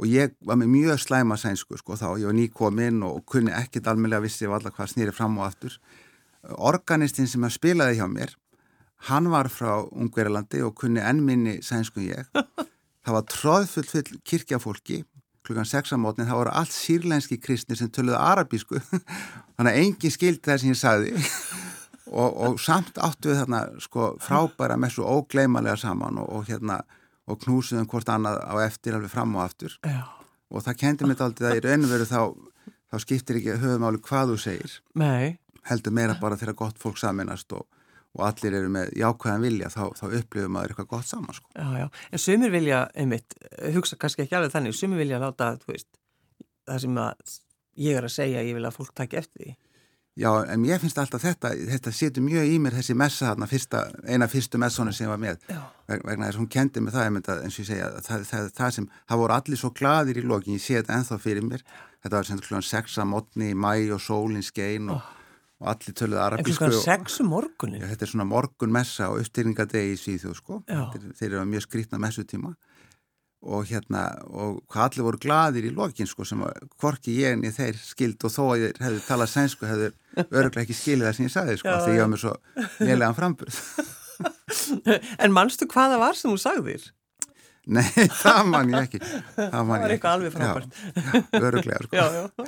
og 0.02 0.10
ég 0.10 0.34
var 0.42 0.58
með 0.58 0.72
mjög 0.74 1.02
slæma 1.04 1.38
sænsku 1.38 1.78
sko 1.78 1.94
þá, 2.00 2.08
ég 2.18 2.32
var 2.32 2.38
nýkominn 2.40 3.04
og 3.06 3.22
kunni 3.30 3.54
ekkit 3.54 3.86
almeinlega 3.92 4.26
vissi 4.26 4.50
allar 4.50 4.74
hvað 4.74 4.96
snýri 4.96 5.14
fram 5.14 5.38
og 5.38 5.46
aftur. 5.46 5.76
Organistinn 6.58 7.30
sem 7.30 7.46
að 7.46 7.54
spilaði 7.60 8.00
hjá 8.00 8.08
mér 8.10 8.34
hann 9.10 9.30
var 9.34 9.50
frá 9.50 9.82
Ungverilandi 9.90 10.62
og 10.66 10.76
kunni 10.78 11.02
ennminni 11.02 11.60
sænsku 11.66 12.04
ég. 12.06 12.28
Það 13.06 13.16
var 13.18 13.30
tróðfull 13.34 13.88
full 13.90 14.20
kirkjafólki 14.30 15.02
klukkan 15.46 15.66
6 15.66 15.96
á 15.96 15.98
mótni, 15.98 16.28
það 16.28 16.38
voru 16.38 16.54
allt 16.54 16.74
sírlenski 16.76 17.40
kristnir 17.42 17.80
sem 17.80 17.90
töluðu 17.90 18.20
arabísku. 18.20 18.80
Þannig 19.58 19.72
að 19.72 19.80
engin 19.82 20.14
skildi 20.14 20.48
það 20.48 20.62
sem 20.62 20.74
ég 20.74 20.80
sagði. 20.80 21.14
Og, 22.12 22.34
og 22.44 22.58
samt 22.60 22.98
áttu 23.00 23.30
við 23.30 23.38
þarna 23.40 23.60
sko 23.80 24.06
frábæra 24.20 24.76
með 24.76 24.98
svo 24.98 25.06
ógleymalega 25.08 25.78
saman 25.80 26.18
og, 26.20 26.26
og 26.28 26.50
hérna 26.50 26.82
og 27.30 27.38
knúsuðum 27.40 27.86
hvort 27.88 28.10
annað 28.12 28.42
á 28.44 28.54
eftir 28.66 28.98
alveg 28.98 29.14
fram 29.14 29.38
og 29.38 29.46
aftur. 29.46 29.78
Já. 29.88 30.10
og 30.52 30.66
það 30.66 30.80
kendi 30.82 31.08
mér 31.08 31.24
aldrei 31.24 31.48
að 31.48 31.60
í 31.62 31.62
raun 31.64 31.86
og 31.88 31.94
veru 31.94 32.08
þá, 32.10 32.20
þá 32.92 32.98
skiptir 33.06 33.40
ekki 33.40 33.56
höfumáli 33.62 34.02
hvað 34.04 34.34
þú 34.34 34.36
segir. 34.44 34.74
Nei, 35.00 35.38
heldur 35.70 35.96
meira 35.96 36.18
bara 36.20 36.36
þegar 36.42 36.58
gott 36.66 36.84
fólk 36.84 37.00
saminast 37.00 37.56
og, 37.56 37.64
og 38.18 38.26
allir 38.28 38.58
eru 38.60 38.72
með 38.74 38.92
jákvæðan 39.00 39.46
vilja 39.46 39.72
þá, 39.72 39.82
þá 39.96 40.06
upplifum 40.20 40.56
maður 40.56 40.74
eitthvað 40.74 40.92
gott 40.92 41.08
saman 41.08 41.38
sko. 41.38 41.50
já, 41.56 41.68
já. 41.80 41.88
En 42.12 42.24
sumir 42.26 42.52
vilja, 42.52 42.84
einmitt, 42.96 43.36
hugsa 43.78 43.98
kannski 44.00 44.26
ekki 44.26 44.38
alveg 44.40 44.56
þannig, 44.56 44.76
sumir 44.76 45.00
vilja 45.00 45.22
láta, 45.22 45.54
veist, 45.68 45.88
það 46.68 46.86
sem 46.86 47.02
að 47.06 47.36
ég 47.88 48.00
er 48.00 48.08
að 48.08 48.16
segja, 48.18 48.46
ég 48.46 48.58
vil 48.58 48.68
að 48.68 48.80
fólk 48.80 48.96
taki 48.98 49.22
eftir 49.22 49.46
því. 49.46 49.54
Já, 50.20 50.28
en 50.44 50.60
mér 50.60 50.80
finnst 50.82 50.98
alltaf 51.00 51.24
þetta, 51.24 51.54
þetta 51.70 51.92
setur 51.96 52.24
mjög 52.26 52.50
í 52.52 52.58
mér 52.60 52.76
þessi 52.76 52.96
messa 53.00 53.30
þarna, 53.30 53.48
fyrsta, 53.48 53.84
eina 54.04 54.28
fyrstu 54.28 54.60
messonu 54.60 54.92
sem 54.92 55.06
ég 55.06 55.14
var 55.14 55.22
með. 55.22 55.46
Veg, 55.88 56.04
vegna 56.04 56.28
þess 56.28 56.36
að 56.36 56.42
hún 56.42 56.50
kendi 56.52 56.84
mig 56.84 56.92
það, 56.92 57.06
ég 57.08 57.14
myndi 57.16 57.32
að, 57.32 57.46
eins 57.46 57.56
og 57.56 57.64
ég 57.64 57.70
segja, 57.70 57.88
það, 58.10 58.26
það, 58.28 58.50
það, 58.58 58.74
sem, 58.76 58.90
það 59.08 59.22
voru 59.22 59.36
allir 59.38 59.62
svo 59.62 59.72
gladir 59.80 60.20
í 60.20 60.26
lokin, 60.28 60.58
ég 60.60 60.66
sé 60.66 60.76
þetta 60.82 60.98
enþá 60.98 61.20
fyrir 61.24 61.48
mér, 61.48 61.64
þetta 62.04 62.18
var 62.18 62.28
sem 62.28 62.44
klúan 62.44 62.68
6 62.68 63.00
að 63.00 63.10
mótni 63.14 63.54
í 63.54 63.56
mæ 63.56 63.72
og 63.96 64.04
sólin 64.04 64.44
skein 64.44 64.92
og, 64.92 65.08
og 65.62 65.70
allir 65.76 65.96
töluð 65.98 66.20
arabísku. 66.26 66.66
En 66.66 66.74
klukkan 66.74 67.06
6 67.06 67.22
um? 67.22 67.34
Já, 67.78 67.86
þetta 67.92 68.06
er 68.08 68.12
svona 68.12 68.28
morgunmessa 68.28 69.12
og 69.14 69.22
uppstyrningadegi 69.22 69.94
í 69.94 70.00
Svíþjóð 70.02 70.38
sko. 70.40 70.60
Þeir, 70.68 71.28
eru 71.30 71.46
mjög 71.50 71.68
skrítna 71.68 72.02
messutíma 72.02 72.56
og 73.42 73.66
hérna, 73.66 74.04
og 74.30 74.60
hvað 74.70 74.84
allir 74.88 75.06
voru 75.08 75.20
gladir 75.22 75.66
í 75.66 75.72
lokin 75.74 76.10
sko 76.10 76.26
sem 76.30 76.44
að 76.46 76.60
hvorki 76.82 77.16
ég 77.18 77.34
en 77.34 77.46
ég 77.48 77.56
þeir 77.56 77.80
skild 77.82 78.22
og 78.28 78.34
þó 78.34 78.42
að 78.52 78.66
ég 78.68 78.82
hefði 78.86 79.00
talað 79.08 79.32
sænsku 79.32 79.70
hefði 79.70 79.88
öruglega 80.38 80.66
ekki 80.68 80.78
skilið 80.78 81.08
það 81.08 81.16
sem 81.18 81.26
ég 81.26 81.34
sagði 81.34 81.58
sko, 81.62 81.74
því 81.82 81.96
ég 81.96 82.04
var 82.04 82.12
mér 82.12 82.24
svo 82.26 82.36
lélega 82.82 83.18
framburð. 83.18 83.62
En 85.24 85.32
mannstu 85.34 85.66
hvaða 85.66 85.98
var 85.98 86.18
sem 86.20 86.30
þú 86.30 86.38
sagðir? 86.38 86.84
Nei, 87.70 87.86
það 88.24 88.40
man 88.50 88.72
ég 88.74 88.88
ekki. 88.88 89.00
Það, 89.06 89.50
það 89.54 89.66
var 89.70 89.96
eitthvað 89.96 90.16
alveg 90.18 90.36
frábært. 90.36 90.78
Já, 90.82 91.42
öruglega 91.42 91.82
sko. 91.86 91.98
Já, 91.98 92.06
já. 92.18 92.46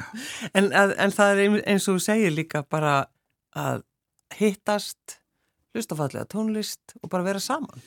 En, 0.54 0.70
að, 0.74 0.94
en 1.06 1.14
það 1.14 1.34
er 1.34 1.58
eins 1.62 1.88
og 1.88 2.00
þú 2.00 2.06
segir 2.08 2.34
líka 2.34 2.64
bara 2.66 2.96
að 3.54 3.84
hittast, 4.40 5.20
hlustafallega 5.74 6.26
tónlist 6.30 6.96
og 7.02 7.12
bara 7.14 7.28
vera 7.28 7.42
saman. 7.44 7.84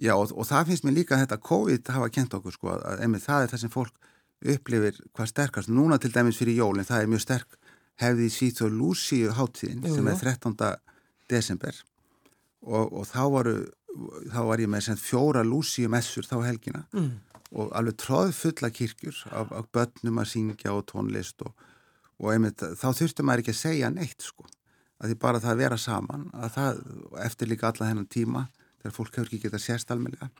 Já 0.00 0.12
og, 0.14 0.34
og 0.36 0.46
það 0.46 0.70
finnst 0.70 0.84
mér 0.86 0.98
líka 1.00 1.16
að 1.16 1.24
þetta 1.24 1.40
COVID 1.48 1.92
hafa 1.96 2.10
kent 2.12 2.36
okkur 2.36 2.54
sko 2.54 2.74
að 2.76 3.04
einmitt 3.06 3.24
það 3.24 3.46
er 3.46 3.54
það 3.54 3.64
sem 3.64 3.72
fólk 3.72 4.10
upplifir 4.54 5.00
hvað 5.16 5.30
sterkast. 5.32 5.72
Núna 5.72 5.98
til 5.98 6.12
dæmis 6.12 6.38
fyrir 6.38 6.60
jólinn 6.60 6.86
það 6.86 7.06
er 7.06 7.12
mjög 7.14 7.24
sterk 7.24 7.58
hefði 8.02 8.28
síð 8.32 8.60
þó 8.60 8.64
Lúsíu 8.74 9.32
háttíðin 9.34 9.84
sem 9.86 10.08
er 10.10 10.18
13. 10.18 10.56
desember 11.30 11.76
og, 12.64 12.90
og 12.90 13.06
þá, 13.08 13.20
varu, 13.32 13.56
þá 14.32 14.40
var 14.48 14.62
ég 14.62 14.70
með 14.70 14.98
fjóra 15.02 15.44
Lúsíu 15.46 15.90
messur 15.92 16.26
þá 16.26 16.36
helgina 16.46 16.84
mm. 16.94 17.12
og 17.60 17.70
alveg 17.78 17.98
tróð 18.02 18.34
fulla 18.36 18.70
kirkjur 18.74 19.22
af, 19.30 19.52
af 19.52 19.70
börnum 19.74 20.20
að 20.22 20.30
syngja 20.32 20.74
og 20.74 20.86
tónlist 20.90 21.44
og, 21.46 21.54
og 22.18 22.32
einmitt 22.34 22.62
þá 22.62 22.88
þurftum 22.90 23.30
maður 23.30 23.44
ekki 23.44 23.54
að 23.54 23.62
segja 23.62 23.92
neitt 23.94 24.26
sko 24.26 24.46
að 25.00 25.10
því 25.10 25.18
bara 25.20 25.42
það 25.42 25.54
að 25.54 25.62
vera 25.62 25.80
saman 25.80 26.28
að 26.32 26.56
það 26.56 26.82
eftir 27.26 27.50
líka 27.50 27.70
alla 27.70 27.90
hennan 27.90 28.10
tíma 28.10 28.46
þegar 28.82 28.96
fólk 28.96 29.18
hefur 29.18 29.30
ekki 29.30 29.42
getað 29.46 29.64
sérst 29.64 29.92
almenlega 29.94 30.30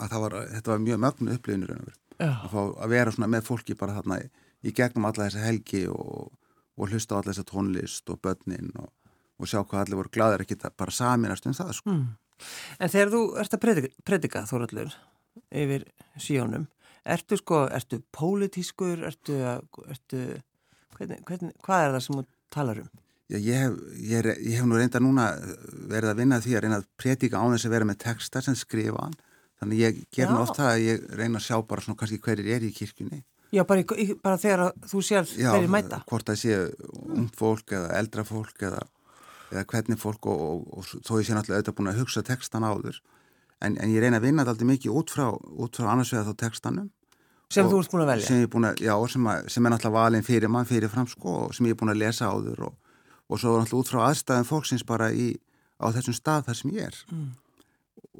að 0.00 0.16
var, 0.24 0.38
þetta 0.54 0.72
var 0.72 0.86
mjög 0.86 1.02
mögnu 1.04 1.36
upplifinur 1.36 1.74
að 2.22 2.56
að 2.62 2.92
vera 2.92 3.12
svona 3.12 3.30
með 3.32 3.46
fólki 3.48 3.76
bara 3.78 3.96
þarna 3.98 4.20
í, 4.22 4.28
í 4.68 4.74
gegnum 4.76 5.08
alla 5.08 5.26
þessa 5.26 5.44
helgi 5.46 5.84
og, 5.90 6.32
og 6.76 6.90
hlusta 6.90 7.16
á 7.16 7.18
alla 7.18 7.32
þessa 7.32 7.48
tónlist 7.48 8.12
og 8.12 8.20
börnin 8.22 8.72
og, 8.78 8.90
og 9.38 9.50
sjá 9.50 9.60
hvað 9.62 9.84
allir 9.84 10.00
voru 10.00 10.12
glæðir 10.14 10.44
að 10.44 10.52
geta 10.52 10.72
bara 10.76 10.94
saminast 10.94 11.48
um 11.48 11.56
það 11.56 11.72
sko. 11.78 11.90
mm. 11.90 12.06
En 12.78 12.92
þegar 12.92 13.12
þú 13.14 13.22
ert 13.42 13.56
að 13.56 13.64
predika, 13.66 13.92
predika 14.04 14.44
þóraldur 14.50 14.94
yfir 15.52 15.86
síjónum 16.20 16.68
ertu 17.02 17.38
sko, 17.40 17.64
ertu 17.72 18.00
pólitískur 18.14 19.02
ertu, 19.08 19.38
ertu 19.90 20.20
hvernig, 20.98 21.22
hvernig, 21.26 21.56
hvað 21.64 21.86
er 21.86 21.96
það 21.96 22.04
sem 22.06 22.20
þú 22.20 22.26
talar 22.52 22.82
um? 22.84 22.92
Já, 23.32 23.38
ég 23.40 23.62
hef, 23.62 23.76
ég, 23.96 24.14
er, 24.18 24.30
ég 24.44 24.60
hef 24.60 24.68
nú 24.68 24.76
reynda 24.76 25.00
núna 25.00 25.30
verið 25.88 26.10
að 26.10 26.18
vinna 26.20 26.40
því 26.44 26.56
að 26.56 26.64
reyna 26.64 26.78
að 26.82 26.88
predika 27.00 27.40
á 27.40 27.44
þess 27.48 27.68
að 27.68 27.74
vera 27.78 27.88
með 27.88 28.00
texta 28.02 28.42
sem 28.44 28.56
skrifa 28.58 29.06
hann. 29.06 29.14
Þannig 29.62 29.80
ég 29.80 30.00
ger 30.12 30.28
nú 30.28 30.40
oft 30.42 30.58
það 30.58 30.68
að 30.68 30.82
ég 30.84 31.04
reyna 31.16 31.40
að 31.40 31.46
sjá 31.46 31.56
bara 31.70 31.84
svona 31.84 32.00
kannski 32.00 32.18
hverjir 32.20 32.50
er 32.56 32.66
í 32.66 32.72
kirkjunni. 32.76 33.22
Já, 33.52 33.62
bara, 33.68 33.84
í, 33.84 34.06
bara 34.20 34.40
þegar 34.42 34.74
þú 34.90 35.00
sér 35.06 35.28
hverjir 35.30 35.72
mæta. 35.72 36.02
Já, 36.02 36.08
hvort 36.10 36.28
það 36.28 36.40
sé 36.42 36.58
ung 36.98 37.30
fólk 37.38 37.74
eða 37.78 37.94
eldra 38.00 38.26
fólk 38.28 38.66
eða, 38.68 38.82
eða 39.52 39.66
hvernig 39.72 40.00
fólk 40.00 40.28
og, 40.32 40.42
og, 40.48 40.64
og, 40.78 40.90
þó 41.04 41.12
ég 41.20 41.28
sé 41.28 41.36
náttúrulega 41.36 41.60
auðvitað 41.60 41.78
búin 41.78 41.92
að 41.92 42.00
hugsa 42.02 42.24
textan 42.26 42.66
áður. 42.66 42.98
En, 43.62 43.76
en 43.78 43.92
ég 43.92 44.02
reyna 44.02 44.18
að 44.18 44.26
vinna 44.26 44.42
þetta 44.42 44.56
alltaf 44.56 44.70
mikið 44.72 44.98
út 44.98 45.14
frá, 45.14 45.26
út 45.36 45.78
frá 45.78 45.92
annars 45.92 46.12
vegar 46.14 46.30
þá 46.32 46.44
textanum. 46.46 46.90
Sem 47.52 47.68
þú 47.68 47.82
ert 47.82 47.92
búin 47.92 48.02
að 48.02 48.10
velja? 48.14 48.28
Sem, 48.30 48.64
að, 48.64 48.80
já, 48.80 48.94
sem, 49.12 49.26
að, 49.28 49.50
sem 49.52 49.66
er 49.68 49.74
náttúrulega 49.74 49.98
valin 49.98 50.24
fyrir 50.26 50.50
mann 50.50 50.68
fyrir 50.68 50.90
fram 50.90 51.06
sko 51.10 51.34
sem 51.52 51.68
ég 51.68 51.76
er 51.76 51.78
búin 51.82 51.92
að 51.92 52.00
lesa 52.00 52.30
áður 52.32 52.70
og 52.70 52.78
og 53.32 53.40
svo 53.40 53.56
alltaf 53.56 53.78
út 53.78 53.90
frá 53.90 54.02
aðstæðan 54.08 54.48
fólksins 54.48 54.84
bara 54.86 55.08
í, 55.12 55.32
á 55.80 55.88
þessum 55.94 56.16
stað 56.16 56.48
þar 56.48 56.58
sem 56.58 56.74
ég 56.76 56.90
er 56.90 56.98
mm. 57.08 57.28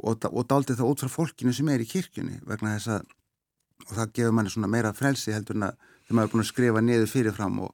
og, 0.08 0.28
og 0.30 0.46
daldið 0.48 0.80
þá 0.80 0.84
út 0.88 1.04
frá 1.04 1.12
fólkinu 1.12 1.52
sem 1.56 1.68
er 1.72 1.84
í 1.84 1.88
kirkjunni 1.88 2.40
vegna 2.48 2.76
þess 2.76 2.94
að 2.96 3.10
og 3.82 3.96
það 3.96 4.12
gefur 4.16 4.34
manni 4.36 4.52
svona 4.54 4.70
meira 4.70 4.92
frelsi 4.94 5.34
heldur 5.34 5.58
en 5.58 5.68
að 5.68 5.78
þegar 6.06 6.16
maður 6.16 6.28
er 6.28 6.32
búin 6.32 6.44
að 6.44 6.50
skrifa 6.52 6.82
niður 6.84 7.10
fyrirfram 7.10 7.56
og, 7.66 7.72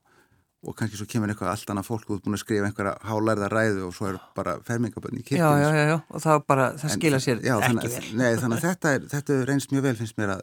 og 0.67 0.75
kannski 0.75 0.99
svo 0.99 1.07
kemur 1.07 1.31
eitthvað 1.31 1.53
allt 1.53 1.71
annað 1.71 1.87
fólk 1.87 2.09
út 2.11 2.23
búin 2.25 2.35
að 2.35 2.43
skrifa 2.43 2.67
einhverja 2.67 2.95
hálærða 3.07 3.49
ræðu 3.53 3.85
og 3.87 3.93
svo 3.95 4.09
er 4.11 4.17
bara 4.35 4.57
fermingabönni 4.67 5.23
í 5.23 5.27
kirkjunni 5.29 5.63
Já, 5.63 5.71
já, 5.77 5.85
já, 5.93 5.99
og 6.11 6.25
það 6.25 6.41
bara, 6.51 6.67
það 6.81 6.95
skila 6.97 7.21
sér 7.23 7.45
já, 7.47 7.55
ekki. 7.55 7.69
þannig, 7.69 7.95
vel 7.95 8.19
Nei, 8.19 8.31
þannig 8.43 8.59
að 8.59 8.65
þetta 8.67 8.95
er, 8.97 9.07
þetta 9.13 9.37
er 9.37 9.47
reynst 9.53 9.75
mjög 9.75 9.87
vel 9.87 9.95
finnst 10.01 10.19
mér 10.19 10.35
að, 10.35 10.43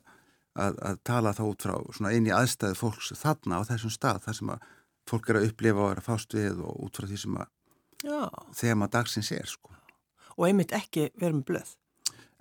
að, 0.55 0.79
að 0.89 1.01
tala 1.11 1.35
þá 1.35 1.43
út 1.49 1.67
frá 1.67 1.75
svona 1.97 2.13
inn 2.15 2.29
í 2.29 2.33
aðstæðu 2.37 2.79
fólks 2.79 3.11
þarna 3.19 3.59
á 3.59 3.61
þessum 3.67 3.95
stað 3.97 4.23
þar 4.27 4.39
sem 4.39 4.55
að 4.55 4.69
fólk 5.11 5.29
er 5.29 5.41
að 5.41 5.49
upplifa 5.49 5.83
og 5.83 5.91
er 5.91 6.01
að 6.01 6.07
fást 6.07 6.37
við 6.39 6.61
og 6.63 6.83
út 6.87 7.01
frá 7.01 7.09
því 7.11 7.21
sem 7.25 7.39
að 7.41 7.51
þegar 8.55 8.79
maður 8.79 8.93
dagsins 8.95 9.31
er 9.35 9.49
sko. 9.49 9.73
Og 10.35 10.47
einmitt 10.47 10.73
ekki 10.75 11.09
verið 11.15 11.41
með 11.41 11.47
blöð? 11.51 11.73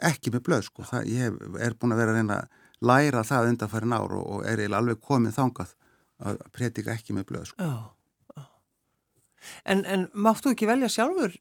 Ekki 0.05 0.33
með 0.35 0.43
blöð 0.47 0.67
sko, 0.69 0.87
það, 0.89 1.11
ég 1.11 1.43
er 1.63 1.77
búin 1.79 1.95
að 1.95 2.01
vera 2.03 2.15
að 2.15 2.19
reyna 2.21 2.39
að 2.43 2.63
læra 2.85 3.23
það 3.27 3.51
undan 3.53 3.71
farin 3.73 3.95
ár 3.95 4.15
og, 4.19 4.25
og 4.25 4.47
er 4.49 4.63
alveg 4.75 5.01
komið 5.03 5.37
þangað 5.39 5.75
að 6.23 6.41
predika 6.55 6.95
ekki 6.95 7.17
með 7.17 7.29
blöð 7.31 7.51
sko. 7.51 7.69
Já, 7.69 8.39
já. 8.39 8.47
En, 9.65 9.85
en 9.85 10.09
máttu 10.15 10.53
ekki 10.55 10.69
velja 10.71 10.91
sjálfur 10.93 11.37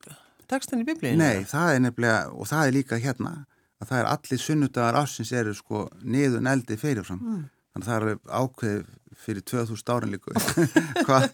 tekstan 0.52 0.84
í 0.84 0.88
biblíinu? 0.88 1.22
Nei, 1.22 1.46
það 1.50 1.76
er 1.76 1.84
nefnilega, 1.86 2.22
og 2.34 2.50
það 2.50 2.68
er 2.68 2.78
líka 2.78 3.00
hérna, 3.02 3.34
að 3.82 3.92
það 3.92 4.02
er 4.02 4.12
allir 4.12 4.44
sunnudagar 4.44 5.00
ásins 5.04 5.34
eru 5.36 5.56
sko 5.58 5.88
niður 6.04 6.44
neldi 6.46 6.80
fyrirfram. 6.80 7.22
Mm. 7.22 7.44
Þannig 7.74 7.88
að 7.88 7.94
það 7.94 8.12
er 8.12 8.20
ákveð 8.42 8.84
fyrir 9.18 9.42
2000 9.42 9.94
árin 9.94 10.14
líku 10.14 10.34
hvað, 11.08 11.28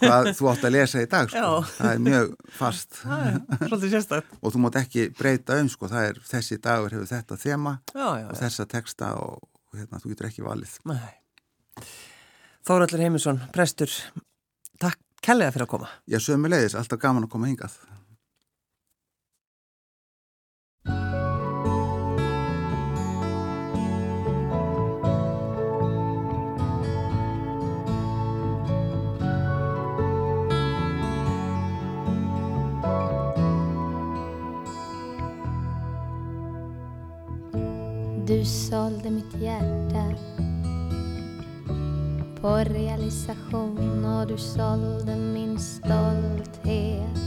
hvað 0.00 0.30
þú 0.38 0.50
átt 0.52 0.66
að 0.66 0.74
lesa 0.74 1.02
í 1.02 1.08
dag 1.10 1.30
sko. 1.32 1.62
það 1.76 1.92
er 1.92 2.02
mjög 2.04 2.34
fast 2.58 3.00
og 4.42 4.54
þú 4.54 4.62
mátt 4.64 4.80
ekki 4.82 5.08
breyta 5.18 5.58
um 5.62 5.70
sko. 5.72 5.90
er, 6.00 6.20
þessi 6.28 6.60
dagur 6.64 6.94
hefur 6.96 7.10
þetta 7.10 7.38
þema 7.40 7.78
já, 7.92 8.08
já, 8.22 8.26
og 8.28 8.40
þessa 8.40 8.68
texta 8.70 9.12
og 9.20 9.48
hérna, 9.76 10.00
þú 10.02 10.14
getur 10.14 10.30
ekki 10.30 10.46
valið 10.46 10.78
Þóraldur 12.68 13.00
Heimisson, 13.00 13.38
prestur 13.48 13.88
takk 14.76 14.98
kellega 15.24 15.54
fyrir 15.54 15.64
að 15.64 15.70
koma. 15.72 15.86
Já, 16.04 16.18
sömulegis, 16.20 16.74
alltaf 16.76 17.00
gaman 17.00 17.24
að 17.24 17.32
koma 17.32 17.48
hingað. 17.48 17.78
Du 38.28 38.42
sålde 38.44 39.08
mitt 39.08 39.32
hjärta 39.40 39.87
på 42.40 42.56
realisation 42.56 44.04
och 44.04 44.26
du 44.26 44.38
sålde 44.38 45.16
min 45.16 45.58
stolthet 45.58 47.18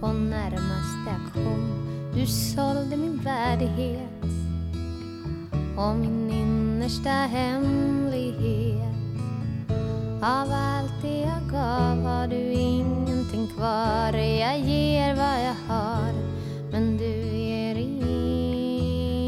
på 0.00 0.06
närmaste 0.12 1.10
auktion. 1.10 1.88
Du 2.14 2.26
sålde 2.26 2.96
min 2.96 3.16
värdighet 3.18 4.24
och 5.76 5.96
min 5.96 6.30
innersta 6.30 7.10
hemlighet. 7.10 8.82
Av 10.22 10.52
allt 10.52 11.02
det 11.02 11.20
jag 11.20 11.50
gav 11.50 12.02
har 12.02 12.26
du 12.26 12.52
ingenting 12.52 13.48
kvar. 13.56 14.12
Jag 14.12 14.58
ger 14.58 15.14
vad 15.14 15.44
jag 15.44 15.56
har, 15.68 16.12
men 16.70 16.96
du 16.96 17.36
ger 17.36 17.76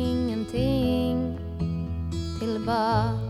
ingenting 0.08 1.38
tillbaks. 2.40 3.23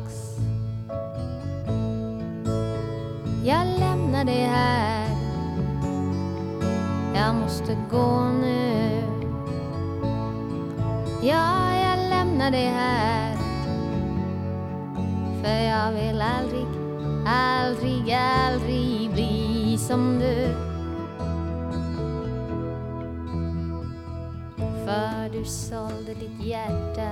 Lämnar 4.27 4.47
här. 4.47 5.09
Jag 7.15 7.35
måste 7.35 7.77
gå 7.91 8.25
nu. 8.41 9.03
Ja, 11.23 11.77
jag 11.77 12.09
lämnar 12.11 12.51
dig 12.51 12.67
här. 12.67 13.37
För 15.43 15.63
jag 15.63 15.93
vill 15.93 16.23
aldrig, 16.23 16.67
aldrig, 17.27 18.13
aldrig 18.13 19.11
bli 19.11 19.79
som 19.79 20.19
du. 20.19 20.49
För 24.85 25.33
du 25.33 25.45
sålde 25.45 26.15
ditt 26.15 26.47
hjärta 26.47 27.11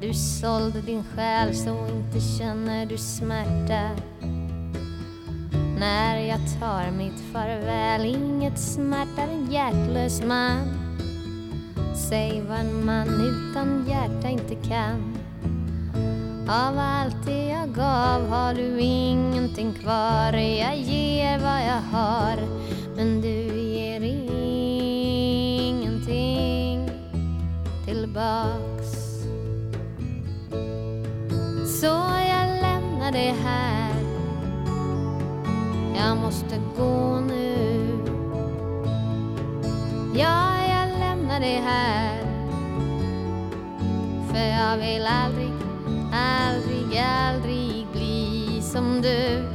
Du 0.00 0.14
sålde 0.14 0.80
din 0.80 1.04
själ 1.04 1.54
så 1.54 1.86
inte 1.88 2.20
känner 2.20 2.86
du 2.86 2.98
smärta 2.98 3.90
när 5.80 6.18
jag 6.18 6.40
tar 6.60 6.90
mitt 6.90 7.20
farväl 7.32 8.04
Inget 8.04 8.58
smärtar 8.58 9.28
en 9.28 9.52
hjärtlös 9.52 10.22
man. 10.22 10.58
Säg 12.08 12.42
vad 12.48 12.58
en 12.58 12.86
man 12.86 13.08
utan 13.08 13.86
hjärta 13.88 14.28
inte 14.28 14.68
kan. 14.68 15.18
Av 16.48 16.78
allt 16.78 17.26
det 17.26 17.48
jag 17.48 17.68
gav 17.74 18.28
har 18.28 18.54
du 18.54 18.80
ingenting 18.80 19.74
kvar. 19.74 20.32
Jag 20.32 20.78
ger 20.78 21.38
vad 21.38 21.60
jag 21.60 21.98
har. 21.98 22.36
Gå 36.78 37.20
nu. 37.20 37.88
Ja, 40.14 40.66
jag 40.68 40.98
lämnar 40.98 41.40
det 41.40 41.60
här. 41.64 42.18
För 44.28 44.38
jag 44.38 44.76
vill 44.76 45.06
aldrig, 45.06 45.52
aldrig, 46.12 46.98
aldrig 46.98 47.86
bli 47.92 48.62
som 48.62 49.02
du. 49.02 49.08
Du 49.08 49.47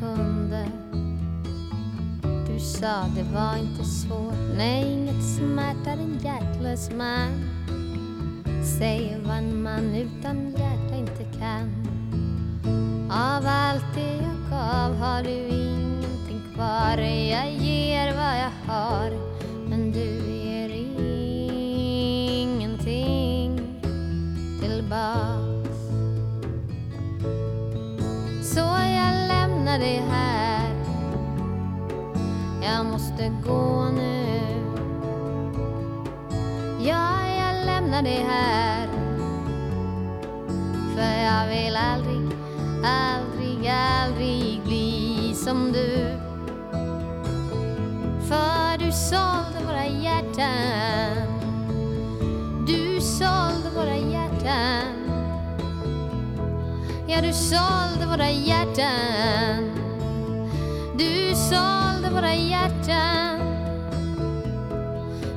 kunde. 0.00 0.68
Du 2.46 2.60
sa 2.60 3.04
det 3.16 3.34
var 3.34 3.56
inte 3.56 3.84
svårt. 3.84 4.56
Nej, 4.56 4.92
inget 4.92 5.36
smärtar 5.36 5.92
en 5.92 6.18
hjärtlös 6.18 6.90
man. 6.90 7.30
Säg 8.78 9.20
vad 9.24 9.36
en 9.36 9.62
man 9.62 9.94
utan 9.94 10.50
hjärta 10.50 10.96
inte 10.96 11.38
kan. 11.38 11.86
Av 13.10 13.46
allt 13.46 13.94
det 13.94 14.16
jag 14.16 14.50
gav 14.50 14.96
har 14.96 15.22
du 15.22 15.48
ingenting 15.48 16.42
kvar. 16.54 16.98
Jag 16.98 17.52
ger 17.52 18.16
vad 18.16 18.38
jag 18.38 18.72
har 18.74 19.32
men 19.68 19.92
du 19.92 20.00
är 20.00 20.41
jag 29.72 29.80
lämnar 29.80 30.02
här. 30.10 30.74
Jag 32.62 32.86
måste 32.86 33.32
gå 33.46 33.88
nu. 33.96 34.26
Ja, 36.80 37.26
jag 37.38 37.66
lämnar 37.66 38.02
dig 38.02 38.26
här. 38.28 38.88
För 40.94 41.22
jag 41.22 41.48
vill 41.48 41.76
aldrig, 41.76 42.38
aldrig, 42.84 43.68
aldrig 43.68 44.60
bli 44.64 45.34
som 45.34 45.72
du. 45.72 46.18
För 48.28 48.78
du 48.78 48.92
sålde 48.92 49.66
våra 49.66 49.86
hjärtan. 49.86 51.26
Du 52.66 53.00
sålde 53.00 53.70
våra 53.74 53.96
hjärtan. 53.96 54.91
Ja, 57.12 57.20
du 57.20 57.32
sålde 57.32 58.06
våra 58.06 58.30
hjärtan. 58.30 59.70
Du 60.98 61.34
sålde 61.34 62.10
våra 62.10 62.34
hjärtan. 62.34 63.40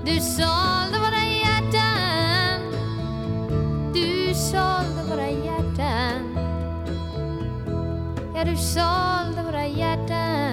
Du 0.05 0.19
sålde 0.19 0.99
våra 0.99 1.23
hjärtan. 1.41 2.61
Du 3.93 4.33
sålde 4.33 5.03
våra 5.09 5.29
hjärtan. 5.29 6.37
Ja, 8.35 8.43
du 8.45 8.57
sålde 8.57 9.43
våra 9.43 9.67
hjärtan. 9.67 10.44